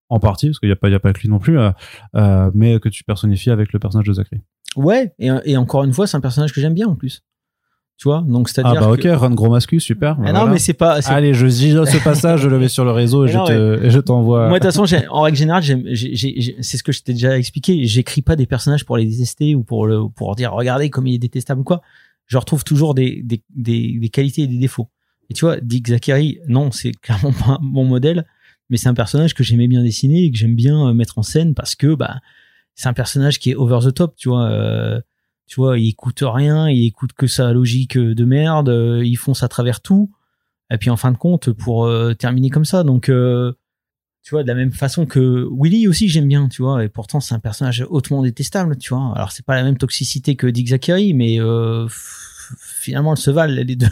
[0.09, 1.57] en partie, parce qu'il n'y a pas il y a pas que lui non plus,
[1.57, 1.71] euh,
[2.17, 4.41] euh, mais que tu personnifies avec le personnage de Zachary.
[4.75, 7.23] Ouais, et, et encore une fois, c'est un personnage que j'aime bien en plus.
[8.01, 8.81] Tu vois, donc Ah c'est-à-dire.
[8.81, 10.13] bah ok, que- Run Gros Mascu, super.
[10.17, 10.39] Ah voilà.
[10.39, 11.03] non, mais c'est pas.
[11.03, 13.45] c'est- Allez, je dis ce passage, je le mets sur le réseau et je non,
[13.45, 14.47] te, et je t'envoie.
[14.47, 16.91] Moi, de toute façon, j'ai- en règle générale, j'aime- j'ai- j'ai- j'ai- c'est ce que
[16.91, 17.85] je t'ai déjà expliqué.
[17.85, 21.13] J'écris pas des personnages pour les détester ou pour le, pour dire regardez comme il
[21.13, 21.81] est détestable ou quoi.
[22.25, 24.89] Je retrouve toujours des, des, des, des qualités et des défauts.
[25.29, 28.25] Et tu vois, Dick Zachary, non, c'est clairement pas mon modèle,
[28.71, 31.23] mais c'est un personnage que j'aimais bien dessiner et que j'aime bien euh, mettre en
[31.23, 32.15] scène parce que bah
[32.73, 34.49] c'est un personnage qui est over the top, tu vois.
[34.49, 34.99] euh,
[35.51, 39.43] tu vois, il écoute rien, il écoute que sa logique de merde, euh, il fonce
[39.43, 40.09] à travers tout.
[40.71, 43.51] Et puis en fin de compte, pour euh, terminer comme ça, donc euh,
[44.23, 47.19] tu vois, de la même façon que Willy aussi, j'aime bien, tu vois, et pourtant
[47.19, 49.11] c'est un personnage hautement détestable, tu vois.
[49.13, 51.85] Alors c'est pas la même toxicité que Dick Zachary, mais euh,
[52.79, 53.91] finalement, elles se valent les deux.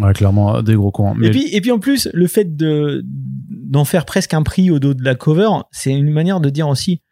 [0.00, 1.20] ouais, clairement, des gros cons.
[1.20, 4.78] Et puis, et puis en plus, le fait de d'en faire presque un prix au
[4.78, 7.02] dos de la cover, c'est une manière de dire aussi,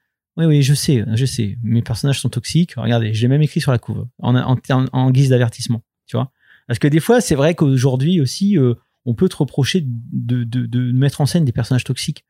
[0.41, 2.75] oui, oui, je sais, je sais, mes personnages sont toxiques.
[2.77, 4.57] Regardez, j'ai même écrit sur la couve, en, en,
[4.93, 6.33] en guise d'avertissement, tu vois.
[6.67, 8.75] Parce que des fois, c'est vrai qu'aujourd'hui aussi, euh,
[9.05, 12.25] on peut te reprocher de, de, de, mettre en scène des personnages toxiques.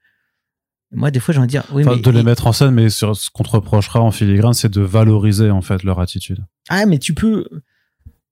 [0.93, 2.91] Moi, des fois, j'ai envie de dire, oui, mais, de les mettre en scène, mais
[2.91, 6.45] sur ce qu'on te reprochera en filigrane, c'est de valoriser en fait leur attitude.
[6.69, 7.47] Ah, mais tu peux.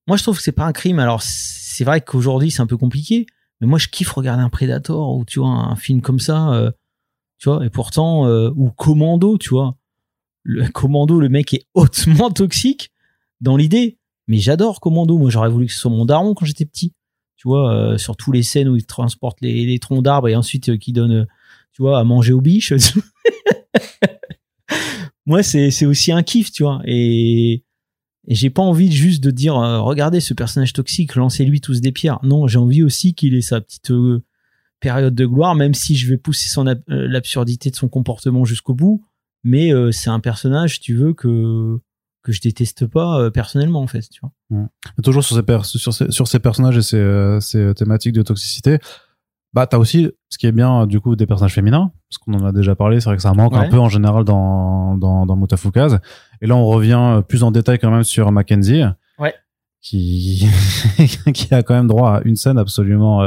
[0.07, 0.99] Moi, je trouve que c'est pas un crime.
[0.99, 3.27] Alors, c'est vrai qu'aujourd'hui, c'est un peu compliqué,
[3.61, 6.71] mais moi, je kiffe regarder un Predator ou tu vois un film comme ça, euh,
[7.39, 7.65] tu vois.
[7.65, 9.77] Et pourtant, euh, ou Commando, tu vois.
[10.43, 12.91] Le Commando, le mec est hautement toxique
[13.41, 15.19] dans l'idée, mais j'adore Commando.
[15.19, 16.93] Moi, j'aurais voulu que ce soit mon daron quand j'étais petit
[17.39, 20.71] tu vois, euh, sur tous les scènes où il transporte les, troncs d'arbres et ensuite
[20.71, 21.25] euh, qui donne, euh,
[21.73, 22.73] tu vois, à manger aux biches.
[25.27, 26.81] Moi, c'est, c'est aussi un kiff, tu vois.
[26.85, 27.63] Et,
[28.27, 32.19] et j'ai pas envie juste de dire, regardez ce personnage toxique, lancez-lui tous des pierres.
[32.25, 33.93] Non, j'ai envie aussi qu'il ait sa petite
[34.81, 39.05] période de gloire, même si je vais pousser son l'absurdité de son comportement jusqu'au bout.
[39.45, 41.81] Mais c'est un personnage, tu veux, que
[42.29, 44.69] que je déteste pas euh, personnellement en fait tu vois.
[45.03, 48.23] Toujours sur ces, sur ces, sur ces personnages et ces, euh, ces euh, thématiques de
[48.23, 48.79] toxicité
[49.55, 52.45] bah t'as aussi ce qui est bien du coup des personnages féminins parce qu'on en
[52.45, 55.37] a déjà parlé c'est vrai que ça manque un peu en général dans dans, dans
[55.37, 56.01] Mutafukaz
[56.43, 58.83] et là on revient plus en détail quand même sur Mackenzie
[59.89, 60.47] qui
[61.35, 63.27] qui a quand même droit à une scène absolument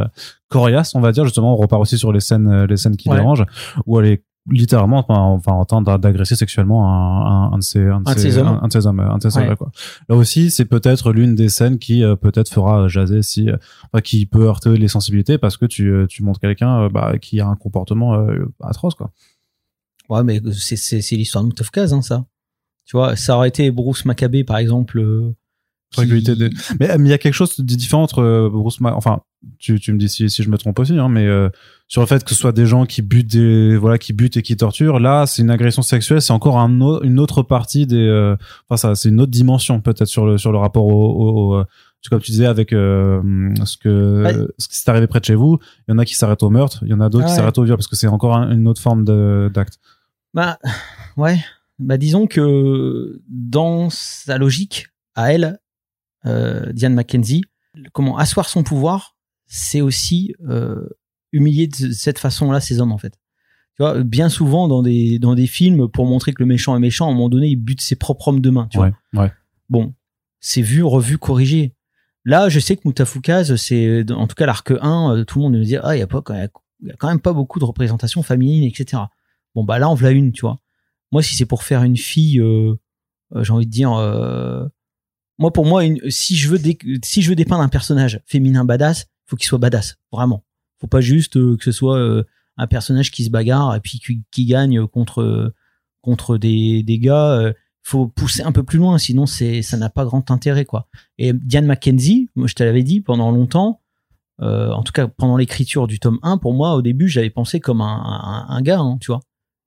[0.50, 1.24] coriace on va dire.
[1.26, 3.46] Justement on repart aussi sur les scènes les scènes qui dérangent
[3.86, 8.18] où elle est littéralement enfin en train d'agresser sexuellement un, un, de ces un de,
[8.18, 8.60] ces, hommes.
[8.62, 9.72] un, de ces hommes un de ces hommes quoi.
[10.10, 14.26] Là aussi c'est peut-être l'une des scènes qui euh, peut-être fera jaser si euh, qui
[14.26, 17.56] peut heurter les sensibilités parce que tu euh, tu montres quelqu'un bah, qui a un
[17.56, 18.26] comportement
[18.62, 19.12] atroce quoi.
[20.10, 22.26] Ouais mais c'est c'est l'histoire de Tough hein ça.
[22.86, 25.04] Tu vois ça aurait été Bruce Maccabé par exemple
[25.98, 29.22] mais il y a quelque chose de différent entre Bruce enfin
[29.60, 31.28] tu, tu me dis si, si je me trompe aussi hein, mais
[31.92, 34.42] sur le fait que ce soit des gens qui butent des voilà qui butent et
[34.42, 38.38] qui torturent là c'est une agression sexuelle c'est encore un une autre partie des euh,
[38.70, 41.66] enfin ça c'est une autre dimension peut-être sur le sur le rapport au, au, euh,
[42.10, 43.22] comme tu disais avec euh,
[43.66, 46.16] ce que ce qui s'est arrivé près de chez vous il y en a qui
[46.16, 48.08] s'arrêtent au meurtre il y en a d'autres qui s'arrêtent au viol parce que c'est
[48.08, 49.04] encore une autre forme
[49.50, 49.80] d'acte.
[50.34, 50.60] Bah
[51.18, 51.44] ouais.
[51.78, 55.60] Bah disons que dans sa logique à elle
[56.26, 57.44] Diane McKenzie
[57.94, 59.16] comment asseoir son pouvoir
[59.48, 60.36] c'est aussi
[61.32, 63.20] humilier de cette façon-là ces hommes en fait.
[63.76, 66.80] Tu vois, bien souvent dans des dans des films pour montrer que le méchant est
[66.80, 68.68] méchant, à un moment donné, il bute ses propres hommes de main.
[68.68, 69.24] Tu ouais, vois.
[69.24, 69.32] Ouais.
[69.70, 69.94] Bon,
[70.42, 71.74] c'est vu, revu, corrigé.
[72.26, 75.54] Là, je sais que Mutafukaz, c'est en tout cas l'arc 1, euh, tout le monde
[75.54, 76.22] me dit ah il y a pas
[76.82, 79.04] il y a quand même pas beaucoup de représentation féminine, etc.
[79.56, 80.60] Bon bah là on voilà une, tu vois.
[81.12, 82.76] Moi si c'est pour faire une fille, euh,
[83.36, 84.68] euh, j'ai envie de dire, euh,
[85.42, 89.98] moi pour moi si je veux dépeindre un personnage féminin badass, faut qu'il soit badass,
[90.12, 90.44] vraiment.
[90.80, 92.24] Faut pas juste euh, que ce soit euh,
[92.58, 94.00] un personnage qui se bagarre et puis
[94.32, 95.54] qui, gagne contre
[96.02, 97.54] contre des, des gars.
[97.84, 100.88] faut pousser un peu plus loin, sinon c'est ça n'a pas grand intérêt quoi.
[101.18, 103.82] Et Diane McKenzie, moi je te l'avais dit pendant longtemps,
[104.42, 107.60] euh, en tout cas pendant l'écriture du tome 1, pour moi au début j'avais pensé
[107.60, 109.22] comme un, un, gars, hein, tu vois.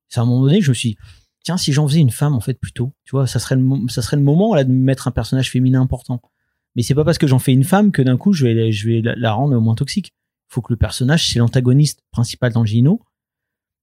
[0.09, 0.97] C'est à un moment donné je me suis
[1.45, 4.03] tiens si j'en faisais une femme en fait plutôt, tu vois, ça serait le ça
[4.03, 6.20] serait le moment là de mettre un personnage féminin important.
[6.74, 8.88] Mais c'est pas parce que j'en fais une femme que d'un coup je vais je
[8.88, 10.12] vais la rendre moins toxique
[10.55, 13.03] faut que le personnage, c'est l'antagoniste principal dans le Gino,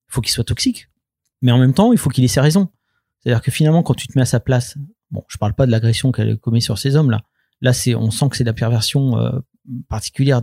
[0.09, 0.87] il faut qu'il soit toxique.
[1.41, 2.69] Mais en même temps, il faut qu'il ait ses raisons.
[3.19, 4.77] C'est-à-dire que finalement, quand tu te mets à sa place,
[5.11, 7.23] bon, je parle pas de l'agression qu'elle commet sur ces hommes-là.
[7.61, 9.39] Là, c'est, on sent que c'est la perversion euh,
[9.87, 10.41] particulière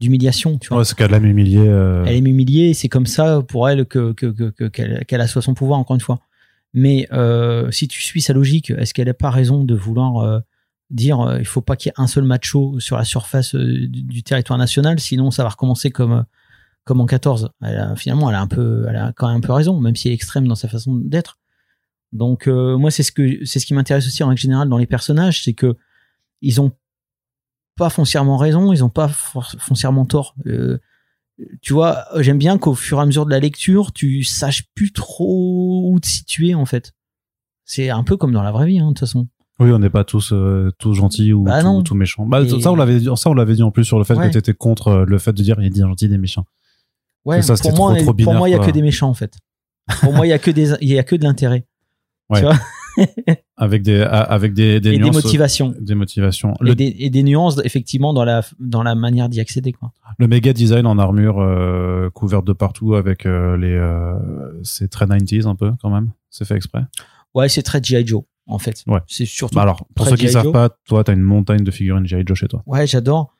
[0.00, 0.58] d'humiliation.
[0.58, 0.78] Tu vois.
[0.78, 1.66] Ouais, c'est qu'elle aime humilier.
[1.66, 2.04] Euh...
[2.06, 5.54] Elle aime humilier, c'est comme ça pour elle que, que, que, qu'elle, qu'elle assoit son
[5.54, 6.20] pouvoir, encore une fois.
[6.74, 10.40] Mais euh, si tu suis sa logique, est-ce qu'elle n'a pas raison de vouloir euh,
[10.92, 13.88] dire euh, il faut pas qu'il y ait un seul macho sur la surface euh,
[13.88, 16.22] du, territoire national, sinon ça va recommencer comme euh,
[16.84, 17.50] comme en 14.
[17.94, 20.12] finalement, elle a un peu, elle a quand même un peu raison, même si elle
[20.12, 21.38] est extrême dans sa façon d'être.
[22.10, 24.86] Donc moi, c'est ce que c'est ce qui m'intéresse aussi en règle générale dans les
[24.86, 25.76] personnages, c'est que
[26.40, 26.72] ils ont
[27.76, 30.34] pas foncièrement raison, ils ont pas foncièrement tort.
[31.60, 34.92] Tu vois, j'aime bien qu'au fur et à mesure de la lecture, tu saches plus
[34.92, 36.92] trop où te situer en fait.
[37.64, 39.28] C'est un peu comme dans la vraie vie, hein, de toute façon.
[39.60, 42.26] Oui, on n'est pas tous euh, tous gentils ou bah tout, méchants.
[42.26, 44.30] Bah, ça on l'avait dit, ça on l'avait dit en plus sur le fait que
[44.30, 46.46] tu étais contre euh, le fait de dire il y a des gentils des méchants.
[47.24, 49.34] Ouais, pour, moi, pour moi il y a que des méchants en fait.
[50.00, 51.66] pour moi il y a que des il y a que de l'intérêt.
[52.34, 52.58] Tu vois?
[53.56, 55.74] avec des avec des des et des motivations.
[55.78, 56.54] des motivations.
[56.60, 59.92] Et Le, des, et des nuances effectivement dans la dans la manière d'y accéder quoi.
[60.18, 64.14] le méga design en armure euh, couverte de partout avec euh, les euh,
[64.62, 66.12] c'est très 90s un peu quand même.
[66.30, 66.82] C'est fait exprès?
[67.34, 68.82] Ouais, c'est très GI Joe en fait.
[68.86, 69.00] Ouais.
[69.06, 69.54] C'est surtout.
[69.54, 70.32] Bah alors pour ceux qui G.I.
[70.32, 72.24] savent pas, toi t'as une montagne de figurines G.I.
[72.26, 72.62] Joe chez toi.
[72.66, 73.36] Ouais, j'adore.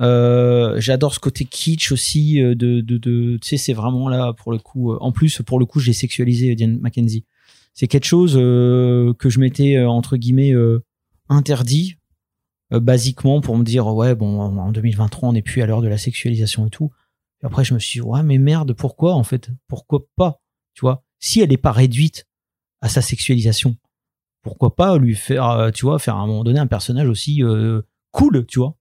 [0.00, 4.50] Euh, j'adore ce côté kitsch aussi de de, de tu sais c'est vraiment là pour
[4.52, 7.24] le coup en plus pour le coup j'ai sexualisé Diane Mackenzie
[7.74, 10.84] c'est quelque chose euh, que je m'étais euh, entre guillemets euh,
[11.28, 11.96] interdit
[12.70, 15.98] basiquement pour me dire ouais bon en 2023 on n'est plus à l'heure de la
[15.98, 16.92] sexualisation et tout.
[17.42, 19.50] Et après je me suis dit ouais mais merde pourquoi en fait?
[19.66, 20.40] Pourquoi pas?
[20.74, 21.02] Tu vois?
[21.18, 22.28] Si elle n'est pas réduite
[22.80, 23.76] à sa sexualisation
[24.42, 27.42] pourquoi pas lui faire tu vois faire à un moment donné un personnage aussi
[28.12, 28.76] cool tu vois?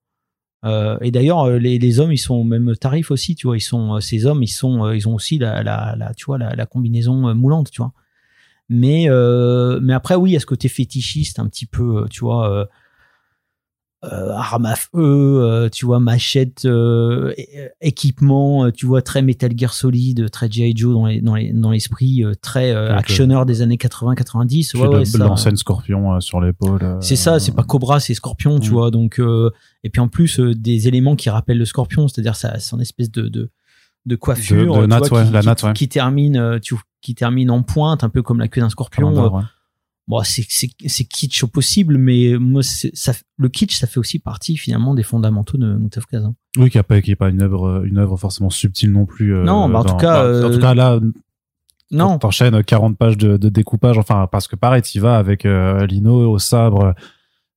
[1.02, 3.58] Et d'ailleurs, les, hommes, ils sont au même tarif aussi, tu vois.
[3.58, 7.72] Ils sont, ces hommes, ils sont, ils ont aussi la, tu vois, la, combinaison moulante,
[7.72, 7.94] tu vois.
[8.70, 12.06] Mais, euh, mais après, oui, il y a ce côté fétichiste, un petit peu, euh,
[12.10, 12.66] tu vois, euh,
[14.06, 16.66] euh, arme à feu, euh, tu vois, machette,
[17.82, 20.74] équipement, tu vois, très Metal Gear Solid, très G.I.
[20.76, 24.70] Joe dans les, dans les, dans l'esprit, euh, très actionneur des années 80-90.
[24.72, 26.98] Puis Ouais, ouais, l'enseigne scorpion sur l'épaule.
[27.02, 28.74] c'est ça, c'est pas Cobra, c'est Scorpion, tu Mm.
[28.74, 28.92] vois.
[28.92, 29.20] Donc
[29.84, 33.50] et puis en plus des éléments qui rappellent le Scorpion, c'est-à-dire son espèce de de,
[34.06, 35.74] de coiffure, De- de tu natte, vois, ouais, qui, la qui- natte, ouais.
[35.74, 39.16] qui termine, euh, tu qui termine en pointe, un peu comme la queue d'un Scorpion.
[39.18, 39.44] Euh, ouais.
[40.08, 44.18] Bon, c'est c'est c'est kitsch au possible, mais moi ça, le kitsch, ça fait aussi
[44.20, 46.34] partie finalement des fondamentaux de Moutaf Kazan.
[46.58, 49.36] Oui, qui a pas qui est pas une œuvre une œuvre forcément subtile non plus.
[49.36, 51.00] euh, Non, bah, en tout cas, bah, en euh, tout cas là,
[51.92, 53.98] Non, t'enchaînes 40 pages de, de découpage.
[53.98, 56.94] Enfin, parce que pareil, t'y vas avec euh, Lino au sabre.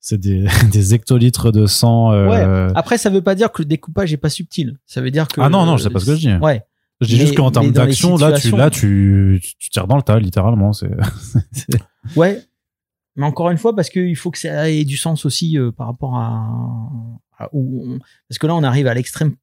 [0.05, 2.13] C'est des, des hectolitres de sang.
[2.13, 4.77] euh, après ça veut pas dire que le découpage est pas subtil.
[4.85, 6.35] Ça veut dire que Ah non, non, je sais pas ce que je dis.
[6.35, 6.63] Ouais.
[7.01, 10.03] Je dis mais- juste qu'en termes d'action, là, tu, là, tu, tu, tires dans le
[10.03, 10.73] tas, littéralement.
[10.73, 10.91] C'est,
[12.17, 12.41] Ouais.
[13.17, 15.87] Mais encore une fois, parce qu'il faut que ça ait du sens aussi euh, par
[15.87, 16.49] rapport à,
[17.39, 17.99] à où on-
[18.29, 19.35] parce que là, on arrive à l'extrême.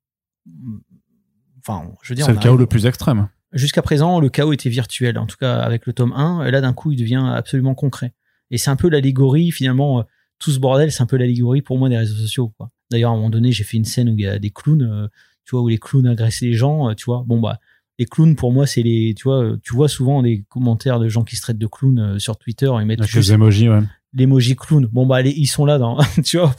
[1.59, 3.27] Enfin, je veux dire, c'est le chaos arrive- le plus extrême.
[3.53, 6.61] jusqu'à présent, le chaos était virtuel, en tout cas avec le tome 1, et là,
[6.61, 8.13] d'un coup, il devient absolument concret.
[8.51, 10.03] Et c'est un peu l'allégorie, finalement, euh,
[10.39, 12.49] tout ce bordel, c'est un peu l'allégorie pour moi des réseaux sociaux.
[12.57, 12.71] quoi.
[12.91, 14.81] D'ailleurs, à un moment donné, j'ai fait une scène où il y a des clowns,
[14.83, 15.07] euh,
[15.45, 17.23] tu vois, où les clowns agressaient les gens, euh, tu vois.
[17.27, 17.59] Bon, bah,
[17.99, 21.09] les clowns, pour moi, c'est les, tu vois, euh, tu vois souvent des commentaires de
[21.09, 23.81] gens qui se traitent de clowns sur Twitter, ils mettent Avec juste les emojis, ouais.
[24.13, 24.85] l'emoji clown.
[24.87, 26.55] Bon, bah, les- ils sont là dans, tu vois,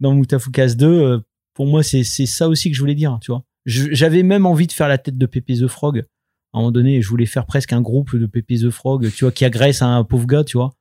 [0.00, 0.86] dans Moutafukas 2.
[0.86, 1.18] euh,
[1.54, 3.44] Pour moi, c'est, c'est ça aussi que je voulais dire, tu vois.
[3.66, 6.04] Je- J'avais même envie de faire la tête de Pépé the Frog.
[6.52, 9.24] À un moment donné, je voulais faire presque un groupe de Pépé the Frog, tu
[9.24, 10.72] vois, qui agresse un pauvre gars, tu vois.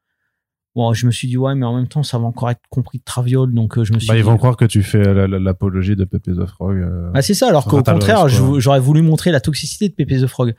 [0.75, 2.99] Bon, je me suis dit, ouais, mais en même temps, ça va encore être compris
[2.99, 4.19] de Traviole, donc euh, je me suis Bah, dit.
[4.19, 6.77] ils vont croire que tu fais la- l'apologie de Pepe the Frog.
[6.77, 7.11] euh.
[7.15, 10.53] Ah, c'est ça, alors qu'au contraire, j'aurais voulu montrer la toxicité de Pépé the Frog.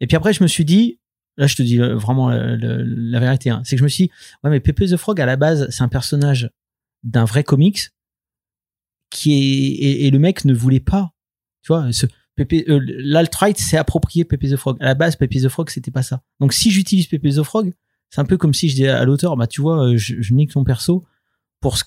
[0.00, 1.00] Et puis après, je me suis dit,
[1.36, 3.88] là, je te dis euh, vraiment la, la- la vérité, hein, c'est que je me
[3.88, 4.10] suis dit,
[4.44, 6.48] ouais, mais Pépé the Frog, à la base, c'est un personnage
[7.02, 7.90] d'un vrai comics
[9.10, 9.36] qui est,
[9.84, 11.10] et, et le mec ne voulait pas,
[11.62, 12.06] tu vois, ce,
[12.38, 14.76] euh, l'alt-right s'est approprié Pépé the Frog.
[14.80, 16.22] À la base, Pépé the Frog, c'était pas ça.
[16.40, 17.72] Donc, si j'utilise Pépé the Frog,
[18.10, 20.34] c'est un peu comme si je dis à l'auteur, bah, tu vois, euh, je, je
[20.34, 21.04] nique ton perso
[21.60, 21.84] pour ce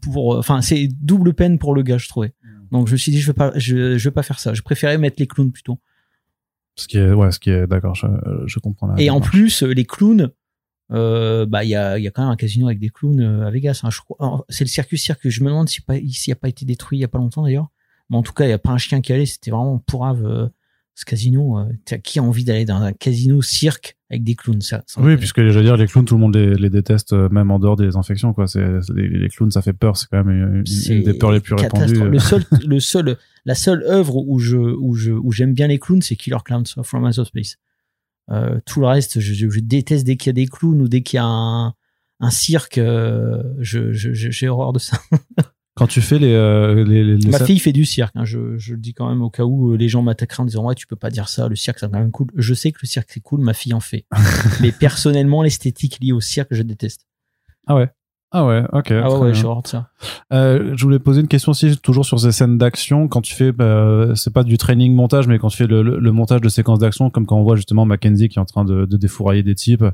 [0.00, 2.34] pour enfin c'est double peine pour le gars je trouvais.
[2.70, 4.54] Donc je me suis dit je veux pas je, je veux pas faire ça.
[4.54, 5.78] Je préférais mettre les clowns plutôt.
[6.76, 8.06] Ce qui est, ouais, ce qui est, d'accord, je,
[8.46, 10.30] je comprends et en plus euh, les clowns
[10.90, 13.20] euh, bah il y a il y a quand même un casino avec des clowns
[13.20, 15.82] euh, à Vegas hein, je crois Alors, c'est le circus cirque je me demande s'il
[16.12, 17.68] s'il a pas été détruit il y a pas longtemps d'ailleurs.
[18.08, 20.24] Mais en tout cas il y a pas un chien qui allait c'était vraiment pourrave
[20.24, 20.48] euh,
[20.94, 24.82] ce casino euh, qui a envie d'aller dans un casino cirque avec des clowns ça,
[24.86, 27.28] ça Oui, puisque je veux dire, les clowns, tout le monde les, les déteste, euh,
[27.30, 28.46] même en dehors des infections, quoi.
[28.46, 29.96] C'est, les, les clowns, ça fait peur.
[29.96, 31.94] C'est quand même une, des peurs les plus répandues.
[31.94, 32.10] catastrophe.
[32.10, 35.78] Le seul, le seul, la seule œuvre où je, où je, où j'aime bien les
[35.78, 37.56] clowns, c'est Killer Clowns from Outer Space.
[38.30, 40.88] Euh, tout le reste, je, je, je déteste dès qu'il y a des clowns ou
[40.88, 41.74] dès qu'il y a un,
[42.20, 42.78] un cirque.
[42.78, 44.98] euh, je- j'ai horreur de ça.
[45.74, 48.12] Quand tu fais les, euh, les, les, les Ma fille fait du cirque.
[48.14, 50.46] hein, je, je le dis quand même au cas où euh, les gens m'attaqueraient en
[50.46, 51.48] disant ouais tu peux pas dire ça.
[51.48, 52.26] Le cirque c'est quand même cool.
[52.36, 53.40] Je sais que le cirque c'est cool.
[53.40, 54.04] Ma fille en fait.
[54.60, 57.06] Mais personnellement l'esthétique liée au cirque je déteste.
[57.66, 57.88] Ah ouais?
[58.34, 58.90] Ah ouais, ok.
[58.92, 59.90] Ah ouais, de ça.
[60.32, 63.06] Euh, je voulais poser une question aussi, toujours sur ces scènes d'action.
[63.06, 65.98] Quand tu fais, bah, c'est pas du training montage, mais quand tu fais le, le-
[65.98, 68.64] le montage de séquences d'action, comme quand on voit justement Mackenzie qui est en train
[68.64, 69.84] de, de défourailler des types,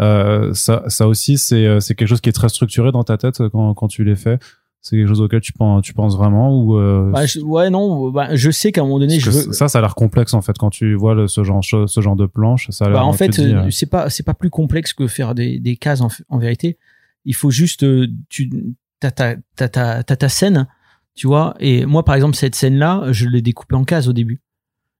[0.00, 3.18] euh, ça, ça aussi, c'est, euh, c'est quelque chose qui est très structuré dans ta
[3.18, 4.38] tête euh, quand, quand tu les fais?
[4.88, 8.10] C'est quelque chose auquel tu penses, tu penses vraiment ou euh, Bah, je- ouais non.
[8.12, 9.52] Bah, je sais qu'à un moment donné je veux.
[9.52, 12.14] ça, ça a l'air complexe en fait quand tu vois le- ce genre, ce genre
[12.14, 12.70] de planche.
[12.70, 12.90] Ça a.
[12.90, 15.76] Bah, en fait, euh, euh, c'est pas c'est pas plus complexe que faire des, des
[15.76, 16.78] cases en, en vérité.
[17.24, 17.84] Il faut juste
[18.28, 18.48] tu
[19.00, 20.68] t'as ta t'as ta scène,
[21.16, 21.56] tu vois.
[21.58, 24.40] Et moi, par exemple, cette scène là, je l'ai découpée en cases au début.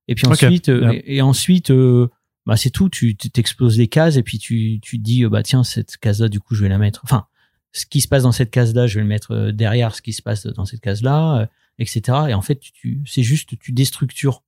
[0.09, 2.09] Et puis ensuite, et, et ensuite, euh,
[2.45, 2.89] bah c'est tout.
[2.89, 6.29] Tu t'exploses les cases et puis tu tu te dis bah tiens cette case là
[6.29, 7.01] du coup je vais la mettre.
[7.05, 7.27] Enfin
[7.73, 10.03] ce qui se passe dans cette case là je vais le mettre euh, derrière ce
[10.03, 11.49] qui se passe dans cette case là
[11.79, 12.01] etc.
[12.29, 14.43] Et en fait tu c'est juste tu déstructures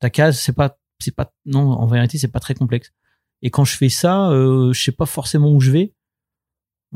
[0.00, 0.38] ta case.
[0.38, 2.92] C'est pas c'est pas non en vérité c'est pas très complexe.
[3.42, 5.94] Et quand je fais ça, euh, je sais pas forcément où je vais.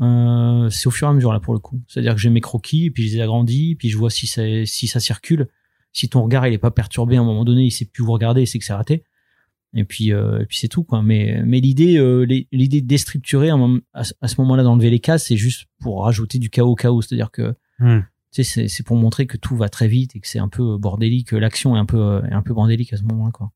[0.00, 1.80] Euh, c'est au fur et à mesure là pour le coup.
[1.88, 4.86] C'est-à-dire que j'ai mes croquis, puis je les agrandis, puis je vois si ça, si
[4.86, 5.48] ça circule.
[5.92, 8.12] Si ton regard il est pas perturbé à un moment donné, il sait plus vous
[8.12, 9.04] regarder, c'est que c'est raté.
[9.76, 11.02] Et puis, euh, et puis c'est tout quoi.
[11.02, 13.56] Mais, mais l'idée, euh, l'idée de déstructurer à,
[13.92, 17.02] à ce moment-là d'enlever les cases, c'est juste pour rajouter du chaos au chaos.
[17.02, 18.00] C'est-à-dire que Hmm.
[18.32, 20.48] tu sais, c'est c'est pour montrer que tout va très vite et que c'est un
[20.48, 23.50] peu bordélique, l'action est un peu euh, est un peu bordélique à ce moment-là quoi.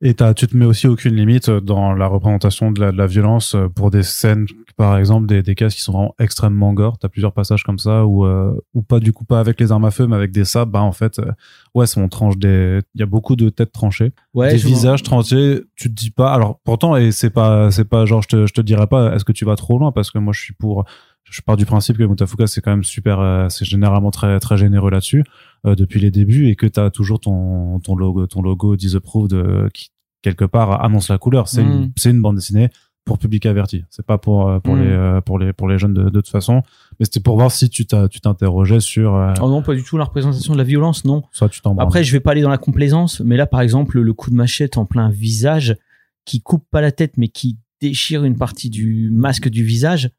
[0.00, 3.06] Et t'as, tu te mets aussi aucune limite dans la représentation de la, de la
[3.06, 4.46] violence euh, pour des scènes,
[4.76, 6.98] par exemple, des, des cases qui sont vraiment extrêmement gore.
[6.98, 9.84] T'as plusieurs passages comme ça où, euh, ou pas du coup pas avec les armes
[9.84, 10.72] à feu, mais avec des sabres.
[10.72, 11.30] Bah en fait, euh,
[11.74, 12.80] ouais, c'est on tranche des.
[12.94, 14.68] Il y a beaucoup de têtes tranchées, Ouais, des vois.
[14.70, 15.62] visages tranchés.
[15.76, 16.32] Tu te dis pas.
[16.32, 19.14] Alors pourtant, et c'est pas, c'est pas genre je te, je te dirais pas.
[19.14, 19.92] Est-ce que tu vas trop loin?
[19.92, 20.84] Parce que moi je suis pour.
[21.28, 24.56] Je pars du principe que Mutafuka c'est quand même super, euh, c'est généralement très très
[24.56, 25.24] généreux là-dessus
[25.64, 29.90] depuis les débuts et que t'as toujours ton ton logo ton logo disapproved euh, qui
[30.22, 31.48] quelque part annonce la couleur.
[31.48, 31.70] C'est Mm.
[31.72, 32.68] une, c'est une bande dessinée
[33.04, 33.84] pour public averti.
[33.88, 34.80] C'est pas pour euh, pour Mm.
[34.82, 36.62] les euh, pour les pour les jeunes de, de toute façon.
[36.98, 39.96] Mais c'était pour voir si tu tu t'interrogeais sur euh, Oh non, pas du tout
[39.96, 41.22] la représentation de la violence, non.
[41.50, 41.76] tu t'en.
[41.78, 44.34] Après, je vais pas aller dans la complaisance, mais là, par exemple, le coup de
[44.36, 45.76] machette en plein visage,
[46.24, 50.10] qui coupe pas la tête, mais qui déchire une partie du masque du visage,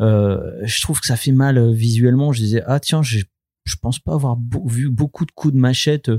[0.00, 2.32] euh, je trouve que ça fait mal euh, visuellement.
[2.32, 3.20] Je disais, ah tiens, je,
[3.68, 6.10] je pense pas avoir beau- vu beaucoup de coups de machette.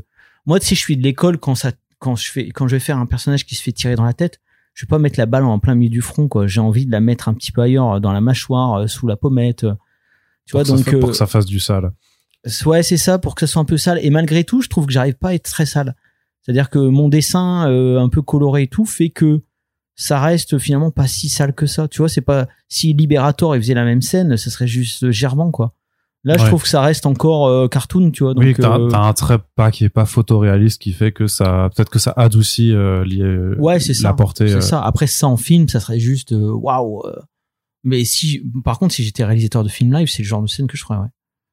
[0.46, 2.80] Moi, tu sais, je suis de l'école quand ça, quand je fais, quand je vais
[2.80, 4.40] faire un personnage qui se fait tirer dans la tête,
[4.74, 6.48] je vais pas mettre la balle en plein milieu du front, quoi.
[6.48, 9.18] J'ai envie de la mettre un petit peu ailleurs, dans la mâchoire, euh, sous la
[9.18, 9.66] pommette.
[9.66, 9.74] euh.
[10.46, 11.92] Tu vois, pour, ça donc, pour euh, que ça fasse du sale.
[12.66, 14.00] Ouais, c'est ça, pour que ça soit un peu sale.
[14.02, 15.96] Et malgré tout, je trouve que j'arrive pas à être très sale.
[16.42, 19.42] C'est-à-dire que mon dessin, euh, un peu coloré et tout, fait que
[19.96, 21.90] ça reste finalement pas si sale que ça.
[21.90, 25.52] Tu vois, c'est pas si Liberator il faisait la même scène, ça serait juste germant
[25.52, 25.74] quoi.
[26.26, 26.50] Là, je Ouais.
[26.50, 28.34] trouve que ça reste encore euh, cartoon, tu vois.
[28.34, 31.28] Donc, oui, t'as euh, t'as un trait pas qui est pas photoréaliste qui fait que
[31.28, 34.14] ça peut-être que ça adoucit euh, lié- Ouais, c'est ça.
[34.14, 34.50] portée.
[34.50, 34.82] c'est euh, ça.
[34.84, 37.06] Après ça en film, ça serait juste euh, waouh.
[37.08, 37.16] euh.
[37.86, 40.68] Mais si, par contre, si j'étais réalisateur de film live, c'est le genre de scène
[40.68, 41.00] que je ferais.
[41.00, 41.08] Ouais.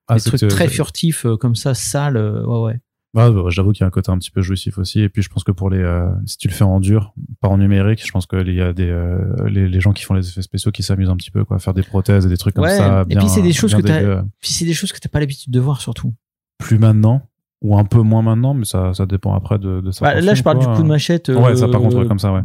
[0.09, 2.17] ah, Des trucs très furtifs euh, comme ça, sales.
[2.17, 2.81] euh, ouais, ouais.
[3.17, 5.01] Ouais, bah, j'avoue qu'il y a un côté un petit peu jouissif aussi.
[5.01, 7.49] Et puis, je pense que pour les, euh, si tu le fais en dur, pas
[7.49, 10.29] en numérique, je pense qu'il y a des, euh, les, les gens qui font les
[10.29, 12.55] effets spéciaux qui s'amusent un petit peu, quoi, à faire des prothèses et des trucs
[12.55, 13.05] comme ça.
[13.09, 14.23] et puis c'est des choses que t'as-.
[14.41, 16.15] Puis c'est des choses que t'as pas l'habitude de voir surtout.
[16.59, 17.23] Plus maintenant,
[17.63, 20.43] ou un peu moins maintenant, mais ça, ça dépend après de, de Bah, là, je
[20.43, 20.67] parle quoi.
[20.69, 21.31] du coup de machette.
[21.31, 22.43] euh, Ouais, ça par contre, comme ça, ouais.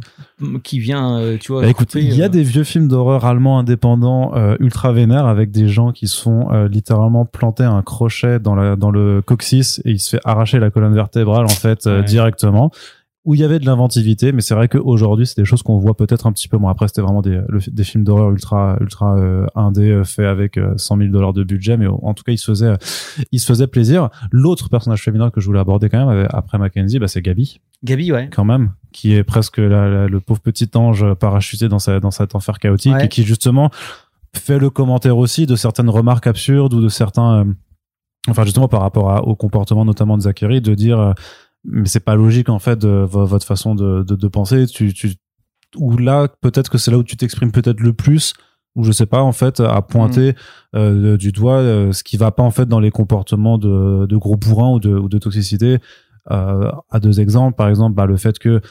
[0.63, 1.61] qui vient, euh, tu vois.
[1.63, 5.25] Bah, écoute, il y a euh, des vieux films d'horreur allemands indépendants euh, ultra vénères
[5.25, 9.21] avec des gens qui se font euh, littéralement planter un crochet dans, la, dans le
[9.21, 12.05] coccyx et il se fait arracher la colonne vertébrale en fait euh, Ouais.
[12.05, 12.71] directement
[13.23, 15.95] où il y avait de l'inventivité mais c'est vrai qu'aujourd'hui c'est des choses qu'on voit
[15.95, 19.15] peut-être un petit peu moins après c'était vraiment des, le- des films d'horreur ultra ultra
[19.17, 22.31] euh, indé euh, faits avec euh, 100 000 dollars de budget mais en tout cas
[22.31, 22.73] il se faisait
[23.31, 26.97] il se faisait plaisir l'autre personnage féminin que je voulais aborder quand même après Mackenzie
[26.97, 28.29] bah, c'est Gabi Gabi, ouais.
[28.31, 32.11] quand même, qui est presque la- la- le pauvre petit ange parachuté dans, sa, dans
[32.11, 33.05] cet enfer chaotique Ouais.
[33.05, 33.71] et qui justement
[34.35, 37.45] fait le commentaire aussi de certaines remarques absurdes ou de certains, euh,
[38.29, 41.13] enfin justement par rapport à- au comportement notamment de Zachary, de dire euh,
[41.63, 44.65] mais c'est pas logique en fait de, vo- votre façon de, de, de penser.
[44.67, 45.13] Tu, tu,
[45.77, 48.33] ou là peut-être que c'est là où tu t'exprimes peut-être le plus
[48.75, 50.33] ou je sais pas en fait à pointer
[50.75, 54.17] euh, du doigt euh, ce qui va pas en fait dans les comportements de, de
[54.17, 55.79] gros bourrins ou de, ou de toxicité
[56.31, 58.61] euh, à deux exemples par exemple bah, le fait que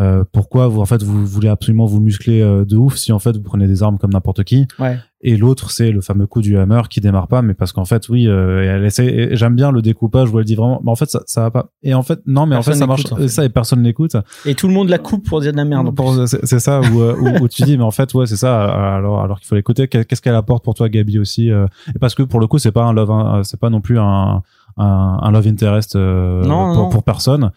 [0.00, 3.18] euh, pourquoi vous en fait vous voulez absolument vous muscler euh, de ouf si en
[3.18, 4.98] fait vous prenez des armes comme n'importe qui Ouais.
[5.20, 8.08] et l'autre c'est le fameux coup du hammer qui démarre pas mais parce qu'en fait
[8.08, 11.10] oui euh, elle essaie j'aime bien le découpage où elle dit vraiment mais en fait
[11.10, 13.22] ça ça va pas et en fait non mais en fait ça marche n'écoute, en
[13.22, 13.28] fait.
[13.28, 14.16] ça et personne n'écoute
[14.46, 15.94] Et tout le monde la coupe pour dire de la merde.
[16.26, 18.64] c'est ça où, euh, où, où tu dis mais en fait ouais c'est ça
[18.96, 21.98] alors alors qu'il faut l'écouter Qu'est- qu'est-ce qu'elle apporte pour toi Gabi aussi euh, et
[21.98, 24.40] parce que pour le coup c'est pas un love hein, c'est pas non plus un
[24.78, 26.88] un, un love interest euh, Non, pour, non.
[26.88, 27.50] pour personne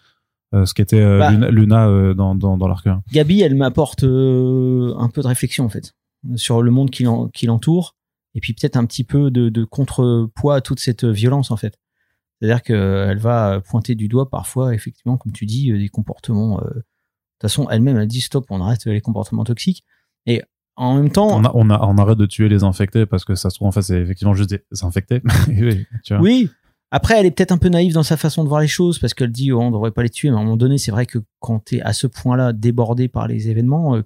[0.52, 1.30] ce qui était euh, Bah.
[1.30, 3.02] Luna, Luna, euh, dans dans dans l'arc 1.
[3.12, 5.92] Gabi, elle m'apporte euh, un peu de réflexion en fait
[6.36, 7.94] sur le monde qui l'en- qui l'entoure
[8.34, 11.78] et puis peut-être un petit peu de, de contrepoids à toute cette violence en fait.
[12.40, 16.58] C'est-à-dire qu'elle va pointer du doigt parfois, effectivement, comme tu dis, euh, des comportements.
[16.60, 16.82] euh, De toute
[17.42, 19.84] façon, elle-même, elle dit stop, on arrête les comportements toxiques.
[20.26, 20.42] Et
[20.76, 23.34] en même temps, on, a, on, a, on arrête de tuer les infectés parce que
[23.34, 26.22] ça se trouve en fait c'est effectivement juste des infectés Oui, tu vois.
[26.22, 26.50] Oui.
[26.90, 29.12] Après, elle est peut-être un peu naïve dans sa façon de voir les choses parce
[29.12, 30.30] qu'elle dit oh, on devrait pas les tuer.
[30.30, 33.08] Mais à un moment donné, c'est vrai que quand tu es à ce point-là débordé
[33.08, 34.02] par les événements, euh,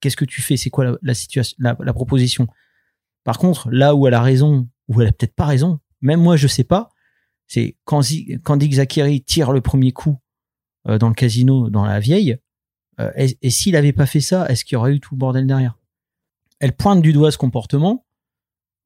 [0.00, 0.56] qu'est-ce que tu fais?
[0.56, 2.46] C'est quoi la, situation, la, proposition?
[3.24, 6.36] Par contre, là où elle a raison, ou elle a peut-être pas raison, même moi
[6.36, 6.90] je sais pas,
[7.46, 8.00] c'est quand,
[8.42, 10.18] quand Dick Zachary tire le premier coup
[10.88, 12.38] euh, dans le casino dans la vieille,
[13.00, 15.18] Euh, et et s'il avait pas fait ça, est-ce qu'il y aurait eu tout le
[15.18, 15.78] bordel derrière?
[16.60, 18.04] Elle pointe du doigt ce comportement.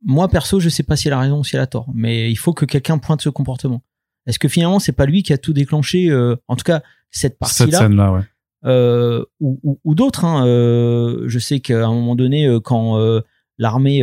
[0.09, 2.31] Moi, perso, je sais pas si elle a raison ou si elle a tort, mais
[2.31, 3.83] il faut que quelqu'un pointe ce comportement.
[4.27, 7.37] Est-ce que finalement, c'est pas lui qui a tout déclenché, euh, en tout cas, cette
[7.43, 8.21] Cette partie-là ouais.
[8.67, 10.25] euh, ou, ou, ou d'autres.
[10.25, 12.97] Hein, euh, je sais qu'à un moment donné, quand
[13.59, 13.99] l'armée,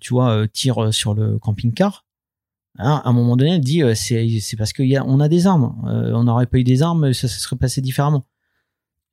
[0.00, 2.04] tu vois, tire sur le camping-car,
[2.78, 5.72] hein, à un moment donné, elle dit c'est parce qu'on a, a des armes.
[5.84, 8.24] On n'aurait pas eu des armes, ça, ça serait passé différemment.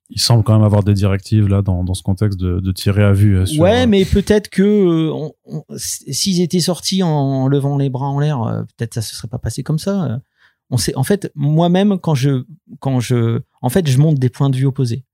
[0.08, 3.02] Il semble quand même avoir des directives là dans, dans ce contexte de, de tirer
[3.02, 3.38] à vue.
[3.38, 5.28] euh, Sur, ouais, euh, mais peut-être que euh,
[5.76, 9.38] s'ils étaient sortis en levant les bras en l'air, euh, peut-être ça se serait pas
[9.38, 10.20] passé comme ça.
[10.70, 12.44] On sait, en fait, moi-même, quand je,
[12.80, 15.04] quand je, en fait, je monte des points de vue opposés.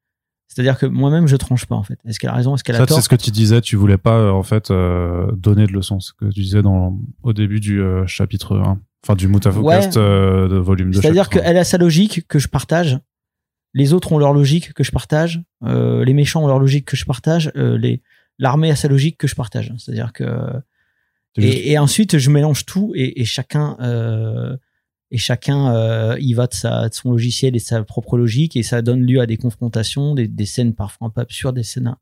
[0.49, 1.77] C'est-à-dire que moi-même, je tranche pas.
[1.77, 3.31] En fait, est-ce qu'elle a raison, est-ce qu'elle a Ça, tort c'est ce que tu
[3.31, 3.63] disais.
[3.63, 6.01] Tu voulais pas en fait euh, donner de leçons.
[6.01, 8.79] Ce que tu disais dans au début du chapitre 1.
[9.05, 11.01] Enfin, du Mutafocast euh, de volume 2.
[11.01, 12.99] C'est-à-dire qu'elle a sa logique que je partage.
[13.75, 15.43] Les autres ont leur logique que je partage.
[15.65, 17.51] euh, les méchants ont leur logique que je partage.
[17.57, 18.03] euh, les
[18.39, 19.73] l'armée a sa logique que je partage.
[19.79, 20.25] C'est-à-dire que
[21.37, 24.57] et, et ensuite je mélange tout et, et chacun euh,
[25.11, 28.57] et chacun euh, y va de sa de son logiciel et de sa propre logique
[28.57, 31.63] et ça donne lieu à des confrontations, des, des scènes parfois un peu absurdes, des
[31.63, 31.95] scènes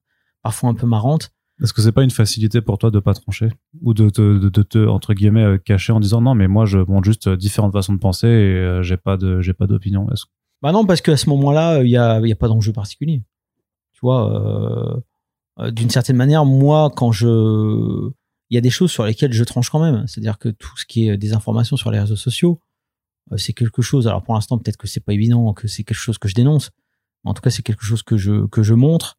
[0.43, 1.31] parfois un peu marrantes.
[1.63, 3.51] Est-ce que c'est pas une facilité pour toi de pas trancher
[3.83, 6.79] ou de te, de, de te entre guillemets cacher en disant non mais moi je
[6.79, 10.11] montre juste différentes façons de penser et j'ai pas de j'ai pas d'opinion.
[10.11, 10.25] Est-ce
[10.63, 13.23] Bah non, parce qu'à ce moment-là, il y a, y a pas d'enjeu particulier.
[13.93, 15.01] Tu vois, euh,
[15.61, 18.11] euh, d'une certaine manière, moi, quand je,
[18.51, 20.07] il y a des choses sur lesquelles je tranche quand même.
[20.07, 22.61] C'est-à-dire que tout ce qui est des informations sur les réseaux sociaux,
[23.33, 24.07] euh, c'est quelque chose.
[24.07, 26.71] Alors pour l'instant, peut-être que c'est pas évident, que c'est quelque chose que je dénonce.
[27.25, 29.19] Mais en tout cas, c'est quelque chose que je que je montre.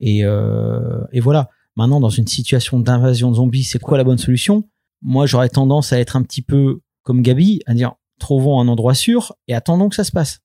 [0.00, 1.50] Et euh, et voilà.
[1.76, 4.68] Maintenant, dans une situation d'invasion de zombies, c'est quoi la bonne solution?
[5.02, 8.94] Moi, j'aurais tendance à être un petit peu comme Gabi, à dire trouvons un endroit
[8.94, 10.43] sûr et attendons que ça se passe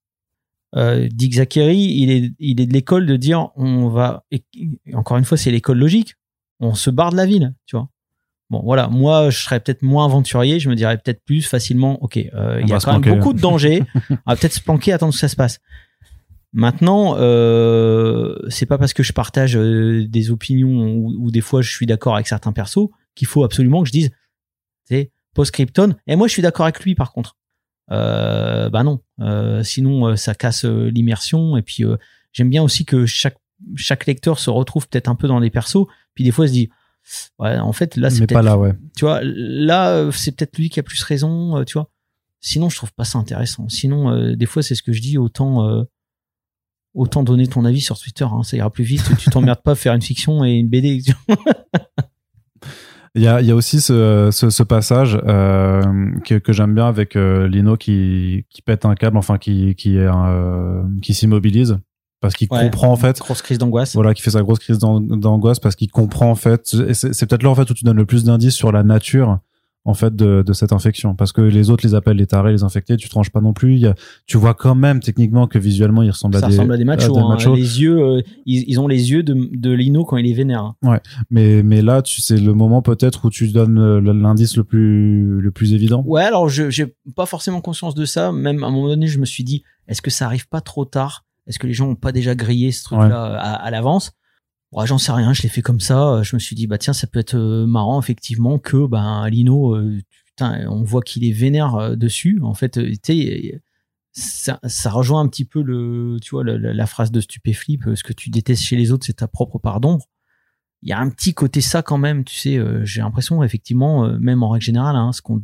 [0.75, 4.23] euh, Dick Zachary, il est, il est de l'école de dire on va.
[4.31, 4.43] et-
[4.93, 6.15] encore une fois, c'est l'école logique.
[6.59, 7.89] On se barre de la ville, tu vois.
[8.49, 8.87] Bon, voilà.
[8.87, 10.59] Moi, je serais peut-être moins aventurier.
[10.59, 12.01] Je me dirais peut-être plus facilement.
[12.03, 13.83] Ok, euh, il y a quand même beaucoup de dangers.
[14.09, 15.59] on va peut-être se planquer, attendre que ça se passe.
[16.51, 21.61] Maintenant, euh, c'est pas parce que je partage euh, des opinions ou, ou des fois
[21.61, 25.95] je suis d'accord avec certains persos qu'il faut absolument que je dise, tu sais, post-Krypton.
[26.07, 27.37] Et moi, je suis d'accord avec lui, par contre.
[27.91, 29.02] Euh, bah non.
[29.20, 31.57] Euh, sinon, euh, ça casse euh, l'immersion.
[31.57, 31.98] Et puis, euh,
[32.32, 33.38] j'aime bien aussi que chaque
[33.76, 35.86] chaque lecteur se retrouve peut-être un peu dans les persos.
[36.14, 36.70] Puis des fois, il se dit,
[37.40, 38.74] ouais, en fait, là, c'est pas là ouais.
[38.95, 41.90] tu vois, là, c'est peut-être lui qui a plus raison, tu vois.
[42.41, 43.68] Sinon, je trouve pas ça intéressant.
[43.68, 45.84] Sinon, euh, des fois, c'est ce que je dis, autant euh,
[46.94, 48.24] autant donner ton avis sur Twitter.
[48.24, 49.03] hein, ça ira plus vite.
[49.18, 51.02] tu t'emmerdes pas à faire une fiction et une BD.
[53.15, 55.81] Il y a, il y a aussi ce, ce, ce passage euh,
[56.26, 59.98] que, que j'aime bien avec euh, Lino qui, qui pète un câble, enfin qui, qui,
[59.98, 61.77] est un, euh, qui s'immobilise
[62.22, 62.60] parce qu'il Ouais.
[62.64, 63.94] comprend en fait Grosse crise d'angoisse.
[63.95, 66.61] voilà qui fait sa grosse crise d'an- d'angoisse parce qu'il comprend en fait
[66.94, 69.40] c'est peut-être là en fait où tu donnes le plus d'indices sur la nature
[69.90, 72.64] en fait de, de cette infection parce que les autres les appellent les tarés les
[72.64, 73.95] infectés tu tranches pas non plus il y a,
[74.26, 76.86] tu vois quand même techniquement que visuellement ils ressemblent ça à des ressemble à des
[76.86, 77.14] machos.
[77.14, 77.56] des hein.
[77.56, 80.74] Les yeux, euh, ils, ils ont les yeux de, de Lino quand il est vénère.
[80.84, 80.99] hein.
[81.30, 85.41] mais mais là tu c'est le moment peut-être où tu donnes euh, l'indice le plus
[85.41, 88.32] le plus évident Ouais, alors je j'ai pas forcément conscience de ça.
[88.32, 90.86] Même à un moment donné, je me suis dit, est-ce que ça arrive pas trop
[90.86, 91.26] tard?
[91.48, 94.11] Est-ce que les gens ont pas déjà grillé ce truc-là à, à l'avance?
[94.71, 95.33] Ouais, j'en sais rien.
[95.33, 96.21] Je l'ai fait comme ça.
[96.23, 99.75] Je me suis dit, bah tiens, ça peut être euh, marrant effectivement que ben Lino,
[99.75, 102.39] euh, putain, on voit qu'il est vénère euh, dessus.
[102.43, 103.61] En fait, euh, tu.
[104.11, 108.03] Ça, ça rejoint un petit peu le, tu vois, la, phrase de Stupéflip, euh, ce
[108.03, 110.05] que tu détestes chez les autres, c'est ta propre part d'ombre.
[110.81, 114.05] Il y a un petit côté ça quand même, tu sais, euh, j'ai l'impression, effectivement,
[114.05, 115.43] euh, même en règle générale, hein, ce qu'on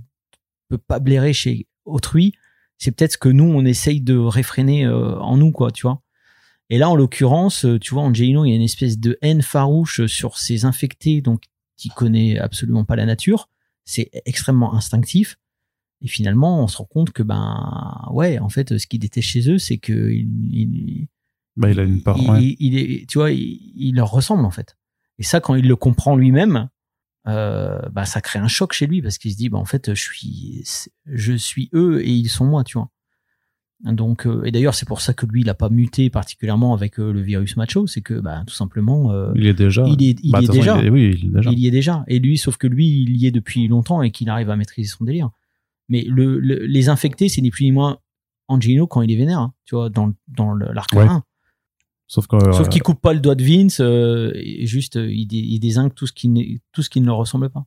[0.69, 2.33] peut pas blairer chez autrui,
[2.77, 6.01] c'est peut-être ce que nous on essaye de réfréner euh, en nous quoi, tu vois.
[6.69, 9.41] Et là en l'occurrence, euh, tu vois, Angelino, il y a une espèce de haine
[9.41, 11.43] farouche sur ces infectés donc
[11.77, 13.49] qui connaît absolument pas la nature,
[13.83, 15.37] c'est extrêmement instinctif.
[16.01, 19.49] Et finalement, on se rend compte que ben ouais, en fait, ce qui déteste chez
[19.49, 21.07] eux, c'est que il, il-
[21.55, 22.55] bah il a une part il, ouais.
[22.59, 24.75] il- est, tu vois, il, il leur ressemble en fait.
[25.19, 26.69] Et ça, quand il le comprend lui-même,
[27.27, 29.93] euh, bah ça crée un choc chez lui parce qu'il se dit, bah en fait,
[29.93, 30.63] je suis,
[31.05, 32.89] je suis eux et ils sont moi, tu vois.
[33.83, 36.97] Donc, euh, et d'ailleurs, c'est pour ça que lui, il a pas muté particulièrement avec
[36.99, 40.17] euh, le virus macho, c'est que, bah, tout simplement, euh, il est déjà il est,
[40.23, 40.81] il Bah, y est toute façon, déjà.
[40.81, 42.03] il est- oui il est déjà Il y est déjà.
[42.07, 44.89] Et lui, sauf que lui, il y est depuis longtemps et qu'il arrive à maîtriser
[44.89, 45.29] son délire.
[45.89, 47.99] Mais le, le- les infectés, c'est ni plus ni moins
[48.47, 51.05] Angelino quand il est vénère, hein, tu vois, dans, dans l'arc Ouais.
[51.07, 51.23] 1.
[52.07, 52.27] sauf
[52.69, 56.13] qu'il coupe pas le doigt de Vince, et juste il, dé- il désingue tout ce
[56.13, 57.65] qui tout ce qui ne leur ressemble pas.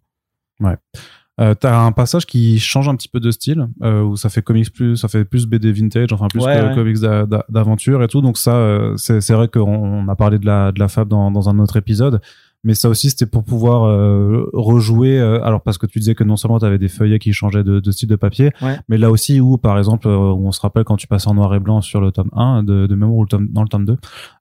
[1.41, 4.43] Euh, t'as un passage qui change un petit peu de style, euh, où ça fait
[4.43, 6.75] comics plus, ça fait plus BD vintage, enfin plus Ouais, que ouais.
[6.75, 8.21] comics d'a- d'a- d'aventure et tout.
[8.21, 11.07] Donc ça, euh, c'est c'est vrai qu'on on a parlé de la de la fab
[11.09, 12.21] dans dans un autre épisode,
[12.65, 15.19] mais ça aussi c'était pour pouvoir euh, rejouer.
[15.19, 17.81] euh, alors parce que tu disais que non seulement t'avais des feuillets qui changeaient de,
[17.81, 18.79] de style de papier, Ouais.
[18.89, 21.55] mais là aussi où par exemple, euh, on se rappelle quand tu passes en noir
[21.55, 23.85] et blanc sur le tome 1 de, de mémoire ou le tome, dans le tome
[23.85, 23.97] 2,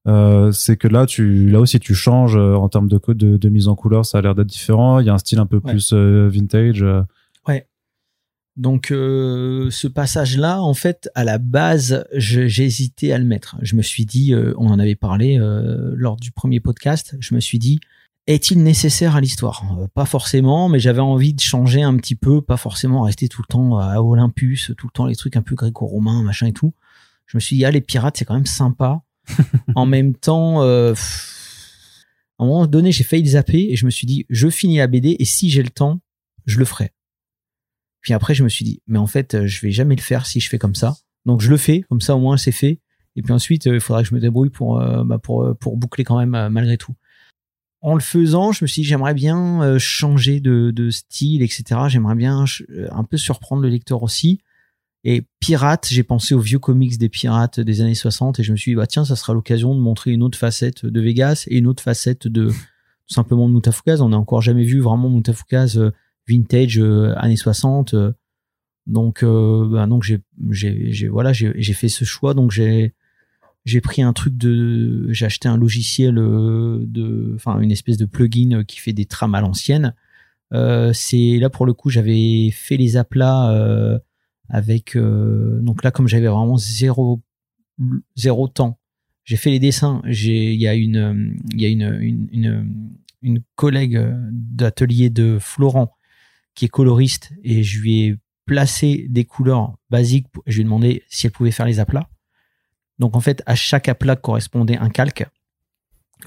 [0.07, 3.67] euh, c'est que là tu là aussi tu changes en termes de de, de mise
[3.67, 4.99] en couleur, ça a l'air d'être différent.
[4.99, 5.71] Il y a un style un peu Ouais.
[5.73, 6.83] plus vintage.
[6.83, 7.01] euh.
[8.55, 13.55] Donc ce passage-là, en fait, à la base, j'ai hésité à le mettre.
[13.61, 17.59] Je me suis dit, on en avait parlé lors du premier podcast, je me suis
[17.59, 17.79] dit,
[18.27, 19.63] est-il nécessaire à l'histoire?
[19.79, 23.41] Euh, Pas forcément, mais j'avais envie de changer un petit peu, pas forcément rester tout
[23.41, 26.73] le temps à Olympus, tout le temps les trucs un peu gréco-romains, machin et tout.
[27.25, 29.01] Je me suis dit, ah, les pirates, c'est quand même sympa.
[29.75, 30.93] en même temps, euh,
[32.39, 34.87] à un moment donné, j'ai failli zapper et je me suis dit, je finis la
[34.87, 35.99] BD et si j'ai le temps,
[36.45, 36.91] je le ferai.
[38.01, 40.25] Puis après, je me suis dit, mais en fait, euh, je vais jamais le faire
[40.25, 40.95] si je fais comme ça.
[41.25, 42.79] Donc je le fais, comme ça au moins c'est fait.
[43.15, 46.03] Et puis ensuite, il faudra que je me débrouille pour, euh, bah, pour, pour boucler
[46.03, 46.93] quand même euh, malgré tout.
[47.81, 51.81] En le faisant, je me suis dit, j'aimerais bien euh, changer de, style, etc.
[51.87, 54.39] J'aimerais bien euh, un peu surprendre le lecteur aussi.
[55.03, 58.57] Et Pirates, j'ai pensé aux vieux comics des pirates des années 60 et je me
[58.57, 61.59] suis dit, bah tiens, ça sera l'occasion de montrer une autre facette de Vegas et
[61.59, 64.01] une autre facette de tout simplement de Mutafukaz.
[64.01, 65.91] On n'a encore jamais vu vraiment Mutafukaz euh,
[66.27, 66.79] vintage
[67.15, 67.93] années 60.
[67.93, 68.11] euh.
[68.87, 72.33] donc, bah, donc j'ai, j'ai, voilà, j'ai fait ce choix.
[72.33, 72.95] Donc j'ai,
[73.67, 78.05] j'ai pris un truc de, j'ai acheté un logiciel euh, de, enfin une espèce de
[78.05, 79.93] plugin euh, qui fait des trames à l'ancienne.
[80.53, 83.99] Euh, c'est là pour le coup, j'avais fait les aplats euh,
[84.47, 87.21] avec, euh, donc là comme j'avais vraiment zéro,
[88.15, 88.79] zéro temps,
[89.25, 90.01] j'ai fait les dessins.
[90.05, 95.39] J'ai, il y a une, il y a une, une, une, une collègue d'atelier de
[95.41, 95.93] Florent
[96.55, 98.15] qui est coloriste et je lui ai
[98.45, 100.27] placé des couleurs basiques.
[100.45, 102.09] Je lui ai demandé si elle pouvait faire les aplats.
[102.99, 105.25] Donc en fait, à chaque aplat correspondait un calque.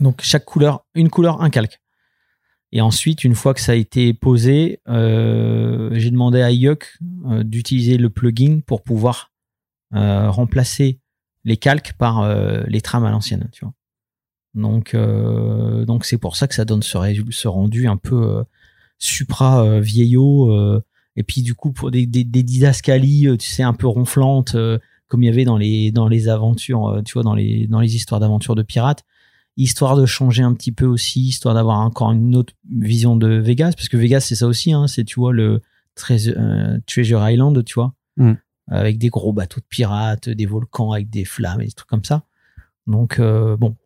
[0.01, 1.80] Donc chaque couleur, une couleur, un calque.
[2.72, 7.42] Et ensuite, une fois que ça a été posé, euh, j'ai demandé à Yuck euh,
[7.42, 9.32] d'utiliser le plugin pour pouvoir
[9.94, 11.01] euh, remplacer
[11.44, 12.28] les calques par
[12.68, 13.72] les trames à l'ancienne, tu vois.
[14.52, 18.44] Donc, donc c'est pour ça que ça donne ce, rendu un peu
[18.98, 20.82] supra vieillot.
[21.16, 24.55] et puis du coup, pour des, des, tu sais, un peu ronflantes,
[25.11, 27.81] comme il y avait dans les dans les aventures, euh, tu vois, dans les dans
[27.81, 29.05] les histoires d'aventures de pirates,
[29.59, 33.73] histoire de changer un petit peu aussi, histoire d'avoir encore une autre vision de Vegas,
[33.77, 35.61] parce que Vegas c'est ça aussi, hein, c'est tu vois le
[35.97, 38.32] Treasure, euh, Treasure Island, tu vois, Mm.
[38.69, 42.05] avec des gros bateaux de pirates, des volcans avec des flammes et des trucs comme
[42.05, 42.24] ça.
[42.87, 43.77] Donc euh, bon,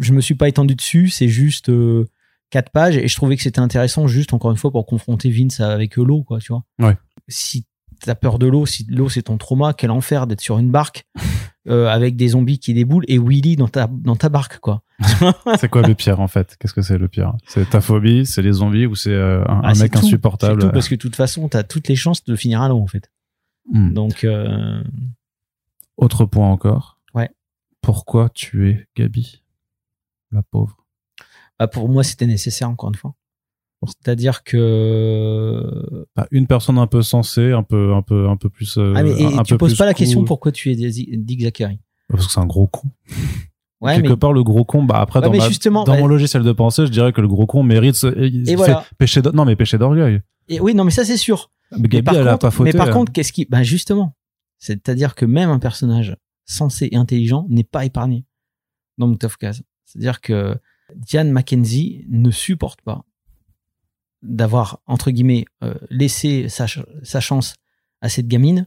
[0.00, 2.08] je me suis pas étendu dessus, c'est juste euh,
[2.50, 5.60] quatre pages et je trouvais que c'était intéressant juste encore une fois pour confronter Vince
[5.60, 6.64] avec l'eau, quoi, tu vois.
[6.78, 6.96] Ouais.
[7.28, 7.64] Si
[8.04, 11.06] t'as peur de l'eau, si l'eau c'est ton trauma, quel enfer d'être sur une barque
[11.68, 14.82] euh, avec des zombies qui déboulent et Willy dans ta dans ta barque, quoi.
[15.58, 16.56] C'est quoi le pire en fait?
[16.58, 17.34] Qu'est-ce que c'est le pire?
[17.46, 19.98] C'est ta phobie, c'est les zombies ou c'est euh, un, Ah, un mec tout.
[19.98, 22.68] insupportable C'est tout, parce que de toute façon, t'as toutes les chances de finir à
[22.68, 23.10] l'eau en fait.
[23.72, 23.92] Hmm.
[23.92, 24.82] Donc euh,
[25.96, 27.00] Autre point encore.
[27.14, 27.28] Ouais.
[27.80, 29.42] Pourquoi tuer Gabi
[30.30, 30.76] La pauvre?
[31.58, 33.14] bah, pour moi, c'était nécessaire encore une fois.
[33.86, 38.76] C'est-à-dire que Bah, une personne un peu sensée, un peu, un peu, un peu plus.
[38.78, 40.26] euh, ah mais et un tu peu poses pas la question cool.
[40.28, 41.78] pourquoi tu es Dick Zachary?
[42.08, 42.88] Parce que c'est un gros con.
[43.80, 45.32] Ouais, Quelque mais part, le gros con, bah après, Ouais, dans,
[45.72, 47.96] ma- bah- mon logiciel de pensée, je dirais que le gros con mérite.
[47.96, 48.84] ce- voilà.
[48.98, 50.20] péché d'or- non, mais péché d'orgueil.
[50.48, 51.50] et oui, non, mais ça c'est sûr.
[51.72, 52.70] Mais Mais elle a contre, pas fauté.
[52.72, 52.92] mais par hein.
[52.92, 54.14] contre, qu'est-ce qui, ben justement,
[54.58, 56.16] c'est-à-dire que même un personnage
[56.46, 58.24] sensé et intelligent n'est pas épargné
[58.98, 59.62] dans Mutafukaz.
[59.86, 60.56] C'est-à-dire que
[60.94, 63.04] Diane Mackenzie ne supporte pas
[64.24, 67.54] d'avoir entre guillemets euh, laissé sa, ch- sa chance
[68.00, 68.66] à cette gamine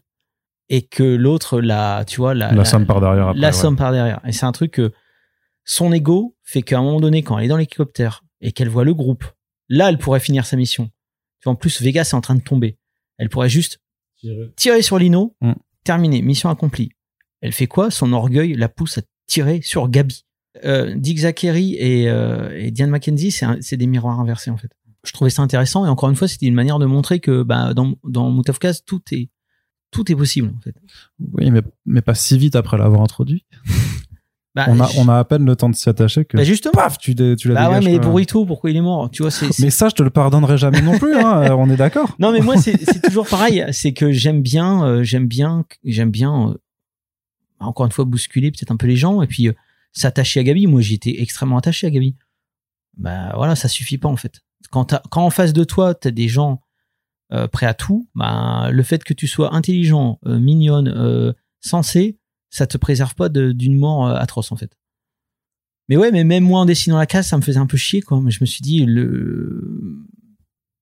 [0.70, 3.54] et que l'autre la, tu vois, la, La somme par derrière après, la ouais.
[3.54, 4.20] somme par derrière.
[4.26, 4.92] Et c'est un truc que
[5.66, 8.84] son ego fait qu'à un moment donné, quand elle est dans l'hélicoptère et qu'elle voit
[8.86, 9.26] le groupe,
[9.70, 10.86] là, elle pourrait finir sa mission.
[11.40, 12.78] Tu vois, en plus, Vegas est en train de tomber.
[13.18, 13.80] Elle pourrait juste
[14.56, 15.54] tirer sur Lino, Mm.
[15.84, 16.90] terminé, mission accomplie.
[17.42, 17.92] Elle fait quoi?
[17.92, 20.26] Son orgueil la pousse à tirer sur Gabi.
[20.66, 24.58] Euh, Dick Zachary et, euh, et Diane Mackenzie, c'est un- c'est des miroirs inversés en
[24.58, 24.70] fait.
[25.04, 27.74] Je trouvais ça intéressant et encore une fois, c'était une manière de montrer que bah,
[27.74, 29.30] dans, dans Mutafukaz, tout est,
[29.92, 30.76] tout est possible en fait.
[31.34, 33.46] Oui, mais, mais pas si vite après l'avoir introduit.
[34.56, 36.36] Bah, on, a, je- on a à peine le temps de s'y attacher que.
[36.36, 36.72] bah, justement.
[36.72, 38.08] paf, tu, dé- tu la Bah ouais, mais quoi.
[38.08, 39.54] Burrito, pourquoi il est mort Tu vois, c'est.
[39.54, 42.16] c'est- Mais ça, je te le pardonnerai jamais non plus, hein, on est d'accord.
[42.18, 43.64] Non, mais moi, c'est c'est toujours pareil.
[43.72, 46.58] C'est que j'aime bien, euh, j'aime bien, j'aime bien, euh,
[47.60, 49.54] encore une fois, bousculer peut-être un peu les gens et puis euh,
[49.94, 50.66] s'attacher à Gabi.
[50.66, 52.16] Moi, j'étais extrêmement attaché à Gabi.
[52.98, 54.42] Bah voilà, ça suffit pas en fait.
[54.72, 56.62] Quand, quand en face de toi, t'as des gens
[57.32, 62.20] euh, prêt à tout, bah, le fait que tu sois intelligent, euh, mignonne, euh, sensé,
[62.50, 64.78] ça te préserve pas d'une mort atroce en fait.
[65.90, 68.02] Mais ouais, mais même moi en dessinant la case, ça me faisait un peu chier
[68.02, 68.20] quoi.
[68.22, 70.06] Mais je me suis dit le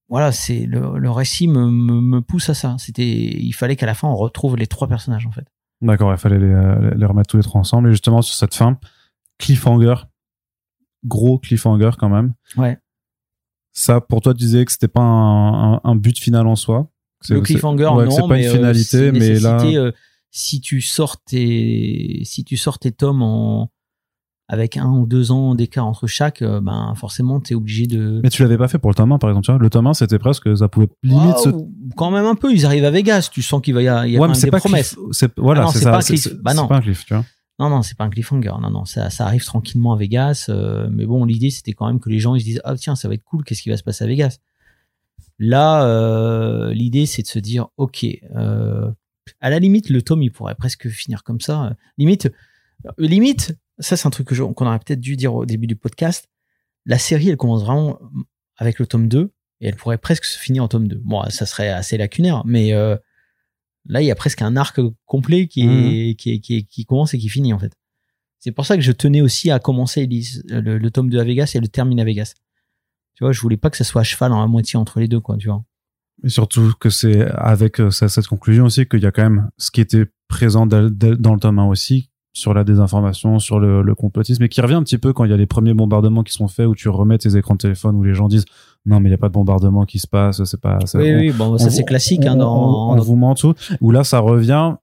[0.07, 2.75] voilà, c'est le, le récit me, me, me pousse à ça.
[2.77, 5.47] C'était, il fallait qu'à la fin on retrouve les trois personnages en fait.
[5.81, 7.89] D'accord, il fallait les, les remettre tous les trois ensemble.
[7.89, 8.79] Et justement, sur cette fin,
[9.39, 9.95] cliffhanger,
[11.03, 12.33] gros cliffhanger quand même.
[12.55, 12.79] Ouais.
[13.77, 16.89] Ça, pour toi, tu disais que c'était pas un, un- un but final en soi.
[17.29, 19.91] Le cliffhanger, ouais, non, c'est pas mais, une euh, finalité, mais là, euh,
[20.31, 23.71] si tu sors tes, si tu sors tes tomes en,
[24.47, 28.29] avec un ou deux ans d'écart entre chaque, euh, ben, forcément, t'es obligé de, mais
[28.29, 29.45] tu l'avais pas fait pour le tome 1, par exemple.
[29.45, 31.49] Tu vois, le tome 1, c'était presque, ça pouvait limite Ah, se
[31.97, 34.13] quand même un peu, ils arrivent à Vegas, tu sens qu'il va y a, il
[34.13, 34.93] y a ouais, des pas promesses.
[34.95, 35.91] cliff- c'est voilà, Ah non, c'est c'est ça.
[35.91, 36.27] pas un cliff.
[36.43, 36.67] Bah non.
[36.67, 37.25] pas un cliff, tu vois.
[37.59, 38.53] Non, non, c'est pas un cliffhanger.
[38.61, 40.47] Non, non, ça, ça arrive tranquillement à Vegas.
[40.49, 42.95] euh, mais bon, l'idée, c'était quand même que les gens ils se disent Ah, tiens,
[42.95, 44.39] ça va être cool, qu'est-ce qui va se passer à Vegas?
[45.39, 48.05] Là, euh, l'idée, c'est de se dire Ok,
[48.35, 48.91] euh,
[49.39, 51.75] à la limite, le tome, il pourrait presque finir comme ça.
[51.97, 52.29] Limite,
[52.97, 56.29] limite ça, c'est un truc qu'on aurait peut-être dû dire au début du podcast.
[56.85, 57.99] La série, elle commence vraiment
[58.57, 61.01] avec le tome 2 et elle pourrait presque se finir en tome 2.
[61.03, 62.73] Bon, ça serait assez lacunaire, mais
[63.87, 66.85] là, il y a presque un arc complet qui, est, qui, est- qui, est- qui
[66.85, 67.73] commence et qui finit, en fait.
[68.39, 71.51] C'est pour ça que je tenais aussi à commencer le, le tome 2 à Vegas
[71.55, 72.33] et le termine à Vegas.
[73.15, 75.07] Tu vois, je voulais pas que ça soit à cheval en à moitié entre les
[75.07, 75.63] deux, quoi, tu vois.
[76.23, 79.71] Et surtout que c'est avec euh, cette conclusion aussi qu'il y a quand même ce
[79.71, 84.43] qui était présent dans le tome 1 aussi, sur la désinformation, sur le, le complotisme,
[84.43, 86.47] et qui revient un petit peu quand il y a les premiers bombardements qui sont
[86.49, 88.45] faits où tu remets tes écrans de téléphone où les gens disent
[88.85, 90.77] non mais il n'y a pas de bombardement qui se passe, c'est pas...
[90.93, 93.33] Oui, on- oui, bon, ça c'est classique, on, hein, dans, on- on dans- vous ment
[93.35, 93.53] tout.
[93.81, 94.75] Où là ça revient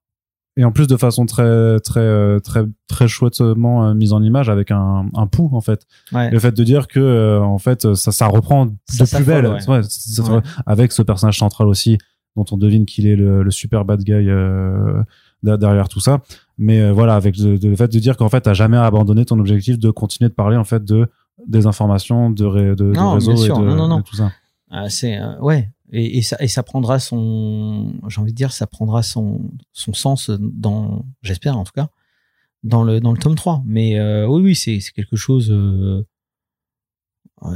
[0.57, 4.49] et en plus de façon très très euh, très très chouettement euh, mise en image
[4.51, 5.87] avec un, un pouls en fait.
[6.13, 6.31] ouais.
[6.31, 9.47] Le fait de dire que euh, en fait ça ça reprend Ça de plus belle,
[9.47, 9.69] ouais.
[9.69, 9.81] Ouais,
[10.67, 11.97] avec ce personnage central aussi
[12.37, 15.03] dont on devine qu'il est le, le super bad guy euh,
[15.43, 16.21] derrière tout ça.
[16.59, 19.39] Mais euh, voilà, avec le, le fait de dire qu'en fait t'as jamais abandonné ton
[19.39, 21.09] objectif de continuer de parler en fait de
[21.47, 23.97] des informations, de, ré- de, de Non, réseaux bien et de, Non, non, non.
[23.99, 24.31] de tout ça.
[24.71, 28.53] Ah, c'est euh, ouais et, et ça et ça prendra son j'ai envie de dire
[28.53, 31.89] ça prendra son son sens dans j'espère en tout cas
[32.65, 35.51] dans le dans le tome 3 mais euh, oui oui c'est quelque chose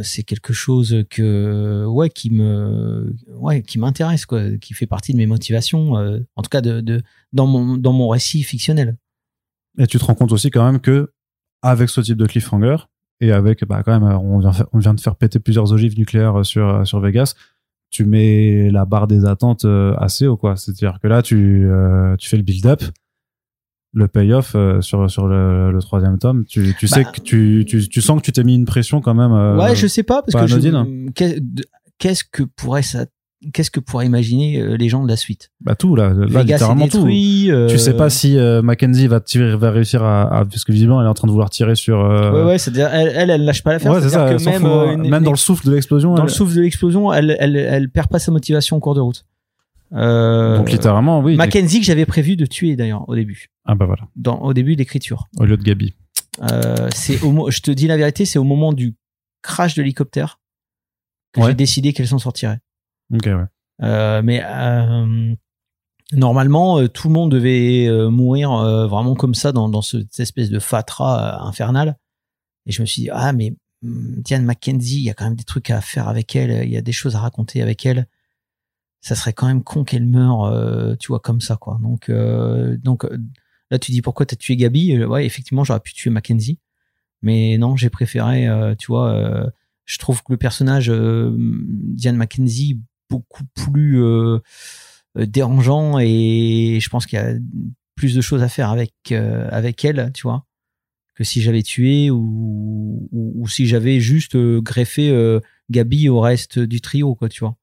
[0.03, 5.19] c'est quelque chose que ouais qui me ouais qui m'intéresse quoi qui fait partie de
[5.19, 7.03] mes motivations euh, en tout cas de, de
[7.33, 8.97] dans mon dans mon récit fictionnel
[9.79, 11.13] Et tu te rends compte aussi quand même que
[11.63, 12.77] avec ce type de cliffhanger
[13.21, 16.45] et avec bah quand même on vient, on vient de faire péter plusieurs ogives nucléaires
[16.45, 17.35] sur sur Vegas,
[17.91, 20.57] tu mets la barre des attentes euh, assez haut quoi.
[20.57, 22.83] C'est-à-dire que là tu euh, tu fais le build-up,
[23.99, 27.65] le payoff euh, sur sur le, le troisième tome, tu tu sais Bah, que tu,
[27.67, 29.33] tu tu sens que tu t'es mis une pression quand même.
[29.33, 31.65] euh, ouais je sais pas parce pas que je- de-
[31.99, 33.07] qu'est-ce que pourrait ça
[33.55, 35.51] qu'est-ce que pourraient imaginer euh, les gens de la suite?
[35.63, 37.07] Bah tout là, là littéralement tout.
[37.09, 41.01] euh, Tu sais pas si Mackenzie va tirer, va réussir à, à parce que visiblement
[41.01, 41.99] elle est en train de vouloir tirer sur.
[41.99, 43.93] Ouais, ouais, c'est-à-dire, elle, elle, elle lâche pas l'affaire.
[43.93, 44.35] ouais, c'est ça.
[44.35, 44.93] Que même, hein.
[45.03, 46.11] une- même dans le souffle de l'explosion.
[46.15, 48.95] dans elle- le souffle de l'explosion, elle, elle, elle perd pas sa motivation en cours
[48.95, 49.25] de route.
[49.95, 51.37] Euh, Donc littéralement, oui.
[51.37, 54.75] Mackenzie que j'avais prévu de tuer d'ailleurs au début, Ah bah voilà, dans, au début
[54.75, 55.29] de l'écriture.
[55.39, 55.95] au lieu de Gabi.
[56.43, 58.95] Euh, c'est au, mo- je te dis la vérité, c'est au moment du
[59.43, 60.41] crash de l'hélicoptère
[61.33, 61.49] que Ouais.
[61.49, 62.61] j'ai décidé qu'elle s'en sortirait.
[63.13, 63.45] Ok, ouais.
[63.83, 65.35] Euh, mais euh,
[66.13, 68.51] normalement, tout le monde devait mourir
[68.89, 71.97] vraiment comme ça dans, dans ce- cette espèce de fatras infernal.
[72.67, 75.37] Et je me suis dit, ah, mais hum, Diane McKenzie, il y a quand même
[75.37, 78.07] des trucs à faire avec elle, il y a des choses à raconter avec elle.
[79.01, 81.79] Ça serait quand même con qu'elle meure, tu vois, comme ça, quoi.
[81.81, 83.07] Donc, donc
[83.71, 84.93] là, tu dis pourquoi t'as tué Gabi?
[84.97, 86.59] Euh, Ouais, effectivement, j'aurais pu tuer Mackenzie.
[87.23, 89.51] Mais non, j'ai préféré, euh, tu vois, euh,
[89.85, 94.03] je trouve que le personnage Diane Mackenzie beaucoup plus
[95.15, 97.35] dérangeant et je pense qu'il y a
[97.95, 100.45] plus de choses à faire avec avec elle, tu vois,
[101.15, 105.39] que si j'avais tué ou, ou, si j'avais juste greffé
[105.71, 107.57] Gabi au reste du trio, quoi, tu vois.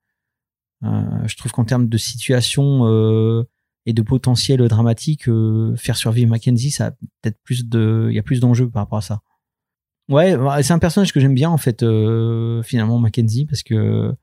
[0.82, 2.86] Je trouve qu'en termes de situation
[3.86, 6.92] et de potentiel dramatique, euh, faire survivre Mackenzie, ça
[7.22, 9.22] peut-être plus de, il y a plus d'enjeux par rapport à ça.
[10.10, 14.14] Ouais, bah, c'est un personnage que j'aime bien en fait, euh, finalement Mackenzie, parce que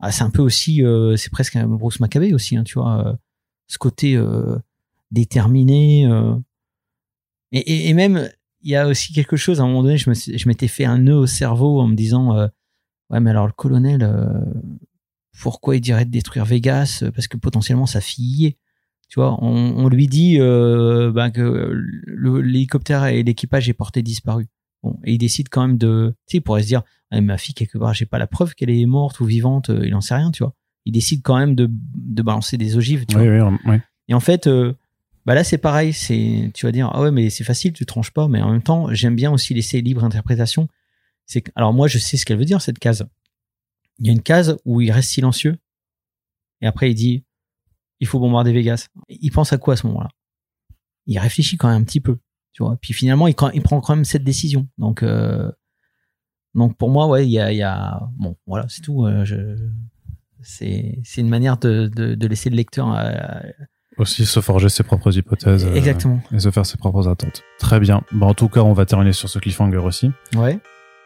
[0.00, 3.18] ah, c'est un peu aussi, euh, c'est presque un Bruce Maccabée aussi, hein, tu vois,
[3.68, 4.18] ce côté
[5.10, 6.06] déterminé.
[7.52, 8.28] Et, même,
[8.62, 11.16] il y a aussi quelque chose, à un moment donné, je m'étais fait un nœud
[11.16, 12.36] au cerveau en me disant,
[13.10, 14.06] ouais, mais alors le colonel,
[15.40, 18.56] pourquoi il dirait de détruire Vegas Parce que potentiellement sa fille.
[19.14, 21.72] Tu vois, on, on lui dit euh, ben, que
[22.08, 24.48] l'hélicoptère et l'équipage est porté disparu.
[24.82, 26.16] Bon, et il décide quand même de.
[26.26, 26.82] Tu sais, il pourrait se dire,
[27.12, 29.86] Ah, ma fille, quelque part, j'ai pas la preuve qu'elle est morte ou vivante, euh,
[29.86, 30.52] il en sait rien, tu vois.
[30.84, 33.06] il décide quand même de, de balancer des ogives.
[33.06, 33.50] Tu Oui, vois.
[33.50, 33.76] oui, oui.
[34.08, 34.72] Et en fait, euh,
[35.26, 35.92] bah là, c'est pareil.
[35.92, 38.26] C'est, tu vas dire, ah ouais, mais c'est facile, tu tranches pas.
[38.26, 40.66] Mais en même temps, j'aime bien aussi laisser libre interprétation.
[41.26, 43.06] C'est alors moi, je sais ce qu'elle veut dire cette case.
[44.00, 45.56] Il y a une case où il reste silencieux
[46.60, 47.22] et après il dit,
[48.00, 48.88] il faut bombarder Vegas.
[49.08, 50.08] Il pense à quoi à ce moment-là?
[51.06, 52.18] Il réfléchit quand même un petit peu,
[52.52, 52.76] tu vois.
[52.80, 54.68] Puis finalement, il, prend quand même cette décision.
[54.78, 55.50] Donc, euh,
[56.54, 59.04] donc pour moi, ouais, il y a, il y a, bon, voilà, c'est tout.
[59.04, 59.56] euh, je,
[60.42, 63.12] c'est, c'est une manière de, de, de laisser le lecteur euh,
[63.98, 65.64] Aussi se forger ses propres hypothèses.
[65.64, 66.20] euh, exactement.
[66.32, 67.42] et se faire ses propres attentes.
[67.58, 68.02] Très bien.
[68.20, 70.10] En tout cas, on va terminer sur ce cliffhanger aussi.
[70.36, 70.58] Ouais.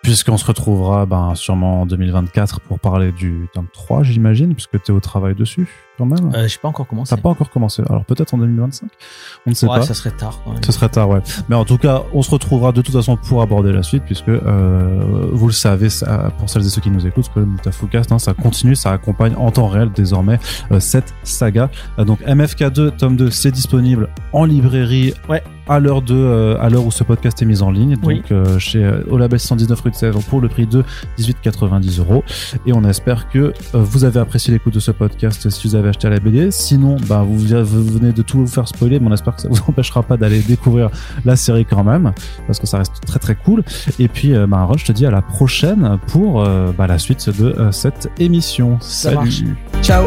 [0.02, 4.92] Puisqu'on se retrouvera ben, sûrement en 2024 pour parler du tome 3, j'imagine, puisque tu
[4.92, 5.68] es au travail dessus,
[5.98, 6.32] quand même.
[6.34, 7.14] Euh, j'ai pas encore commencé.
[7.14, 7.82] T'as pas encore commencé.
[7.90, 8.88] Alors peut-être en 2025
[9.46, 9.82] On ne sait ouais, pas.
[9.82, 10.62] ça serait tard quand même.
[10.64, 11.20] Ce serait tard, ouais.
[11.48, 14.28] Mais en tout cas, on se retrouvera de toute façon pour aborder la suite, puisque
[14.28, 18.12] euh, vous le savez, ça, pour celles et ceux qui nous écoutent, que le Mutafukast,
[18.12, 20.38] hein, ça continue, ça accompagne en temps réel désormais
[20.72, 21.68] euh, cette saga.
[21.98, 25.12] Euh, donc MFK2, tome 2, c'est disponible en librairie.
[25.28, 25.42] Ouais.
[25.70, 28.22] À l'heure de, euh, à l'heure où ce podcast est mis en ligne, donc Oui.
[28.32, 30.82] euh, chez euh, au label 119 rue de Sèvres pour le prix de
[31.18, 32.24] 18,90 euros.
[32.64, 35.87] Et on espère que euh, vous avez apprécié l'écoute de ce podcast si vous avez
[35.88, 36.50] acheté la BD.
[36.50, 39.60] Sinon, bah, vous, venez de tout vous faire spoiler, mais on espère que ça vous
[39.68, 40.90] empêchera pas d'aller découvrir
[41.24, 42.12] la série quand même,
[42.46, 43.62] parce que ça reste très très cool.
[43.98, 46.98] Et puis, euh, bah, Roche, je te dis à la prochaine pour euh, bah, la
[46.98, 48.78] suite de euh, cette émission.
[48.80, 49.42] Ça Salut marche.
[49.82, 50.06] Ciao